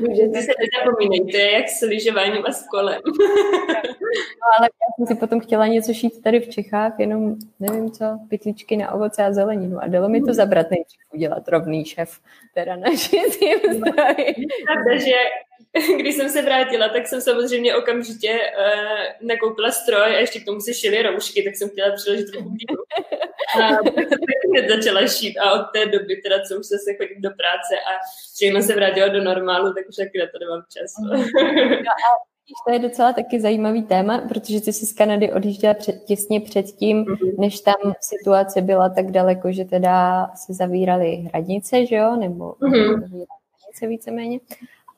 Můžete 0.00 0.42
se 0.42 0.52
nezapomínat, 0.62 1.30
to 1.30 1.36
je 1.36 1.52
jak 1.52 1.68
s 1.68 1.80
lyžováním 1.80 2.46
a 2.46 2.52
s 2.52 2.68
kolem. 2.68 3.00
no, 4.40 4.48
ale 4.58 4.68
já 4.68 4.86
jsem 4.96 5.06
si 5.06 5.20
potom 5.20 5.40
chtěla 5.40 5.66
něco 5.66 5.92
šít 5.92 6.22
tady 6.22 6.40
v 6.40 6.48
Čechách, 6.48 6.92
jenom 6.98 7.36
nevím 7.60 7.90
co, 7.90 8.18
pytličky 8.28 8.76
na 8.76 8.92
ovoce 8.92 9.24
a 9.24 9.32
zeleninu. 9.32 9.78
A 9.82 9.86
dalo 9.86 10.08
mi 10.08 10.22
to 10.22 10.34
zabrat 10.34 10.70
nejdřív 10.70 11.00
udělat 11.14 11.48
rovný 11.48 11.84
šef, 11.84 12.20
teda 12.54 12.76
na 12.76 12.90
šicím 12.96 13.58
Pravda, 14.64 14.98
že 14.98 15.16
když 15.98 16.14
jsem 16.14 16.28
se 16.28 16.42
vrátila, 16.42 16.88
tak 16.88 17.06
jsem 17.06 17.20
samozřejmě 17.20 17.76
okamžitě 17.76 18.32
uh, 18.32 19.28
nakoupila 19.28 19.70
stroj 19.70 20.14
a 20.14 20.18
ještě 20.18 20.40
k 20.40 20.44
tomu 20.44 20.60
se 20.60 20.74
šily 20.74 21.02
roušky, 21.02 21.42
tak 21.42 21.56
jsem 21.56 21.68
chtěla 21.68 21.96
přiložit. 21.96 22.26
A 23.56 23.68
tak 23.68 24.08
jsem 24.08 24.18
taky 24.18 24.68
začala 24.68 25.06
šít 25.06 25.38
a 25.38 25.52
od 25.52 25.66
té 25.74 25.86
doby, 25.86 26.16
teda 26.16 26.36
co 26.48 26.58
už 26.60 26.66
se 26.66 26.94
chodím 26.96 27.22
do 27.22 27.30
práce 27.30 27.74
a 27.76 27.92
všechno 28.36 28.62
se 28.62 28.74
vrátilo 28.74 29.08
do 29.08 29.24
normálu, 29.24 29.74
tak 29.74 29.88
už 29.88 29.96
taky 29.96 30.18
na 30.18 30.26
to 30.26 30.38
nemám 30.38 30.62
čas. 30.72 30.92
No 31.02 31.24
to 32.66 32.72
je 32.72 32.78
docela 32.78 33.12
taky 33.12 33.40
zajímavý 33.40 33.82
téma, 33.82 34.18
protože 34.28 34.60
ty 34.60 34.72
jsi 34.72 34.86
z 34.86 34.92
Kanady 34.92 35.32
odjížděla 35.32 35.74
před, 35.74 36.04
těsně 36.04 36.40
předtím, 36.40 37.04
mm-hmm. 37.04 37.38
než 37.38 37.60
tam 37.60 37.94
situace 38.00 38.60
byla 38.60 38.88
tak 38.88 39.10
daleko, 39.10 39.52
že 39.52 39.64
teda 39.64 40.26
se 40.34 40.54
zavíraly 40.54 41.16
hranice, 41.16 41.86
že 41.86 41.96
jo, 41.96 42.16
nebo 42.16 42.52
mm-hmm. 42.52 43.26
hranice 43.62 43.86
víceméně. 43.88 44.38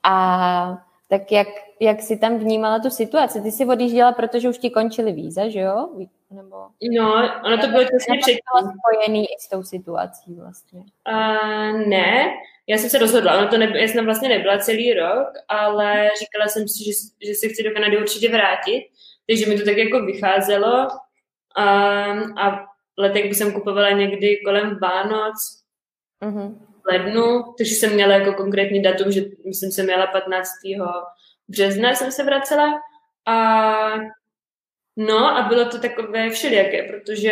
A 0.08 0.78
tak 1.08 1.32
jak, 1.32 1.48
jak 1.80 2.02
jsi 2.02 2.16
tam 2.16 2.38
vnímala 2.38 2.78
tu 2.78 2.90
situaci? 2.90 3.40
Ty 3.40 3.52
jsi 3.52 3.66
odjížděla, 3.66 4.12
protože 4.12 4.48
už 4.48 4.58
ti 4.58 4.70
končily 4.70 5.12
víza, 5.12 5.48
že 5.48 5.60
jo? 5.60 5.88
Nebo... 6.30 6.56
No, 6.96 7.14
ono 7.44 7.58
to 7.58 7.66
bylo 7.66 7.84
těsně 7.84 8.18
předtím. 8.18 8.40
spojený 8.80 9.24
i 9.24 9.36
s 9.40 9.48
tou 9.48 9.62
situací 9.62 10.34
vlastně. 10.34 10.80
Uh, 10.80 11.88
ne, 11.88 12.34
já 12.66 12.78
jsem 12.78 12.90
se 12.90 12.98
rozhodla, 12.98 13.38
ono 13.38 13.48
to 13.48 13.58
nebyl, 13.58 13.76
já 13.76 13.88
jsem 13.88 14.04
vlastně 14.04 14.28
nebyla 14.28 14.58
celý 14.58 14.94
rok, 14.94 15.28
ale 15.48 16.10
říkala 16.20 16.48
jsem 16.48 16.68
si, 16.68 16.84
že, 16.84 16.90
že 17.26 17.34
se 17.34 17.48
chci 17.48 17.62
do 17.62 17.70
Kanady 17.70 17.98
určitě 17.98 18.28
vrátit, 18.28 18.88
takže 19.28 19.46
mi 19.46 19.58
to 19.58 19.64
tak 19.64 19.76
jako 19.76 20.00
vycházelo 20.06 20.88
um, 20.88 22.38
a 22.38 22.66
letek 22.98 23.24
bych 23.24 23.36
jsem 23.36 23.52
kupovala 23.52 23.90
někdy 23.90 24.40
kolem 24.44 24.78
Vánoc, 24.82 25.62
mm-hmm. 26.22 26.54
Lednu, 26.92 27.54
takže 27.58 27.74
jsem 27.74 27.94
měla 27.94 28.14
jako 28.14 28.32
konkrétní 28.32 28.82
datum, 28.82 29.12
že 29.12 29.22
myslím, 29.46 29.72
jsem 29.72 29.84
měla 29.84 30.06
15. 30.06 30.48
března 31.48 31.94
jsem 31.94 32.12
se 32.12 32.24
vracela 32.24 32.80
a 33.26 33.36
no 34.96 35.36
a 35.36 35.42
bylo 35.48 35.64
to 35.64 35.78
takové 35.80 36.30
všelijaké, 36.30 36.82
protože 36.82 37.30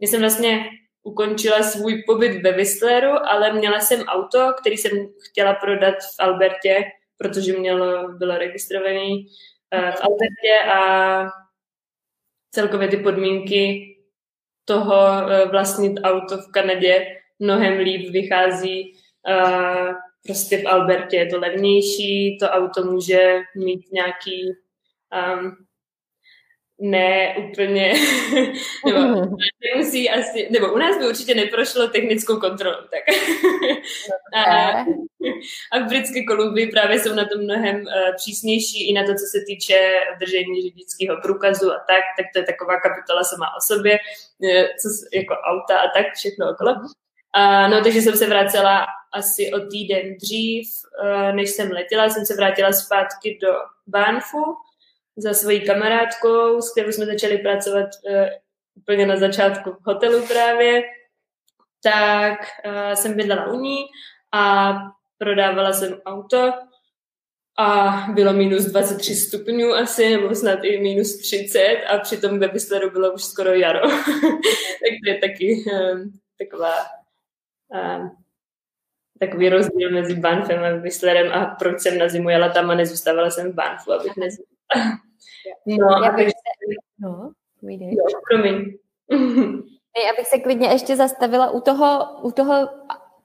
já 0.00 0.08
jsem 0.08 0.20
vlastně 0.20 0.64
ukončila 1.02 1.62
svůj 1.62 2.02
pobyt 2.06 2.42
ve 2.42 2.52
Whistleru, 2.52 3.10
ale 3.26 3.52
měla 3.52 3.80
jsem 3.80 4.00
auto, 4.00 4.54
který 4.60 4.76
jsem 4.76 4.92
chtěla 5.30 5.54
prodat 5.54 5.94
v 5.94 6.20
Albertě, 6.20 6.84
protože 7.16 7.58
mělo, 7.58 8.08
bylo 8.08 8.38
registrovaný 8.38 9.26
uh, 9.74 9.90
v 9.90 10.00
Albertě 10.00 10.70
a 10.74 10.80
celkově 12.50 12.88
ty 12.88 12.96
podmínky 12.96 13.94
toho 14.64 14.94
uh, 14.94 15.50
vlastnit 15.50 16.00
auto 16.02 16.36
v 16.38 16.50
Kanadě 16.52 17.17
mnohem 17.38 17.78
líp 17.78 18.10
vychází 18.10 18.92
uh, 19.28 19.92
prostě 20.26 20.58
v 20.58 20.66
Albertě 20.66 21.16
je 21.16 21.26
to 21.26 21.38
levnější, 21.38 22.38
to 22.38 22.46
auto 22.48 22.84
může 22.84 23.40
mít 23.56 23.92
nějaký 23.92 24.52
um, 25.42 25.56
ne 26.80 27.36
úplně, 27.38 27.92
nebo 28.86 29.00
nemusí 29.74 30.10
asi, 30.10 30.48
nebo 30.50 30.72
u 30.72 30.78
nás 30.78 30.98
by 30.98 31.08
určitě 31.08 31.34
neprošlo 31.34 31.88
technickou 31.88 32.36
kontrolu, 32.40 32.76
tak. 32.76 33.02
a, 34.46 34.70
a 35.72 35.78
v 35.78 35.88
britské 35.88 36.24
Kolumbii 36.24 36.70
právě 36.70 36.98
jsou 36.98 37.14
na 37.14 37.24
to 37.24 37.38
mnohem 37.38 37.76
uh, 37.76 38.14
přísnější 38.16 38.90
i 38.90 38.92
na 38.92 39.02
to, 39.02 39.12
co 39.12 39.26
se 39.32 39.38
týče 39.46 39.78
držení 40.18 40.62
řidičského 40.62 41.16
průkazu 41.22 41.72
a 41.72 41.78
tak, 41.78 42.04
tak 42.16 42.26
to 42.32 42.38
je 42.38 42.44
taková 42.44 42.80
kapitola 42.80 43.24
sama 43.24 43.46
o 43.56 43.60
sobě, 43.60 43.98
uh, 44.38 44.66
co, 44.82 44.88
jako 45.18 45.34
auta 45.34 45.78
a 45.78 45.88
tak, 45.96 46.06
všechno 46.14 46.50
okolo. 46.50 46.74
No, 47.70 47.82
takže 47.82 48.02
jsem 48.02 48.16
se 48.16 48.26
vracela 48.26 48.86
asi 49.12 49.52
o 49.52 49.60
týden 49.60 50.16
dřív, 50.16 50.68
uh, 51.02 51.36
než 51.36 51.50
jsem 51.50 51.70
letěla, 51.70 52.08
jsem 52.08 52.26
se 52.26 52.36
vrátila 52.36 52.72
zpátky 52.72 53.38
do 53.42 53.52
Banfu, 53.86 54.44
za 55.16 55.34
svojí 55.34 55.66
kamarádkou, 55.66 56.60
s 56.60 56.72
kterou 56.72 56.92
jsme 56.92 57.06
začali 57.06 57.38
pracovat 57.38 57.88
uh, 58.10 58.26
úplně 58.74 59.06
na 59.06 59.16
začátku 59.16 59.70
v 59.70 59.86
hotelu 59.86 60.26
právě, 60.26 60.82
tak 61.82 62.38
uh, 62.66 62.94
jsem 62.94 63.14
bydlela 63.14 63.46
u 63.46 63.60
ní 63.60 63.78
a 64.32 64.74
prodávala 65.18 65.72
jsem 65.72 66.00
auto 66.06 66.52
a 67.58 67.90
bylo 68.14 68.32
minus 68.32 68.64
23 68.64 69.14
stupňů 69.14 69.74
asi, 69.74 70.16
nebo 70.16 70.34
snad 70.34 70.58
i 70.64 70.80
minus 70.80 71.16
30 71.16 71.60
a 71.88 71.98
přitom 71.98 72.38
ve 72.38 72.48
Whistleru 72.48 72.90
bylo 72.90 73.12
už 73.12 73.24
skoro 73.24 73.50
jaro. 73.52 73.80
tak 74.80 74.92
to 75.04 75.10
je 75.10 75.18
taky 75.18 75.64
um, 75.72 76.12
taková 76.38 76.97
um, 77.70 78.10
takový 79.18 79.48
rozdíl 79.48 79.90
mezi 79.90 80.14
Banfem 80.14 80.64
a 80.64 80.68
Whistlerem 80.68 81.32
a 81.32 81.46
proč 81.46 81.80
jsem 81.80 81.98
na 81.98 82.08
zimu 82.08 82.28
jela 82.28 82.48
tam 82.48 82.70
a 82.70 82.74
nezůstávala 82.74 83.30
jsem 83.30 83.52
v 83.52 83.54
Banfu, 83.54 83.92
abych 83.92 84.16
nezůstala. 84.16 84.98
No, 85.66 86.04
Já 86.04 86.12
bych 86.12 86.28
se... 86.28 86.34
no, 86.98 87.32
jo, 87.62 88.04
promiň. 88.30 88.74
Já 90.06 90.12
bych 90.18 90.26
se 90.26 90.38
klidně 90.38 90.68
ještě 90.68 90.96
zastavila 90.96 91.50
u 91.50 91.60
toho, 91.60 92.06
u 92.22 92.32
toho 92.32 92.68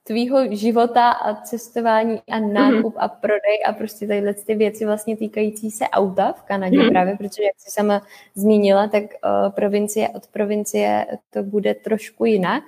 tvýho 0.04 0.56
života 0.56 1.12
a 1.12 1.42
cestování 1.42 2.22
a 2.32 2.40
mhm. 2.40 2.54
nákup 2.54 2.96
mm-hmm. 2.96 3.04
a 3.04 3.08
prodej 3.08 3.64
a 3.66 3.74
prostě 3.74 4.08
tadyhle 4.08 4.34
ty 4.34 4.56
věci 4.56 4.86
vlastně 4.86 5.18
týkající 5.18 5.72
se 5.72 5.88
auta 5.88 6.34
v 6.34 6.42
Kanadě 6.42 6.78
mm-hmm. 6.78 6.92
právě, 6.92 7.18
protože 7.18 7.44
jak 7.44 7.54
jsi 7.58 7.72
sama 7.72 8.02
zmínila, 8.36 8.88
tak 8.88 9.04
uh, 9.04 9.52
provincie 9.52 10.10
od 10.10 10.28
provincie 10.28 11.08
to 11.30 11.44
bude 11.44 11.74
trošku 11.74 12.26
jinak. 12.26 12.64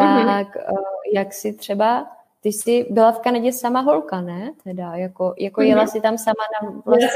Mhm. 0.00 0.26
Tak 0.26 0.56
mm-hmm. 0.56 0.72
uh, 0.72 0.84
jak 1.14 1.32
si 1.32 1.52
třeba, 1.52 2.06
ty 2.40 2.52
jsi 2.52 2.86
byla 2.90 3.12
v 3.12 3.20
Kanadě 3.20 3.52
sama 3.52 3.80
holka, 3.80 4.20
ne? 4.20 4.52
Teda 4.64 4.94
jako, 4.94 5.34
jako 5.38 5.60
mm-hmm. 5.60 5.64
jela 5.64 5.86
si 5.86 6.00
tam 6.00 6.18
sama 6.18 6.44
na 6.62 6.82
vlastně 6.84 7.10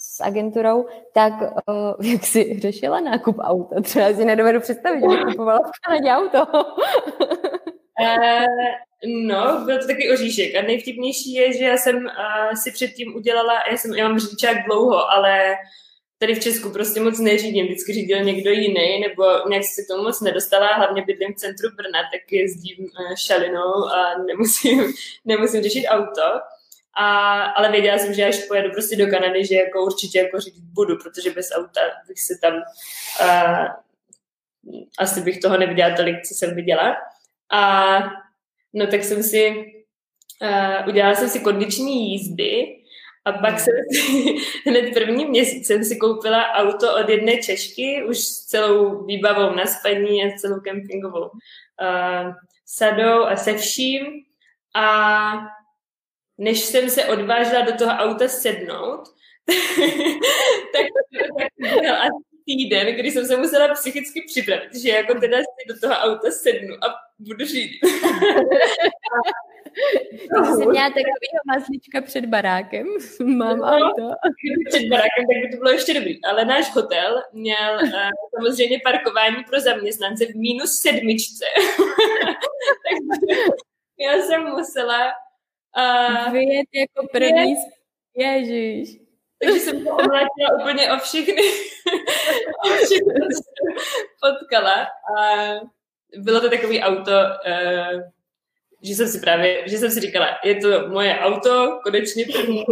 s 0.00 0.20
agenturou, 0.20 0.86
tak 1.12 1.32
uh, 1.32 2.06
jak 2.12 2.24
jsi 2.24 2.60
řešila 2.60 3.00
nákup 3.00 3.36
auta? 3.40 3.80
Třeba 3.80 4.12
si 4.12 4.24
nedovedu 4.24 4.60
představit, 4.60 5.00
že 5.00 5.06
bych 5.08 5.24
kupovala 5.24 5.58
v 5.58 5.80
Kanadě 5.86 6.10
auto. 6.10 6.52
Uh, 8.00 8.46
no, 9.26 9.64
byl 9.64 9.78
to 9.78 9.86
takový 9.86 10.12
oříšek. 10.12 10.54
A 10.54 10.62
nejvtipnější 10.62 11.34
je, 11.34 11.52
že 11.52 11.64
já 11.64 11.76
jsem 11.76 11.96
uh, 11.96 12.54
si 12.54 12.70
předtím 12.70 13.16
udělala, 13.16 13.54
já, 13.70 13.76
jsem, 13.76 13.94
já 13.94 14.08
mám 14.08 14.18
řidičák 14.18 14.56
dlouho, 14.66 15.10
ale 15.10 15.54
tady 16.18 16.34
v 16.34 16.40
Česku 16.40 16.70
prostě 16.70 17.00
moc 17.00 17.18
neřídím, 17.18 17.66
vždycky 17.66 17.92
řídil 17.92 18.24
někdo 18.24 18.50
jiný, 18.50 19.00
nebo 19.00 19.48
nějak 19.48 19.64
se 19.64 19.82
tomu 19.90 20.02
moc 20.02 20.20
nedostala, 20.20 20.74
hlavně 20.74 21.02
bydlím 21.02 21.32
v 21.34 21.36
centru 21.36 21.70
Brna, 21.76 22.02
tak 22.12 22.32
jezdím 22.32 22.78
uh, 22.78 23.14
šalinou 23.14 23.84
a 23.84 24.18
nemusím, 24.26 24.92
nemusím 25.24 25.62
řešit 25.62 25.86
auto. 25.86 26.22
A, 27.00 27.42
ale 27.42 27.70
věděla 27.70 27.98
jsem, 27.98 28.14
že 28.14 28.24
až 28.24 28.38
pojedu 28.48 28.70
prostě 28.70 28.96
do 28.96 29.06
Kanady, 29.06 29.46
že 29.46 29.54
jako 29.54 29.84
určitě 29.84 30.18
jako 30.18 30.40
řídit 30.40 30.64
budu, 30.64 30.96
protože 30.96 31.30
bez 31.30 31.48
auta 31.54 31.80
bych 32.08 32.20
se 32.20 32.34
tam 32.42 32.54
uh, 32.54 33.66
asi 34.98 35.20
bych 35.20 35.40
toho 35.40 35.58
neviděla 35.58 35.96
tolik, 35.96 36.16
co 36.28 36.34
jsem 36.34 36.54
viděla. 36.54 36.96
A 37.52 37.98
no 38.72 38.86
tak 38.86 39.04
jsem 39.04 39.22
si, 39.22 39.64
uh, 40.42 40.88
udělala 40.88 41.14
jsem 41.14 41.28
si 41.28 41.40
kondiční 41.40 42.12
jízdy 42.12 42.77
a 43.28 43.32
pak 43.32 43.60
jsem 43.60 43.74
si, 43.92 44.34
hned 44.70 44.94
první 44.94 45.26
měsíc 45.26 45.66
jsem 45.66 45.84
si 45.84 45.96
koupila 45.96 46.52
auto 46.52 46.94
od 46.94 47.08
jedné 47.08 47.36
Češky, 47.36 48.04
už 48.08 48.18
s 48.18 48.46
celou 48.46 49.04
výbavou 49.04 49.54
na 49.54 49.66
spaní 49.66 50.22
a 50.24 50.38
celou 50.38 50.60
kempingovou 50.60 51.28
uh, 51.28 52.32
sadou 52.66 53.24
a 53.24 53.36
se 53.36 53.54
vším. 53.54 54.06
A 54.74 55.32
než 56.38 56.60
jsem 56.60 56.90
se 56.90 57.04
odvážila 57.04 57.60
do 57.60 57.72
toho 57.72 57.90
auta 57.90 58.28
sednout, 58.28 59.02
tak, 60.72 60.86
tak 61.38 61.48
byl 61.58 61.94
týden, 62.48 62.86
kdy 62.96 63.10
jsem 63.10 63.26
se 63.26 63.36
musela 63.36 63.74
psychicky 63.74 64.22
připravit, 64.26 64.74
že 64.74 64.88
jako 64.88 65.20
teda 65.20 65.38
si 65.38 65.68
do 65.68 65.80
toho 65.80 65.94
auta 65.94 66.30
sednu 66.30 66.74
a 66.74 66.86
budu 67.18 67.44
řídit. 67.44 67.80
Takže 70.34 70.50
jsem 70.50 70.70
měla 70.70 70.88
takovýho 70.88 71.40
mazlička 71.46 72.00
před 72.00 72.24
barákem. 72.26 72.86
Mám 73.24 73.58
no, 73.58 73.64
auto. 73.64 74.10
Před 74.68 74.88
barákem, 74.88 75.24
tak 75.28 75.36
by 75.42 75.48
to 75.52 75.56
bylo 75.56 75.70
ještě 75.70 75.94
dobrý. 75.94 76.24
Ale 76.24 76.44
náš 76.44 76.74
hotel 76.74 77.22
měl 77.32 77.78
uh, 77.82 77.90
samozřejmě 78.36 78.80
parkování 78.84 79.44
pro 79.50 79.60
zaměstnance 79.60 80.26
v 80.26 80.34
minus 80.34 80.80
sedmičce. 80.80 81.44
Takže 82.84 83.42
já 84.00 84.22
jsem 84.22 84.44
musela 84.44 85.12
uh, 85.78 86.32
vyjet 86.32 86.68
jako 86.74 87.08
první. 87.12 87.54
Ježíš. 88.16 89.07
Takže 89.44 89.60
jsem 89.60 89.84
to 89.84 89.90
omlátila 89.90 90.60
úplně 90.60 90.92
o 90.92 90.98
všechny, 90.98 91.34
o 92.64 92.68
všechny, 92.68 93.14
potkala. 94.20 94.86
A 95.18 95.54
bylo 96.16 96.40
to 96.40 96.50
takový 96.50 96.80
auto, 96.80 97.12
uh, 97.12 98.00
že 98.82 98.94
jsem 98.94 99.08
si 99.08 99.20
právě, 99.20 99.68
že 99.68 99.78
jsem 99.78 99.90
si 99.90 100.00
říkala, 100.00 100.26
je 100.44 100.54
to 100.54 100.88
moje 100.88 101.18
auto, 101.18 101.80
konečně 101.84 102.24
první, 102.32 102.64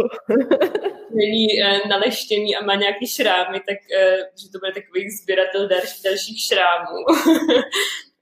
není 1.13 1.47
uh, 1.61 1.89
naleštěný 1.89 2.55
a 2.55 2.65
má 2.65 2.75
nějaký 2.75 3.07
šrámy, 3.07 3.59
tak 3.59 3.77
uh, 3.77 4.17
že 4.17 4.51
to 4.51 4.59
bude 4.59 4.71
takový 4.71 5.09
sběratel 5.09 5.67
další, 5.67 6.03
dalších 6.03 6.41
šrámů. 6.41 6.97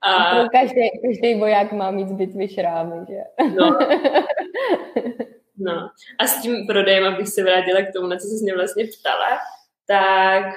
a... 0.00 0.48
Každý, 0.48 0.90
každý 1.04 1.34
voják 1.34 1.72
má 1.72 1.90
mít 1.90 2.08
z 2.08 2.12
bitvy 2.12 2.48
šrámy, 2.48 3.06
že? 3.08 3.48
no. 3.54 3.78
No. 5.58 5.90
A 6.18 6.26
s 6.26 6.42
tím 6.42 6.66
prodejem, 6.66 7.04
abych 7.04 7.28
se 7.28 7.42
vrátila 7.42 7.82
k 7.82 7.92
tomu, 7.92 8.06
na 8.06 8.16
co 8.16 8.26
se 8.26 8.42
mě 8.42 8.54
vlastně 8.54 8.84
ptala, 9.00 9.38
tak 9.86 10.54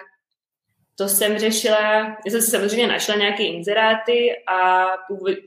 to 0.99 1.07
jsem 1.07 1.37
řešila, 1.37 2.17
já 2.25 2.31
jsem 2.31 2.41
samozřejmě 2.41 2.87
našla 2.87 3.15
nějaké 3.15 3.43
inzeráty 3.43 4.31
a 4.47 4.87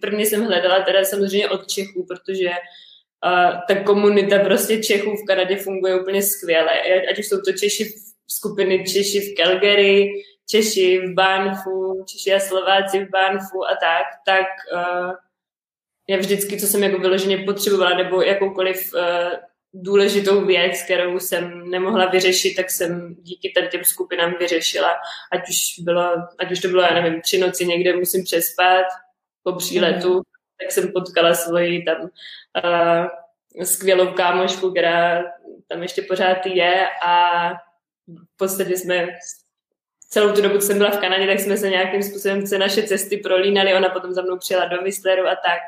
prvně 0.00 0.26
jsem 0.26 0.44
hledala 0.44 0.80
teda 0.80 1.04
samozřejmě 1.04 1.48
od 1.48 1.66
Čechů, 1.66 2.06
protože 2.08 2.50
uh, 2.50 3.60
ta 3.68 3.84
komunita 3.84 4.38
prostě 4.38 4.82
Čechů 4.82 5.10
v 5.10 5.26
Kanadě 5.26 5.56
funguje 5.56 6.00
úplně 6.00 6.22
skvěle. 6.22 6.70
Ať 7.10 7.18
už 7.18 7.26
jsou 7.26 7.40
to 7.40 7.52
Češi 7.52 7.84
v 7.84 7.94
skupiny 8.28 8.84
Češi 8.84 9.20
v 9.20 9.34
Calgary, 9.34 10.08
Češi 10.50 10.98
v 10.98 11.14
Banfu, 11.14 12.04
Češi 12.08 12.34
a 12.34 12.40
Slováci 12.40 13.04
v 13.04 13.10
Banfu 13.10 13.64
a 13.64 13.76
tak, 13.80 14.06
tak 14.26 14.46
uh, 14.74 15.12
já 16.08 16.18
vždycky, 16.18 16.60
co 16.60 16.66
jsem 16.66 16.82
jako 16.82 16.98
vyloženě 16.98 17.38
potřebovala, 17.38 17.96
nebo 17.96 18.22
jakoukoliv 18.22 18.94
uh, 18.94 19.00
důležitou 19.74 20.44
věc, 20.44 20.82
kterou 20.82 21.18
jsem 21.18 21.70
nemohla 21.70 22.06
vyřešit, 22.06 22.54
tak 22.54 22.70
jsem 22.70 23.14
díky 23.14 23.52
těm 23.70 23.84
skupinám 23.84 24.34
vyřešila. 24.40 24.96
Ať 25.32 25.48
už, 25.48 25.84
bylo, 25.84 26.16
ať 26.38 26.52
už 26.52 26.60
to 26.60 26.68
bylo, 26.68 26.82
já 26.82 26.94
nevím, 26.94 27.20
tři 27.20 27.38
noci 27.38 27.66
někde 27.66 27.96
musím 27.96 28.24
přespat 28.24 28.86
po 29.42 29.52
příletu, 29.52 30.14
mm. 30.14 30.22
tak 30.60 30.72
jsem 30.72 30.92
potkala 30.92 31.34
svoji 31.34 31.84
tam 31.84 32.00
uh, 32.02 33.64
skvělou 33.64 34.12
kámošku, 34.12 34.70
která 34.70 35.22
tam 35.68 35.82
ještě 35.82 36.02
pořád 36.02 36.46
je 36.46 36.86
a 37.04 37.48
v 38.08 38.36
podstatě 38.36 38.76
jsme 38.76 39.08
celou 40.08 40.32
tu 40.32 40.42
dobu, 40.42 40.58
co 40.58 40.66
jsem 40.66 40.78
byla 40.78 40.90
v 40.90 41.00
Kanadě, 41.00 41.26
tak 41.26 41.40
jsme 41.40 41.56
se 41.56 41.70
nějakým 41.70 42.02
způsobem 42.02 42.46
se 42.46 42.58
naše 42.58 42.82
cesty 42.82 43.16
prolínali, 43.16 43.74
ona 43.74 43.88
potom 43.88 44.12
za 44.12 44.22
mnou 44.22 44.38
přijela 44.38 44.64
do 44.64 44.82
Whistleru 44.82 45.26
a 45.26 45.34
tak. 45.34 45.58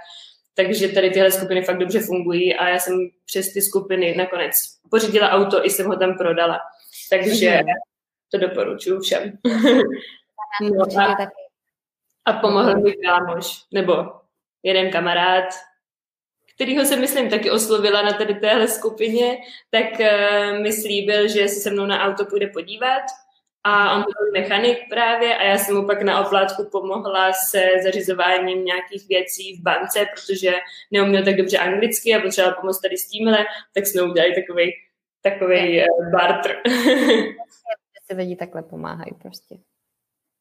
Takže 0.56 0.88
tady 0.88 1.10
tyhle 1.10 1.30
skupiny 1.30 1.62
fakt 1.62 1.78
dobře 1.78 2.00
fungují 2.00 2.54
a 2.54 2.68
já 2.68 2.78
jsem 2.78 2.94
přes 3.24 3.52
ty 3.52 3.62
skupiny 3.62 4.14
nakonec 4.16 4.52
pořídila 4.90 5.30
auto 5.30 5.66
i 5.66 5.70
jsem 5.70 5.86
ho 5.86 5.96
tam 5.96 6.18
prodala. 6.18 6.60
Takže 7.10 7.50
mhm. 7.50 7.66
to 8.30 8.38
doporučuji 8.38 9.00
všem. 9.00 9.38
no 10.62 11.00
a, 11.00 11.16
a 12.24 12.32
pomohl 12.32 12.80
mi 12.80 12.92
kámoš, 12.92 13.64
nebo 13.72 14.06
jeden 14.62 14.90
kamarád, 14.90 15.44
kterýho 16.54 16.84
se 16.84 16.96
myslím 16.96 17.30
taky 17.30 17.50
oslovila 17.50 18.02
na 18.02 18.12
tady 18.12 18.34
téhle 18.34 18.68
skupině, 18.68 19.38
tak 19.70 19.86
uh, 20.00 20.62
mi 20.62 20.72
slíbil, 20.72 21.28
že 21.28 21.48
se 21.48 21.60
se 21.60 21.70
mnou 21.70 21.86
na 21.86 22.00
auto 22.00 22.24
půjde 22.24 22.46
podívat 22.46 23.02
a 23.64 23.96
on 23.96 24.02
byl 24.02 24.42
mechanik 24.42 24.78
právě 24.88 25.36
a 25.36 25.42
já 25.42 25.58
jsem 25.58 25.76
mu 25.76 25.86
pak 25.86 26.02
na 26.02 26.26
oplátku 26.26 26.68
pomohla 26.72 27.32
se 27.32 27.62
zařizováním 27.84 28.64
nějakých 28.64 29.08
věcí 29.08 29.56
v 29.56 29.62
bance, 29.62 30.06
protože 30.14 30.52
neuměl 30.90 31.24
tak 31.24 31.36
dobře 31.36 31.58
anglicky 31.58 32.14
a 32.14 32.20
potřeboval 32.20 32.56
pomoct 32.60 32.80
tady 32.80 32.96
s 32.96 33.08
tímhle, 33.08 33.38
tak 33.74 33.86
jsme 33.86 34.02
udělali 34.02 34.34
takový 34.34 34.72
takový 35.24 35.80
uh, 35.80 36.10
barter. 36.10 36.56
se 38.06 38.14
lidi 38.16 38.36
takhle 38.36 38.62
pomáhají 38.62 39.12
prostě. 39.22 39.56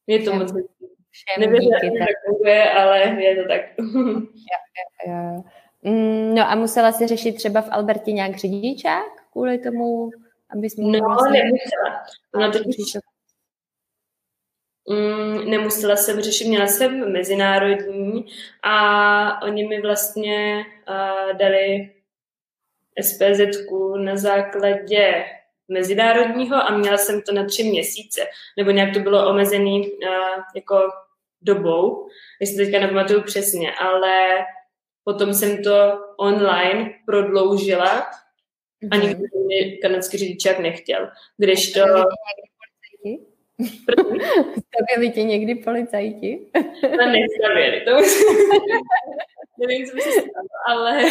Je 0.06 0.22
to 0.22 0.34
moc 0.34 0.52
tak 0.52 2.16
funguje, 2.26 2.72
ale 2.72 3.00
je 3.00 3.42
to 3.42 3.48
tak. 3.48 3.60
ja, 3.78 4.58
ja, 5.06 5.12
ja. 5.12 5.42
Mm, 5.82 6.34
no 6.34 6.50
a 6.50 6.54
musela 6.54 6.92
si 6.92 7.06
řešit 7.06 7.32
třeba 7.32 7.60
v 7.60 7.68
Albertě 7.70 8.12
nějak 8.12 8.36
řidičák 8.36 9.30
kvůli 9.32 9.58
tomu, 9.58 10.10
abys 10.50 10.76
mu... 10.76 10.90
No, 10.90 11.00
nemusela. 11.32 12.04
Ona 12.34 12.52
totiž 12.52 12.96
Mm, 14.88 15.50
nemusela 15.50 15.96
jsem 15.96 16.20
řešit, 16.20 16.48
měla 16.48 16.66
jsem 16.66 17.12
mezinárodní 17.12 18.26
a 18.62 19.42
oni 19.42 19.66
mi 19.66 19.80
vlastně 19.80 20.64
uh, 20.88 21.36
dali 21.36 21.90
SPZ 23.02 23.40
na 23.96 24.16
základě 24.16 25.24
mezinárodního 25.68 26.56
a 26.56 26.76
měla 26.76 26.96
jsem 26.96 27.22
to 27.22 27.32
na 27.32 27.44
tři 27.44 27.62
měsíce, 27.62 28.20
nebo 28.56 28.70
nějak 28.70 28.94
to 28.94 29.00
bylo 29.00 29.30
omezený 29.30 29.92
uh, 29.92 30.42
jako 30.54 30.76
dobou, 31.42 32.08
jestli 32.40 32.56
teďka 32.56 32.80
nepamatuju 32.80 33.22
přesně, 33.22 33.74
ale 33.74 34.44
potom 35.04 35.34
jsem 35.34 35.62
to 35.62 35.98
online 36.16 36.90
prodloužila 37.06 38.06
A 38.90 38.96
nikdo 38.96 39.24
mě 39.44 39.76
kanadský 39.76 40.18
řidičák 40.18 40.58
nechtěl. 40.58 41.10
Když 41.36 41.72
to... 41.72 41.80
Stavěli 43.62 45.12
tě 45.14 45.22
někdy 45.22 45.54
policajti? 45.54 46.50
No 46.82 47.06
nestavili, 47.06 47.80
to 47.80 47.90
nevím, 49.58 49.86
co 49.86 49.94
by 49.94 50.00
se 50.00 50.10
stalo, 50.10 50.48
ale, 50.68 51.02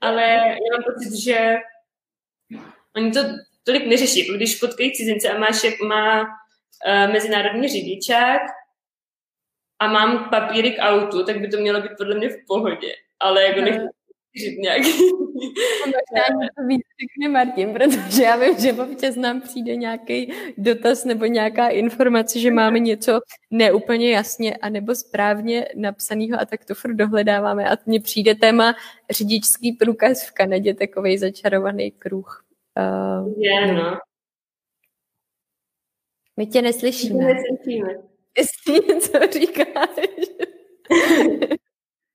ale 0.00 0.22
já 0.22 0.76
mám 0.76 0.84
pocit, 0.84 1.24
že 1.24 1.56
oni 2.96 3.10
to 3.10 3.20
tolik 3.64 3.86
neřeší. 3.86 4.34
Když 4.36 4.56
potkají 4.56 4.92
cizince 4.92 5.28
a 5.28 5.38
máš, 5.38 5.62
má 5.88 6.20
uh, 6.22 7.12
mezinárodní 7.12 7.68
řidičák 7.68 8.40
a 9.78 9.88
mám 9.88 10.30
papíry 10.30 10.70
k 10.70 10.78
autu, 10.78 11.24
tak 11.24 11.40
by 11.40 11.48
to 11.48 11.56
mělo 11.56 11.80
být 11.80 11.92
podle 11.98 12.14
mě 12.14 12.28
v 12.28 12.46
pohodě. 12.46 12.94
Ale 13.20 13.44
jako 13.44 13.60
nechci 13.60 13.86
říct 14.36 14.58
nějaký. 14.58 14.92
Možná 15.86 16.50
víc 16.66 16.82
řekne 17.00 17.28
Martin, 17.28 17.72
protože 17.72 18.22
já 18.22 18.36
vím, 18.36 18.58
že 18.58 18.72
občas 18.72 19.16
nám 19.16 19.40
přijde 19.40 19.76
nějaký 19.76 20.32
dotaz 20.58 21.04
nebo 21.04 21.24
nějaká 21.24 21.68
informace, 21.68 22.38
že 22.38 22.50
máme 22.50 22.78
něco 22.78 23.20
neúplně 23.50 24.10
jasně 24.10 24.56
a 24.56 24.68
nebo 24.68 24.94
správně 24.94 25.68
napsaného 25.76 26.40
a 26.40 26.44
tak 26.44 26.64
to 26.64 26.74
furt 26.74 26.94
dohledáváme 26.94 27.70
a 27.70 27.76
mně 27.86 28.00
přijde 28.00 28.34
téma 28.34 28.74
řidičský 29.10 29.72
průkaz 29.72 30.26
v 30.26 30.32
Kanadě, 30.32 30.74
takový 30.74 31.18
začarovaný 31.18 31.90
kruh. 31.90 32.44
Uh, 32.78 33.32
je, 33.38 33.74
no. 33.74 33.98
My 36.36 36.46
tě 36.46 36.62
neslyšíme. 36.62 37.24
My 37.24 37.34
neslyšíme. 37.34 37.94
Jestli 38.38 38.94
něco 38.94 39.18
říkáš. 39.32 39.88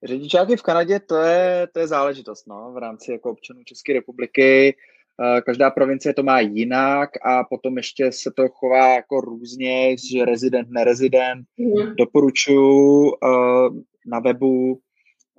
Řidičáky 0.03 0.55
v 0.55 0.61
Kanadě, 0.61 0.99
to 0.99 1.15
je, 1.15 1.67
to 1.73 1.79
je 1.79 1.87
záležitost 1.87 2.47
no, 2.47 2.71
v 2.73 2.77
rámci 2.77 3.11
jako 3.11 3.31
občanů 3.31 3.63
České 3.63 3.93
republiky. 3.93 4.75
Eh, 5.21 5.41
každá 5.41 5.71
provincie 5.71 6.13
to 6.13 6.23
má 6.23 6.39
jinak 6.39 7.09
a 7.25 7.43
potom 7.43 7.77
ještě 7.77 8.11
se 8.11 8.31
to 8.35 8.49
chová 8.49 8.87
jako 8.95 9.21
různě, 9.21 9.95
že 9.97 10.25
rezident, 10.25 10.69
nerezident. 10.71 11.47
Mm. 11.57 11.95
Doporučuji 11.95 13.11
eh, 13.23 13.69
na 14.07 14.19
webu 14.19 14.79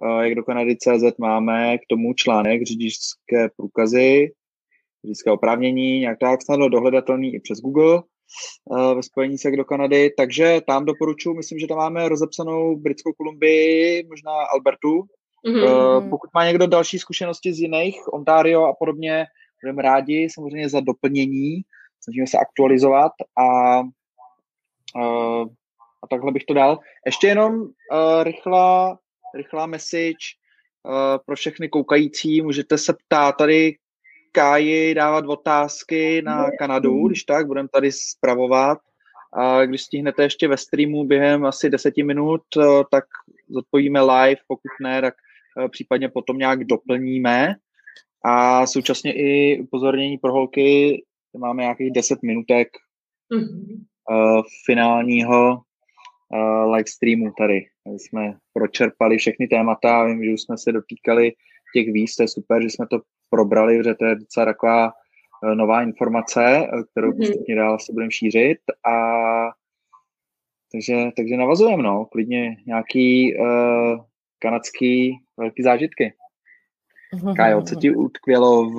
eh, 0.04 0.24
jak 0.24 0.34
do 0.34 0.42
Kanady.cz 0.42 1.18
máme 1.18 1.78
k 1.78 1.80
tomu 1.88 2.14
článek 2.14 2.62
řidičské 2.62 3.48
průkazy, 3.56 4.32
řidičské 5.04 5.30
oprávnění, 5.30 6.00
nějak 6.00 6.18
tak 6.18 6.42
snadno 6.42 6.68
dohledatelný 6.68 7.34
i 7.34 7.40
přes 7.40 7.60
Google 7.60 8.02
ve 8.94 9.02
spojení 9.02 9.38
se 9.38 9.50
do 9.50 9.64
Kanady, 9.64 10.10
takže 10.16 10.60
tam 10.66 10.84
doporučuji, 10.84 11.34
myslím, 11.34 11.58
že 11.58 11.66
tam 11.66 11.78
máme 11.78 12.08
rozepsanou 12.08 12.76
Britskou 12.76 13.12
Kolumbii, 13.12 14.06
možná 14.08 14.32
Albertu. 14.54 15.02
Mm-hmm. 15.46 16.10
Pokud 16.10 16.30
má 16.34 16.46
někdo 16.46 16.66
další 16.66 16.98
zkušenosti 16.98 17.52
z 17.52 17.58
jiných, 17.58 18.12
Ontario 18.12 18.64
a 18.64 18.74
podobně, 18.78 19.26
budeme 19.62 19.82
rádi 19.82 20.28
samozřejmě 20.34 20.68
za 20.68 20.80
doplnění, 20.80 21.62
snažíme 22.02 22.26
se 22.26 22.38
aktualizovat 22.38 23.12
a, 23.38 23.78
uh, 23.80 25.46
a 26.02 26.06
takhle 26.10 26.32
bych 26.32 26.44
to 26.44 26.54
dal. 26.54 26.78
Ještě 27.06 27.26
jenom 27.26 27.60
uh, 27.60 27.68
rychlá, 28.22 28.98
rychlá 29.34 29.66
message 29.66 30.26
uh, 30.84 31.18
pro 31.26 31.36
všechny 31.36 31.68
koukající, 31.68 32.42
můžete 32.42 32.78
se 32.78 32.94
ptát 33.06 33.32
tady 33.32 33.74
Káji 34.32 34.94
dávat 34.94 35.24
otázky 35.26 36.22
na 36.22 36.50
Kanadu, 36.58 37.08
když 37.08 37.24
tak, 37.24 37.46
budeme 37.46 37.68
tady 37.68 37.92
zpravovat. 37.92 38.78
A 39.32 39.64
když 39.64 39.82
stihnete 39.82 40.22
ještě 40.22 40.48
ve 40.48 40.56
streamu 40.56 41.04
během 41.04 41.44
asi 41.44 41.70
deseti 41.70 42.02
minut, 42.02 42.42
eh, 42.58 42.84
tak 42.90 43.04
zodpovíme 43.48 44.00
live, 44.00 44.40
pokud 44.48 44.70
ne, 44.82 45.00
tak 45.00 45.14
eh, 45.64 45.68
případně 45.68 46.08
potom 46.08 46.38
nějak 46.38 46.64
doplníme. 46.64 47.54
A 48.24 48.66
současně 48.66 49.12
i 49.12 49.60
upozornění 49.60 50.18
pro 50.18 50.32
holky, 50.32 51.02
máme 51.38 51.62
nějakých 51.62 51.92
10 51.92 52.22
minutek 52.22 52.68
mm-hmm. 53.34 54.42
finálního 54.66 55.60
live 56.72 56.86
streamu 56.88 57.32
tady. 57.38 57.66
Tady 57.84 57.98
jsme 57.98 58.38
pročerpali 58.52 59.18
všechny 59.18 59.48
témata, 59.48 60.04
vím, 60.04 60.24
že 60.24 60.32
už 60.32 60.42
jsme 60.42 60.58
se 60.58 60.72
dotýkali 60.72 61.32
těch 61.74 61.92
víc, 61.92 62.16
to 62.16 62.22
je 62.22 62.28
super, 62.28 62.62
že 62.62 62.70
jsme 62.70 62.86
to 62.86 63.00
probrali, 63.30 63.78
protože 63.78 63.94
to 63.94 64.04
je 64.04 64.14
docela 64.14 64.46
taková 64.46 64.92
eh, 65.44 65.54
nová 65.54 65.82
informace, 65.82 66.44
eh, 66.44 66.82
kterou 66.90 67.10
mm-hmm. 67.10 67.16
postupně 67.16 67.56
dál 67.56 67.78
se 67.78 67.92
budeme 67.92 68.10
šířit 68.10 68.58
a 68.86 68.94
takže, 70.72 71.10
takže 71.16 71.36
navazujeme, 71.36 71.82
no, 71.82 72.04
klidně 72.04 72.56
nějaký 72.66 73.36
uh, 73.38 73.46
kanadský 74.38 75.18
velký 75.36 75.62
zážitky. 75.62 76.14
Mm-hmm. 77.14 77.36
Kájo, 77.36 77.62
co 77.62 77.74
ti 77.74 77.90
utkvělo 77.90 78.70
v, 78.70 78.76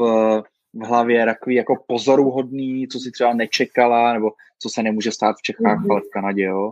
v 0.73 0.85
hlavě, 0.85 1.25
takový 1.25 1.55
jako 1.55 1.83
pozoruhodný, 1.87 2.87
co 2.87 2.99
si 2.99 3.11
třeba 3.11 3.33
nečekala, 3.33 4.13
nebo 4.13 4.31
co 4.59 4.69
se 4.69 4.83
nemůže 4.83 5.11
stát 5.11 5.35
v 5.39 5.41
Čechách, 5.41 5.79
mm-hmm. 5.79 5.91
ale 5.91 6.01
v 6.01 6.09
Kanadě, 6.13 6.43
jo? 6.43 6.71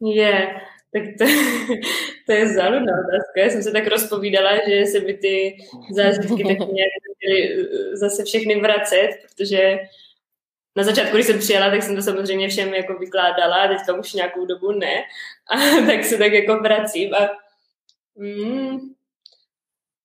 Je, 0.00 0.60
tak 0.92 1.02
to, 1.18 1.24
to 2.26 2.32
je 2.32 2.54
záludná 2.54 2.92
otázka. 2.92 3.40
Já 3.40 3.50
jsem 3.50 3.62
se 3.62 3.72
tak 3.72 3.86
rozpovídala, 3.86 4.50
že 4.68 4.86
se 4.86 5.00
by 5.00 5.14
ty 5.14 5.56
zážitky 5.92 6.44
tak 6.44 6.58
nějak 6.58 6.90
eh, 7.30 7.96
zase 7.96 8.24
všechny 8.24 8.60
vracet, 8.60 9.08
protože 9.22 9.78
na 10.76 10.84
začátku, 10.84 11.16
když 11.16 11.26
jsem 11.26 11.38
přijela, 11.38 11.70
tak 11.70 11.82
jsem 11.82 11.96
to 11.96 12.02
samozřejmě 12.02 12.48
všem 12.48 12.74
jako 12.74 12.98
vykládala, 12.98 13.56
a 13.56 13.68
teďka 13.68 13.94
už 13.94 14.12
nějakou 14.12 14.46
dobu 14.46 14.72
ne. 14.72 15.02
A 15.50 15.56
tak 15.86 16.04
se 16.04 16.18
tak 16.18 16.32
jako 16.32 16.56
vracím 16.56 17.14
a 17.14 17.30
mm, 18.16 18.78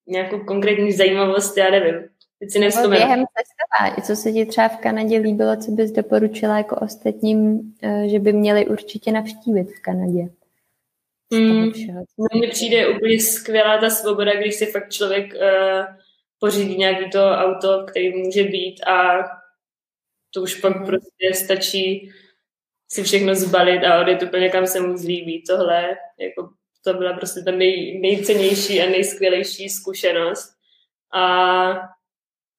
nějakou 0.07 0.39
konkrétní 0.39 0.91
zajímavost, 0.91 1.57
já 1.57 1.71
nevím. 1.71 2.09
Teď 2.39 2.51
si. 2.51 2.59
Během 2.59 3.25
cestování, 3.37 4.01
co 4.03 4.15
se 4.15 4.31
ti 4.31 4.45
třeba 4.45 4.67
v 4.67 4.77
Kanadě 4.77 5.17
líbilo, 5.17 5.55
co 5.55 5.71
bys 5.71 5.91
doporučila 5.91 6.57
jako 6.57 6.75
ostatním, 6.75 7.61
eh, 7.83 8.09
že 8.09 8.19
by 8.19 8.33
měli 8.33 8.65
určitě 8.65 9.11
navštívit 9.11 9.63
v 9.63 9.81
Kanadě? 9.81 10.29
Mm, 11.33 11.71
mně 12.33 12.47
přijde 12.47 12.87
úplně 12.87 13.19
skvělá 13.19 13.77
ta 13.77 13.89
svoboda, 13.89 14.35
když 14.35 14.55
si 14.55 14.65
fakt 14.65 14.91
člověk 14.91 15.33
uh, 15.33 15.85
pořídí 16.39 16.77
nějaký 16.77 17.09
to 17.09 17.29
auto, 17.29 17.85
který 17.89 18.09
může 18.09 18.43
být 18.43 18.83
a 18.83 19.23
to 20.33 20.41
už 20.41 20.55
pak 20.55 20.75
mm. 20.75 20.85
prostě 20.85 21.33
stačí 21.33 22.11
si 22.91 23.03
všechno 23.03 23.35
zbalit 23.35 23.83
a 23.83 24.01
odjet 24.01 24.23
úplně 24.23 24.49
kam 24.49 24.67
se 24.67 24.79
mu 24.79 24.97
zlíbí. 24.97 25.43
Tohle, 25.43 25.97
jako, 26.19 26.49
to 26.83 26.93
byla 26.93 27.13
prostě 27.13 27.41
ta 27.41 27.51
nej, 27.51 27.99
nejcennější 27.99 28.81
a 28.81 28.89
nejskvělejší 28.89 29.69
zkušenost. 29.69 30.55
A 31.13 31.73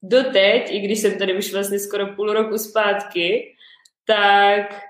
doteď, 0.02 0.70
i 0.70 0.81
když 0.81 1.00
jsem 1.00 1.18
tady 1.18 1.38
už 1.38 1.52
vlastně 1.52 1.79
skoro 1.79 2.07
půl 2.07 2.33
roku 2.33 2.59
zpátky, 2.59 3.57
tak 4.05 4.83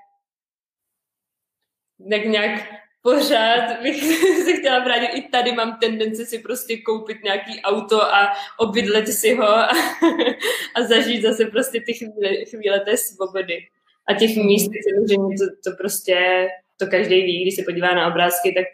tak 2.11 2.25
nějak 2.25 2.63
pořád 3.07 3.83
bych 3.83 4.03
se 4.45 4.53
chtěla 4.53 4.79
vrátit. 4.79 5.07
I 5.07 5.23
tady 5.29 5.53
mám 5.53 5.79
tendenci 5.81 6.27
si 6.27 6.39
prostě 6.39 6.77
koupit 6.77 7.25
nějaký 7.25 7.63
auto 7.63 8.03
a 8.03 8.33
obydlet 8.59 9.09
si 9.09 9.35
ho 9.35 9.49
a, 9.49 9.69
a 10.77 10.83
zažít 10.83 11.23
zase 11.23 11.45
prostě 11.45 11.81
ty 11.87 11.95
chvíle, 11.95 12.45
chvíle 12.51 12.81
té 12.81 12.97
svobody. 12.97 13.59
A 14.09 14.15
těch 14.15 14.37
míst, 14.37 14.71
samozřejmě 14.89 15.37
to, 15.39 15.71
to 15.71 15.77
prostě, 15.77 16.49
to 16.77 16.87
každý 16.87 17.23
ví, 17.23 17.43
když 17.43 17.57
se 17.57 17.63
podívá 17.63 17.95
na 17.95 18.09
obrázky, 18.09 18.53
tak 18.53 18.67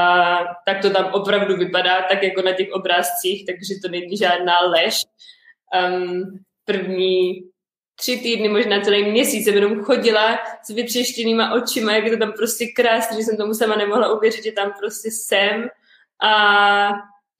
a, 0.00 0.38
tak 0.66 0.82
to 0.82 0.90
tam 0.90 1.10
opravdu 1.12 1.56
vypadá, 1.56 2.02
tak 2.02 2.22
jako 2.22 2.42
na 2.42 2.52
těch 2.52 2.68
obrázcích, 2.72 3.46
takže 3.46 3.74
to 3.82 3.88
není 3.88 4.16
žádná 4.16 4.60
lež. 4.60 5.00
Um, 5.74 6.38
první 6.64 7.42
tři 7.94 8.16
týdny, 8.16 8.48
možná 8.48 8.80
celý 8.80 9.10
měsíc 9.10 9.44
jsem 9.44 9.54
jenom 9.54 9.82
chodila 9.82 10.38
s 10.64 10.68
vytřeštěnýma 10.74 11.52
očima, 11.54 11.92
jak 11.92 12.04
je 12.04 12.10
to 12.10 12.18
tam 12.18 12.32
prostě 12.32 12.66
krásné, 12.66 13.16
že 13.16 13.22
jsem 13.22 13.36
tomu 13.36 13.54
sama 13.54 13.76
nemohla 13.76 14.16
uvěřit, 14.16 14.44
že 14.44 14.52
tam 14.52 14.72
prostě 14.80 15.10
jsem 15.10 15.68
a 16.22 16.88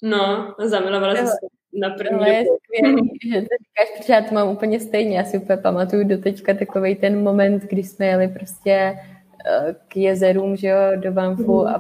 no, 0.02 0.54
zamilovala 0.58 1.14
jsem 1.14 1.26
se 1.26 1.36
na 1.74 1.90
první 1.90 2.26
je 2.26 2.44
skvělý, 2.64 3.10
že 3.32 3.40
to 3.40 3.48
říkáš, 3.62 3.98
protože 3.98 4.12
já 4.12 4.22
to 4.22 4.34
mám 4.34 4.48
úplně 4.48 4.80
stejně. 4.80 5.16
Já 5.16 5.24
si 5.24 5.38
úplně 5.38 5.56
pamatuju 5.56 6.08
do 6.08 6.18
teďka 6.18 6.54
takový 6.54 6.94
ten 6.94 7.22
moment, 7.22 7.62
kdy 7.62 7.82
jsme 7.82 8.06
jeli 8.06 8.28
prostě 8.28 8.98
eh, 9.46 9.74
k 9.88 9.96
jezerům, 9.96 10.56
že 10.56 10.68
jo, 10.68 10.78
do 10.96 11.12
Banfu 11.12 11.60
mm. 11.60 11.66
a, 11.66 11.74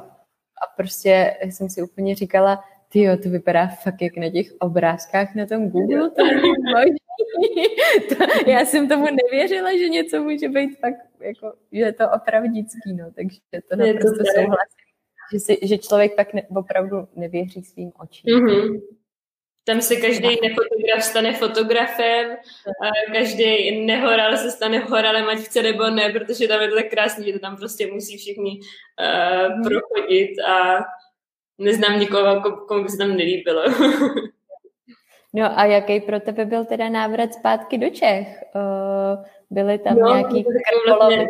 a 0.62 0.66
prostě 0.76 1.36
jsem 1.42 1.68
si 1.68 1.82
úplně 1.82 2.14
říkala, 2.14 2.64
ty 2.94 3.02
jo, 3.02 3.16
to 3.22 3.28
vypadá 3.28 3.66
fakt 3.66 4.02
jak 4.02 4.16
na 4.16 4.30
těch 4.30 4.46
obrázkách 4.58 5.34
na 5.34 5.46
tom 5.46 5.70
Google, 5.70 6.10
to 6.10 6.24
není 6.24 6.52
možný. 6.74 6.96
to, 8.08 8.50
já 8.50 8.60
jsem 8.60 8.88
tomu 8.88 9.06
nevěřila, 9.22 9.72
že 9.78 9.88
něco 9.88 10.22
může 10.22 10.48
být 10.48 10.80
tak, 10.80 10.94
jako, 11.20 11.52
že 11.72 11.80
je 11.80 11.92
to 11.92 12.10
opravdický, 12.10 12.92
no, 12.92 13.12
takže 13.14 13.38
to 13.68 13.76
naprosto 13.76 14.18
to 14.18 14.24
souhlasím. 14.34 14.84
Že, 15.32 15.38
si, 15.38 15.58
že 15.62 15.78
člověk 15.78 16.16
pak 16.16 16.34
ne, 16.34 16.42
opravdu 16.56 17.08
nevěří 17.16 17.62
svým 17.62 17.92
očím. 17.98 18.24
Mm-hmm. 18.26 18.80
Tam 19.66 19.80
se 19.80 19.96
každý 19.96 20.28
nefotograf 20.28 21.02
stane 21.02 21.32
fotografem, 21.32 22.30
a 22.82 23.12
každý 23.12 23.80
nehoral 23.86 24.36
se 24.36 24.50
stane 24.50 24.78
horalem, 24.78 25.28
ať 25.28 25.38
chce 25.38 25.62
nebo 25.62 25.90
ne, 25.90 26.12
protože 26.12 26.48
tam 26.48 26.62
je 26.62 26.68
to 26.68 26.74
tak 26.74 26.90
krásný, 26.90 27.24
že 27.24 27.32
to 27.32 27.38
tam 27.38 27.56
prostě 27.56 27.92
musí 27.92 28.16
všichni 28.16 28.60
uh, 28.60 29.62
prochodit 29.62 30.38
a 30.38 30.84
neznám 31.58 32.00
nikoho, 32.00 32.40
komu 32.68 32.82
by 32.82 32.88
se 32.88 32.96
tam 32.96 33.16
nelíbilo. 33.16 33.62
No 35.36 35.58
a 35.58 35.64
jaký 35.64 36.00
pro 36.00 36.20
tebe 36.20 36.44
byl 36.44 36.64
teda 36.64 36.88
návrat 36.88 37.34
zpátky 37.34 37.78
do 37.78 37.90
Čech? 37.90 38.44
Uh, 38.54 39.24
byly 39.50 39.78
tam 39.78 39.96
no, 39.98 40.08
nějaký 40.08 40.44
krkolový, 40.44 41.26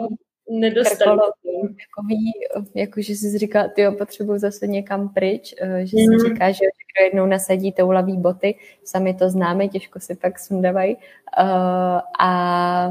takový, 1.87 2.33
jako 2.75 3.03
že 3.03 3.13
jsi 3.13 3.39
říkala, 3.39 3.69
ty 3.69 3.91
potřebuji 3.99 4.39
zase 4.39 4.67
někam 4.67 5.09
pryč, 5.09 5.55
uh, 5.63 5.77
že 5.77 5.97
mm. 5.97 6.19
si 6.19 6.29
říká, 6.29 6.51
že 6.51 6.65
kdo 6.65 7.05
jednou 7.05 7.27
nasadí 7.27 7.73
toulavý 7.73 8.17
boty, 8.17 8.55
sami 8.85 9.15
to 9.15 9.31
známe, 9.31 9.69
těžko 9.69 10.01
si 10.01 10.15
pak 10.15 10.39
sundavají. 10.39 10.97
Uh, 10.97 12.01
a 12.21 12.89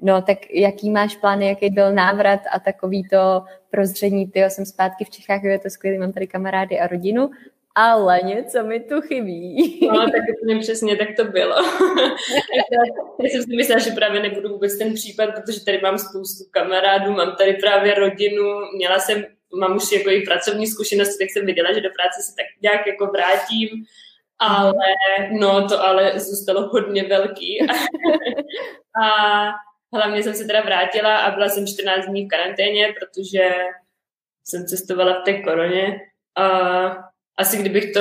No, 0.00 0.22
tak 0.22 0.38
jaký 0.50 0.90
máš 0.90 1.16
plány, 1.16 1.48
jaký 1.48 1.70
byl 1.70 1.94
návrat 1.94 2.40
a 2.52 2.60
takový 2.60 3.08
to 3.08 3.42
prozření, 3.70 4.30
ty 4.30 4.40
jsem 4.48 4.66
zpátky 4.66 5.04
v 5.04 5.10
Čechách, 5.10 5.44
je 5.44 5.58
to 5.58 5.70
skvělý, 5.70 5.98
mám 5.98 6.12
tady 6.12 6.26
kamarády 6.26 6.80
a 6.80 6.86
rodinu, 6.86 7.30
ale 7.74 8.20
něco 8.24 8.64
mi 8.64 8.80
tu 8.80 9.00
chybí. 9.00 9.78
No, 9.92 10.10
tak 10.10 10.22
úplně 10.42 10.60
přesně, 10.60 10.96
tak 10.96 11.08
to 11.16 11.24
bylo. 11.24 11.56
Já 13.22 13.30
jsem 13.30 13.42
si 13.42 13.56
myslela, 13.56 13.80
že 13.80 13.90
právě 13.90 14.22
nebudu 14.22 14.48
vůbec 14.48 14.78
ten 14.78 14.94
případ, 14.94 15.30
protože 15.34 15.64
tady 15.64 15.80
mám 15.80 15.98
spoustu 15.98 16.44
kamarádů, 16.50 17.12
mám 17.12 17.36
tady 17.36 17.54
právě 17.54 17.94
rodinu, 17.94 18.44
měla 18.76 18.98
jsem, 18.98 19.24
mám 19.60 19.76
už 19.76 19.92
jako 19.92 20.10
i 20.10 20.22
pracovní 20.22 20.66
zkušenosti, 20.66 21.24
tak 21.24 21.30
jsem 21.30 21.46
viděla, 21.46 21.72
že 21.72 21.80
do 21.80 21.88
práce 21.88 22.22
se 22.22 22.34
tak 22.36 22.46
nějak 22.62 22.86
jako 22.86 23.06
vrátím, 23.06 23.68
ale 24.38 24.72
no 25.30 25.68
to 25.68 25.84
ale 25.84 26.20
zůstalo 26.20 26.68
hodně 26.68 27.02
velký. 27.02 27.58
a 29.04 29.50
hlavně 29.92 30.22
jsem 30.22 30.34
se 30.34 30.44
teda 30.44 30.60
vrátila 30.60 31.18
a 31.18 31.30
byla 31.30 31.48
jsem 31.48 31.66
14 31.66 32.06
dní 32.06 32.24
v 32.24 32.28
karanténě, 32.28 32.94
protože 32.98 33.50
jsem 34.44 34.66
cestovala 34.66 35.20
v 35.20 35.24
té 35.24 35.42
koroně. 35.42 36.00
A 36.36 36.48
asi 37.36 37.56
kdybych 37.56 37.92
to 37.92 38.00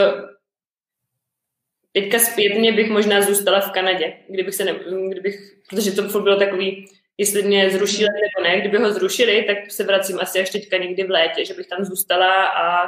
teďka 1.92 2.20
zpětně 2.20 2.72
bych 2.72 2.90
možná 2.90 3.22
zůstala 3.22 3.60
v 3.60 3.72
Kanadě, 3.72 4.14
kdybych 4.30 4.56
se 4.56 4.66
ne, 4.66 4.76
kdybych, 5.10 5.36
protože 5.70 5.92
to 5.92 6.10
furt 6.10 6.24
bylo 6.24 6.40
takový, 6.40 6.86
jestli 7.18 7.44
mě 7.44 7.70
zrušili 7.70 8.10
nebo 8.10 8.50
ne, 8.50 8.62
kdyby 8.62 8.78
ho 8.78 8.94
zrušili, 8.94 9.44
tak 9.44 9.72
se 9.72 9.84
vracím 9.84 10.20
asi 10.20 10.40
až 10.40 10.50
teďka 10.50 10.78
někdy 10.78 11.04
v 11.04 11.10
létě, 11.10 11.46
že 11.46 11.54
bych 11.54 11.68
tam 11.68 11.86
zůstala 11.86 12.46
a 12.46 12.88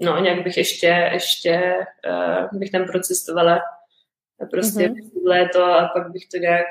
no, 0.00 0.20
nějak 0.20 0.44
bych 0.44 0.56
ještě, 0.56 1.10
ještě 1.12 1.74
uh, 2.08 2.58
bych 2.58 2.70
tam 2.70 2.84
procestovala 2.84 3.60
prostě 4.50 4.88
mm-hmm. 4.88 5.26
léto 5.26 5.64
a 5.64 5.88
pak 5.88 6.10
bych 6.10 6.28
to 6.28 6.36
nějak 6.36 6.66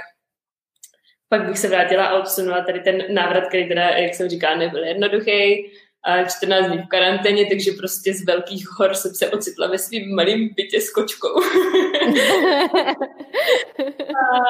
pak 1.32 1.48
bych 1.48 1.58
se 1.60 1.68
vrátila 1.68 2.06
a 2.06 2.20
odsunula 2.20 2.62
tady 2.62 2.80
ten 2.80 3.04
návrat, 3.10 3.48
který 3.48 3.68
teda, 3.68 3.90
jak 3.90 4.14
jsem 4.14 4.30
říkala, 4.30 4.56
nebyl 4.56 4.84
jednoduchý. 4.84 5.72
A 6.04 6.24
14 6.24 6.68
dní 6.68 6.78
v 6.78 6.88
karanténě, 6.88 7.46
takže 7.46 7.72
prostě 7.78 8.14
z 8.14 8.26
velkých 8.26 8.68
hor 8.78 8.94
jsem 8.94 9.14
se 9.14 9.30
ocitla 9.30 9.68
ve 9.68 9.78
svým 9.78 10.16
malým 10.16 10.50
bytě 10.56 10.82
s 10.82 10.92
kočkou. 10.92 11.42
a, 13.80 14.42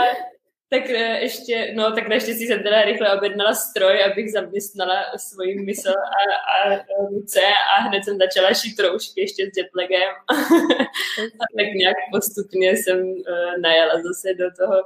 tak 0.69 0.89
e, 0.89 1.19
ještě, 1.21 1.73
no 1.75 1.91
tak 1.91 2.07
naštěstí 2.07 2.47
jsem 2.47 2.63
teda 2.63 2.81
rychle 2.81 3.17
objednala 3.17 3.53
stroj, 3.53 4.03
abych 4.03 4.31
zaměstnala 4.31 5.03
svoji 5.17 5.55
mysl 5.55 5.89
a, 5.89 6.21
a 6.53 6.79
ruce 7.09 7.41
a 7.77 7.81
hned 7.81 8.03
jsem 8.03 8.17
začala 8.17 8.53
šít 8.53 8.79
roušky 8.79 9.21
ještě 9.21 9.45
s 9.53 9.57
jetlagem. 9.57 10.09
a 11.41 11.45
tak 11.57 11.67
nějak 11.75 11.95
postupně 12.11 12.71
jsem 12.71 12.99
uh, 12.99 13.61
najela 13.61 13.93
zase 13.93 14.33
do 14.33 14.45
toho 14.59 14.83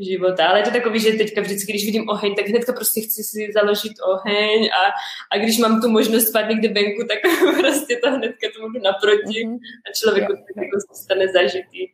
života. 0.00 0.46
Ale 0.46 0.58
je 0.58 0.62
to 0.62 0.70
takový, 0.70 1.00
že 1.00 1.12
teďka 1.12 1.40
vždycky, 1.40 1.72
když 1.72 1.84
vidím 1.84 2.08
oheň, 2.08 2.34
tak 2.34 2.46
hnedka 2.46 2.72
prostě 2.72 3.00
chci 3.00 3.22
si 3.22 3.52
založit 3.54 3.92
oheň 4.12 4.68
a, 4.68 4.82
a 5.30 5.38
když 5.38 5.58
mám 5.58 5.80
tu 5.80 5.90
možnost 5.90 6.28
spát 6.28 6.48
někde 6.48 6.68
venku, 6.68 7.02
tak 7.08 7.18
prostě 7.58 7.96
to 8.04 8.10
hnedka 8.10 8.46
tomu 8.56 8.68
jdu 8.68 8.80
naproti 8.82 9.46
mm-hmm. 9.46 9.58
a 9.86 9.92
člověku 10.00 10.32
to 10.32 10.60
jako 10.60 10.94
stane 10.94 11.28
zažitý. 11.28 11.86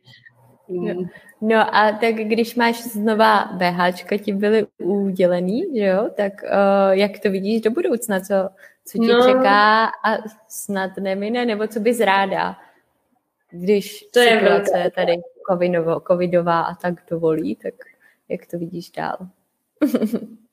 Mm. 0.67 1.09
No 1.41 1.75
a 1.75 1.91
tak 1.91 2.15
když 2.15 2.55
máš 2.55 2.83
znova 2.83 3.49
BHčka, 3.53 4.17
ti 4.17 4.33
byly 4.33 4.67
udělený, 4.77 5.65
že 5.75 5.85
jo, 5.85 6.09
tak 6.15 6.33
uh, 6.43 6.91
jak 6.91 7.19
to 7.19 7.31
vidíš 7.31 7.61
do 7.61 7.71
budoucna, 7.71 8.19
co, 8.19 8.49
co 8.85 8.97
tě 8.97 9.13
no. 9.13 9.27
čeká 9.27 9.85
a 9.85 10.17
snad 10.47 10.91
nemine, 10.99 11.45
nebo 11.45 11.67
co 11.67 11.79
bys 11.79 11.99
ráda, 11.99 12.57
když 13.51 14.05
to 14.13 14.19
situace 14.19 14.79
je 14.79 14.91
tady 14.91 15.13
covidová 16.07 16.61
a 16.61 16.75
tak 16.75 16.93
dovolí, 17.09 17.55
tak 17.55 17.73
jak 18.29 18.45
to 18.45 18.59
vidíš 18.59 18.91
dál? 18.91 19.29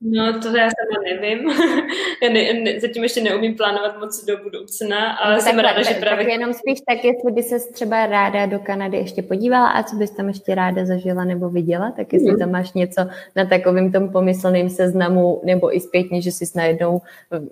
No, 0.00 0.40
to 0.40 0.56
já 0.56 0.68
sama 0.68 1.02
nevím. 1.04 1.50
já 2.22 2.28
ne, 2.28 2.52
ne, 2.52 2.80
zatím 2.80 3.02
ještě 3.02 3.22
neumím 3.22 3.54
plánovat 3.54 4.00
moc 4.00 4.24
do 4.24 4.36
budoucna, 4.36 5.12
ale 5.12 5.34
no, 5.34 5.40
jsem 5.40 5.56
tak, 5.56 5.64
ráda, 5.64 5.84
tak, 5.84 5.94
že 5.94 6.00
právě... 6.00 6.24
Tak 6.24 6.32
jenom 6.32 6.52
spíš 6.52 6.78
tak, 6.88 7.04
jestli 7.04 7.32
by 7.32 7.42
se 7.42 7.72
třeba 7.72 8.06
ráda 8.06 8.46
do 8.46 8.58
Kanady 8.58 8.96
ještě 8.96 9.22
podívala 9.22 9.68
a 9.68 9.82
co 9.82 9.96
bys 9.96 10.10
tam 10.10 10.28
ještě 10.28 10.54
ráda 10.54 10.84
zažila 10.84 11.24
nebo 11.24 11.50
viděla, 11.50 11.90
tak 11.90 12.12
jestli 12.12 12.32
mm. 12.32 12.38
tam 12.38 12.50
máš 12.50 12.72
něco 12.72 13.00
na 13.36 13.44
takovým 13.44 13.92
tom 13.92 14.08
pomyslným 14.08 14.70
seznamu, 14.70 15.40
nebo 15.44 15.76
i 15.76 15.80
zpětně, 15.80 16.22
že 16.22 16.32
jsi 16.32 16.44
najednou, 16.54 17.00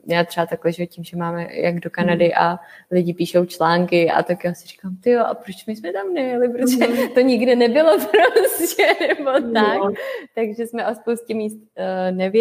já 0.07 0.25
třeba 0.25 0.47
takhle, 0.47 0.73
že 0.73 0.87
tím, 0.87 1.05
že 1.05 1.17
máme 1.17 1.49
jak 1.53 1.81
do 1.81 1.91
Kanady 1.91 2.27
mm. 2.27 2.43
a 2.43 2.61
lidi 2.91 3.15
píšou 3.15 3.45
články 3.45 4.11
a 4.11 4.23
tak 4.23 4.45
já 4.45 4.55
si 4.55 4.67
říkám, 4.69 4.97
ty 4.97 5.11
jo, 5.11 5.25
a 5.25 5.35
proč 5.35 5.67
my 5.67 5.77
jsme 5.77 5.93
tam 5.93 6.15
nejeli, 6.15 6.49
protože 6.49 6.87
mm. 6.87 7.09
to 7.15 7.21
nikdy 7.21 7.57
nebylo 7.57 7.99
prostě, 8.33 8.87
nebo 9.09 9.31
tak. 9.53 9.79
No. 9.79 9.93
Takže 10.35 10.67
jsme 10.67 10.87
o 10.87 10.95
spoustě 10.95 11.35
míst 11.35 11.57
uh, 11.57 12.17
nevěděli, 12.17 12.34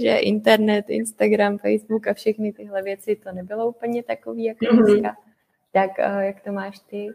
že 0.00 0.16
internet, 0.16 0.84
Instagram, 0.88 1.58
Facebook 1.58 2.06
a 2.06 2.14
všechny 2.14 2.52
tyhle 2.52 2.82
věci, 2.82 3.16
to 3.16 3.32
nebylo 3.32 3.68
úplně 3.68 4.02
takový 4.02 4.44
jako 4.44 4.64
mm-hmm. 4.64 4.84
dneska. 4.84 5.16
Tak 5.72 5.90
uh, 5.98 6.20
jak 6.20 6.40
to 6.40 6.52
máš 6.52 6.78
ty? 6.78 7.08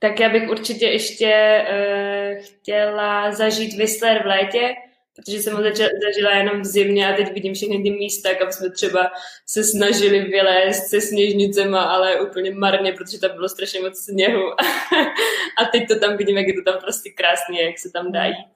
Tak 0.00 0.20
já 0.20 0.28
bych 0.28 0.50
určitě 0.50 0.86
ještě 0.86 1.64
uh, 1.70 2.44
chtěla 2.44 3.32
zažít 3.32 3.78
Whistler 3.78 4.22
v 4.22 4.26
létě, 4.26 4.74
protože 5.16 5.38
jsem 5.38 5.56
ho 5.56 5.62
začala, 5.62 5.88
zažila 6.06 6.36
jenom 6.36 6.60
v 6.60 6.64
zimě 6.64 7.12
a 7.12 7.16
teď 7.16 7.32
vidím 7.32 7.54
všechny 7.54 7.82
ty 7.82 7.90
místa, 7.90 8.34
kam 8.34 8.52
jsme 8.52 8.70
třeba 8.70 9.10
se 9.46 9.64
snažili 9.64 10.20
vylézt 10.20 10.90
se 10.90 11.00
sněžnicema, 11.00 11.82
ale 11.82 12.20
úplně 12.20 12.54
marně, 12.54 12.92
protože 12.92 13.20
tam 13.20 13.30
bylo 13.34 13.48
strašně 13.48 13.80
moc 13.80 13.98
sněhu. 13.98 14.42
a 15.58 15.64
teď 15.72 15.88
to 15.88 15.98
tam 15.98 16.16
vidím, 16.16 16.36
jak 16.36 16.46
je 16.46 16.54
to 16.54 16.70
tam 16.70 16.80
prostě 16.80 17.10
krásně, 17.10 17.62
jak 17.62 17.78
se 17.78 17.90
tam 17.90 18.12
dá 18.12 18.24
jít 18.24 18.55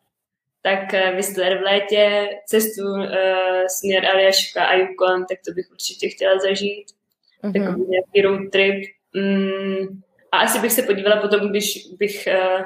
tak 0.62 0.94
eh, 0.94 1.14
Whistler 1.14 1.58
v 1.58 1.62
létě, 1.62 2.28
cestu 2.46 2.82
uh, 2.82 3.06
směr 3.68 4.06
Aljaška 4.06 4.64
a 4.64 4.74
Yukon, 4.74 5.26
tak 5.28 5.38
to 5.46 5.52
bych 5.52 5.70
určitě 5.70 6.08
chtěla 6.08 6.38
zažít. 6.38 6.86
Mm-hmm. 7.44 7.52
Takový 7.52 7.86
nějaký 7.88 8.22
road 8.22 8.50
trip. 8.52 8.84
Mm, 9.14 10.00
a 10.32 10.38
asi 10.38 10.58
bych 10.58 10.72
se 10.72 10.82
podívala 10.82 11.16
potom, 11.16 11.50
když 11.50 11.78
bych 11.98 12.28
uh, 12.28 12.62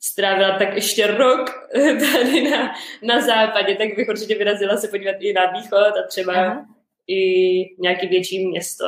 strávila 0.00 0.58
tak 0.58 0.74
ještě 0.74 1.06
rok 1.06 1.50
tady 2.12 2.50
na, 2.50 2.74
na 3.02 3.20
západě, 3.20 3.74
tak 3.74 3.96
bych 3.96 4.08
určitě 4.08 4.34
vyrazila 4.34 4.76
se 4.76 4.88
podívat 4.88 5.16
i 5.20 5.32
na 5.32 5.50
východ 5.50 5.96
a 5.98 6.06
třeba 6.08 6.34
Aha. 6.34 6.66
i 7.06 7.20
nějaký 7.78 8.06
větší 8.08 8.48
město 8.48 8.84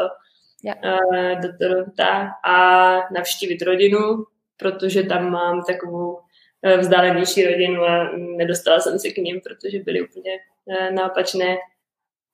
yeah. 0.64 0.78
uh, 0.84 1.40
do 1.40 1.48
Toronto 1.60 2.02
a 2.44 2.96
navštívit 3.14 3.62
rodinu, 3.62 4.24
protože 4.56 5.02
tam 5.02 5.30
mám 5.30 5.62
takovou 5.66 6.16
Eh, 6.16 6.29
vzdálenější 6.80 7.46
rodinu 7.46 7.82
a 7.82 8.10
nedostala 8.16 8.80
jsem 8.80 8.98
se 8.98 9.10
k 9.10 9.16
ním, 9.16 9.40
protože 9.40 9.78
byli 9.78 10.02
úplně 10.02 10.30
eh, 10.68 10.92
na 10.92 11.10
opačné 11.10 11.56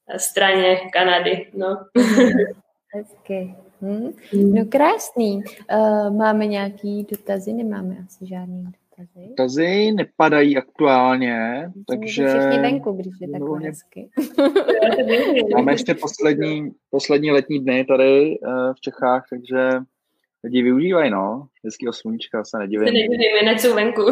eh, 0.09 0.19
straně 0.19 0.77
Kanady. 0.93 1.47
No. 1.55 1.87
Hezky. 2.95 3.55
Hm? 3.83 4.13
No 4.33 4.65
krásný. 4.69 5.43
Uh, 5.73 6.17
máme 6.17 6.47
nějaký 6.47 7.07
dotazy? 7.11 7.53
Nemáme 7.53 7.97
asi 8.07 8.27
žádný 8.27 8.65
dotazy. 8.65 9.29
Dotazy 9.29 9.93
nepadají 9.93 10.57
aktuálně, 10.57 11.71
takže... 11.89 12.29
Všichni 12.29 12.59
venku, 12.59 12.93
když 12.93 13.15
je 13.21 13.29
takhle 13.29 13.61
hezky. 13.61 14.11
máme 15.55 15.73
ještě 15.73 15.95
poslední, 15.95 16.71
poslední 16.91 17.31
letní 17.31 17.61
dny 17.61 17.85
tady 17.85 18.39
uh, 18.39 18.73
v 18.75 18.81
Čechách, 18.81 19.27
takže 19.31 19.71
lidi 20.47 20.63
využívají, 20.63 21.11
no. 21.11 21.47
Hezkýho 21.65 21.93
sluníčka, 21.93 22.45
se 22.45 22.59
nedivím. 22.59 22.87
Se 22.87 22.93
nedivím, 22.93 23.37
hned 23.43 23.61
jsou 23.61 23.75
venku. 23.75 24.03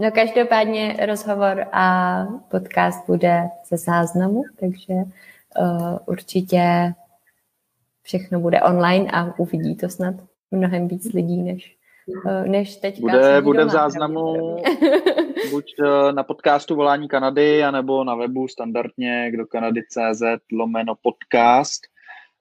no 0.00 0.10
každopádně 0.10 0.96
rozhovor 1.06 1.66
a 1.72 2.16
podcast 2.50 3.06
bude 3.06 3.42
ze 3.68 3.76
záznamu, 3.76 4.44
takže 4.60 4.94
uh, 4.94 5.98
určitě 6.06 6.92
všechno 8.02 8.40
bude 8.40 8.62
online 8.62 9.10
a 9.12 9.38
uvidí 9.38 9.76
to 9.76 9.88
snad 9.88 10.14
mnohem 10.50 10.88
víc 10.88 11.12
lidí, 11.12 11.42
než, 11.42 11.76
uh, 12.24 12.46
než 12.46 12.76
teďka. 12.76 13.00
Bude, 13.00 13.40
bude 13.40 13.64
v 13.64 13.68
záznamu 13.68 14.56
buď 15.50 15.74
uh, 15.78 16.12
na 16.12 16.22
podcastu 16.22 16.76
Volání 16.76 17.08
Kanady, 17.08 17.64
anebo 17.64 18.04
na 18.04 18.14
webu 18.14 18.48
standardně 18.48 19.32
do 19.36 19.46
Kanady.cz 19.46 20.22
lomeno 20.52 20.94
podcast 21.02 21.95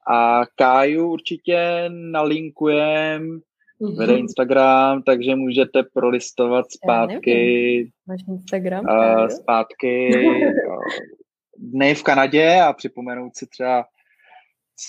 a 0.08 0.42
Káju 0.56 1.12
určitě 1.12 1.86
nalinkujem, 1.90 3.40
mm-hmm. 3.82 3.98
vede 3.98 4.18
Instagram, 4.18 5.04
takže 5.04 5.36
můžete 5.36 5.84
prolistovat 5.94 6.66
zpátky. 6.72 7.92
Máš 8.08 8.22
Instagram? 8.28 8.86
Uh, 8.86 9.28
zpátky 9.28 10.12
dny 11.58 11.96
v 11.96 12.04
Kanadě 12.04 12.62
a 12.62 12.74
připomenout 12.74 13.36
si 13.36 13.48
třeba, 13.48 13.86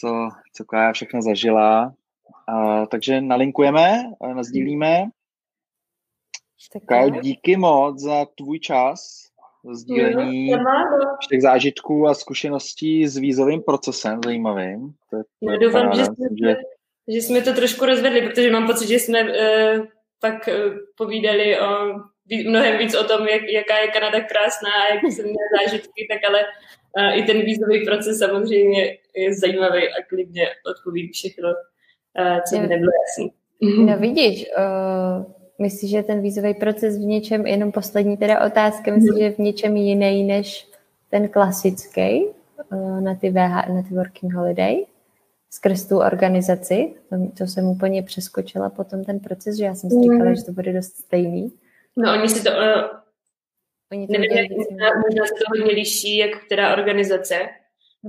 co, 0.01 0.29
co 0.53 0.64
Kája 0.64 0.93
všechno 0.93 1.23
zažila. 1.23 1.95
Uh, 2.53 2.87
takže 2.87 3.21
nalinkujeme, 3.21 4.03
nazdílíme. 4.35 5.05
Kajo, 6.89 7.11
díky 7.11 7.57
moc 7.57 8.01
za 8.01 8.25
tvůj 8.25 8.59
čas, 8.59 9.26
sdílení 9.75 10.53
všech 11.21 11.43
zážitků 11.43 12.07
a 12.07 12.14
zkušeností 12.14 13.07
s 13.07 13.17
vízovým 13.17 13.62
procesem 13.62 14.21
zajímavým. 14.25 14.91
To 15.11 15.17
je, 15.17 15.23
to 15.45 15.53
je 15.53 15.59
doufám, 15.59 15.93
že, 15.95 16.05
jsme, 16.05 16.27
že... 16.43 16.57
že 17.09 17.19
jsme 17.23 17.41
to 17.43 17.53
trošku 17.53 17.87
rozvedli, 17.87 18.23
protože 18.23 18.51
mám 18.51 18.67
pocit, 18.67 18.89
že 18.89 18.95
jsme 18.95 19.23
uh, 19.23 19.87
pak 20.21 20.49
uh, 20.49 20.75
povídali 20.97 21.61
o 21.61 21.67
mnohem 22.49 22.79
víc 22.79 22.95
o 22.95 23.05
tom, 23.05 23.29
jak, 23.29 23.43
jaká 23.43 23.79
je 23.79 23.89
Kanada 23.89 24.21
krásná 24.21 24.71
a 24.71 24.95
jak 24.95 25.05
jsem 25.05 25.25
měla 25.25 25.49
zážitky, 25.62 26.07
tak 26.11 26.21
ale 26.29 26.41
uh, 26.99 27.19
i 27.19 27.23
ten 27.23 27.41
vízový 27.41 27.85
proces 27.85 28.19
samozřejmě 28.19 28.99
je 29.17 29.35
zajímavý 29.35 29.83
a 29.89 30.03
klidně 30.09 30.49
odpovím 30.71 31.09
všechno, 31.12 31.49
uh, 31.49 32.39
co 32.49 32.59
by 32.59 32.67
nebylo 32.67 32.93
jasný. 33.07 33.33
No 33.87 33.99
vidíš, 33.99 34.47
uh, 34.59 35.36
myslíš, 35.59 35.91
že 35.91 36.03
ten 36.03 36.21
vízový 36.21 36.55
proces 36.55 36.99
v 36.99 37.01
něčem, 37.01 37.47
jenom 37.47 37.73
poslední 37.73 38.17
teda 38.17 38.45
otázka, 38.47 38.95
myslíš, 38.95 39.19
že 39.19 39.31
v 39.31 39.39
něčem 39.39 39.77
jiný 39.77 40.25
než 40.25 40.69
ten 41.11 41.29
klasický 41.29 42.27
uh, 42.73 43.01
na 43.01 43.15
ty, 43.15 43.31
VH, 43.31 43.69
na 43.69 43.83
ty 43.89 43.95
working 43.95 44.35
holiday? 44.35 44.87
skrz 45.57 45.89
tu 45.89 45.99
organizaci. 45.99 46.95
To, 47.09 47.17
to 47.39 47.47
jsem 47.47 47.65
úplně 47.65 48.03
přeskočila 48.03 48.71
potom 48.71 49.05
ten 49.05 49.21
proces, 49.21 49.57
že 49.57 49.65
já 49.65 49.75
jsem 49.75 49.91
si 49.91 49.97
říkala, 50.03 50.31
mm. 50.31 50.35
že 50.35 50.45
to 50.45 50.53
bude 50.53 50.73
dost 50.73 50.97
stejný. 50.97 51.53
No 51.97 52.13
oni 52.13 52.29
si 52.29 52.45
to, 52.45 52.51
uh, 52.51 52.83
oni 53.93 54.07
to 54.07 54.13
nevím, 54.13 54.33
jak, 54.33 54.51
možná 54.97 55.27
se 55.27 55.35
to 55.39 55.45
hodně 55.49 55.75
liší, 55.75 56.17
jak 56.17 56.31
která 56.47 56.73
organizace. 56.73 57.35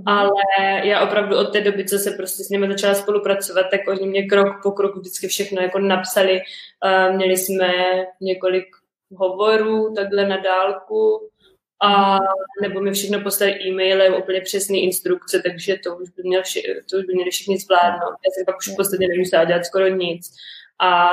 Ale 0.06 0.32
já 0.84 1.02
opravdu 1.02 1.38
od 1.38 1.54
té 1.54 1.62
doby, 1.62 1.86
co 1.86 1.98
se 1.98 2.12
prostě 2.12 2.44
s 2.44 2.50
nimi 2.50 2.68
začala 2.68 2.94
spolupracovat, 2.96 3.66
tak 3.72 3.82
oni 3.88 4.08
mě 4.08 4.28
krok 4.28 4.48
po 4.64 4.72
kroku 4.72 5.00
vždycky 5.00 5.28
všechno 5.28 5.62
jako 5.62 5.80
napsali. 5.80 6.42
Uh, 6.86 7.16
měli 7.16 7.38
jsme 7.38 7.70
několik 8.22 8.66
hovorů 9.16 9.94
takhle 9.96 10.28
na 10.28 10.38
dálku, 10.38 11.30
a 11.82 12.18
nebo 12.62 12.82
mi 12.82 12.92
všechno 12.92 13.22
poslali 13.22 13.52
e-mailem, 13.68 14.14
úplně 14.14 14.42
přesné 14.42 14.78
instrukce, 14.78 15.42
takže 15.46 15.78
to 15.84 15.96
už 15.98 16.10
by, 16.10 16.24
měl 16.24 16.44
vši, 16.44 16.64
to 16.92 16.98
už 16.98 17.06
by 17.06 17.14
měli 17.14 17.32
všichni 17.32 17.58
zvládnout. 17.58 18.16
Já 18.26 18.32
jsem 18.32 18.46
pak 18.46 18.58
už 18.58 18.68
v 18.68 18.76
podstatě 18.76 19.08
nemusela 19.08 19.44
dělat 19.44 19.66
skoro 19.66 19.88
nic. 19.88 20.36
A, 20.80 21.10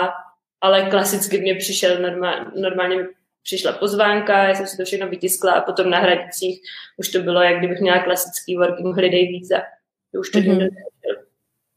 ale 0.61 0.91
klasicky 0.91 1.41
mě 1.41 1.55
přišel 1.55 1.99
normál, 1.99 2.45
normálně 2.55 3.07
přišla 3.45 3.72
pozvánka, 3.72 4.49
já 4.49 4.55
jsem 4.55 4.66
si 4.66 4.76
to 4.76 4.84
všechno 4.84 5.09
vytiskla 5.09 5.53
a 5.53 5.61
potom 5.61 5.90
na 5.90 5.99
hradicích 5.99 6.61
už 6.97 7.09
to 7.09 7.18
bylo, 7.18 7.42
jak 7.42 7.59
kdybych 7.59 7.80
měla 7.80 8.03
klasický 8.03 8.57
working 8.57 8.97
holiday 8.97 9.26
víza. 9.26 9.62
Už 10.18 10.30
to 10.30 10.38
mm-hmm. 10.38 10.68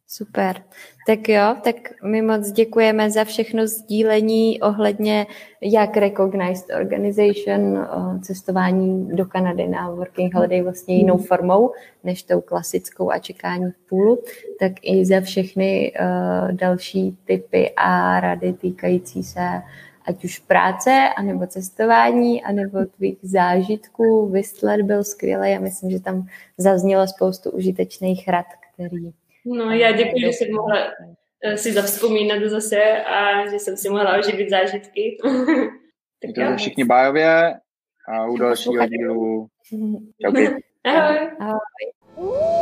Super. 0.10 0.64
Tak 1.08 1.30
jo, 1.30 1.56
tak 1.64 1.76
my 2.04 2.22
moc 2.22 2.52
děkujeme 2.52 3.12
za 3.12 3.24
všechno 3.24 3.68
sdílení 3.68 4.62
ohledně 4.62 5.28
jak 5.62 5.98
Recognized 5.98 6.76
Organization, 6.76 7.88
cestování 8.22 9.16
do 9.16 9.26
Kanady 9.26 9.68
na 9.68 9.90
Working 9.90 10.34
Holiday 10.34 10.62
vlastně 10.62 10.96
jinou 10.96 11.18
formou 11.18 11.72
než 12.04 12.24
tou 12.24 12.42
klasickou 12.42 13.12
a 13.12 13.20
čekání 13.20 13.72
v 13.72 13.90
půlu, 13.90 14.24
tak 14.60 14.72
i 14.82 15.06
za 15.06 15.22
všechny 15.22 15.94
uh, 16.00 16.52
další 16.52 17.18
typy 17.26 17.72
a 17.76 18.20
rady 18.20 18.54
týkající 18.54 19.24
se 19.24 19.42
ať 20.08 20.26
už 20.26 20.40
práce, 20.40 21.10
anebo 21.18 21.48
cestování, 21.48 22.44
anebo 22.44 22.86
tvých 22.86 23.18
zážitků. 23.22 24.30
Whistler 24.30 24.84
byl 24.84 25.04
skvělý 25.04 25.56
a 25.56 25.60
myslím, 25.60 25.92
že 25.92 26.00
tam 26.00 26.28
zaznělo 26.58 27.08
spoustu 27.08 27.52
užitečných 27.52 28.28
rad, 28.28 28.46
který 28.74 29.12
No, 29.46 29.72
já 29.72 29.92
děkuji, 29.92 30.22
že 30.22 30.28
jsem 30.28 30.48
mohla 30.52 30.78
eh, 31.44 31.58
si 31.58 31.74
zavzpomínat 31.74 32.44
zase 32.44 33.04
a 33.04 33.48
že 33.50 33.60
jsem 33.60 33.78
si 33.78 33.90
mohla 33.90 34.18
oživit 34.18 34.50
zážitky. 34.50 35.18
tak 36.22 36.50
to 36.50 36.58
všichni 36.58 36.86
bájově 36.86 37.60
a 38.08 38.26
u 38.26 38.38
dalšího 38.38 38.88
dílu. 38.88 39.48
Čau. 40.22 40.32
Ahoj. 40.84 41.30
Ahoj. 41.40 42.57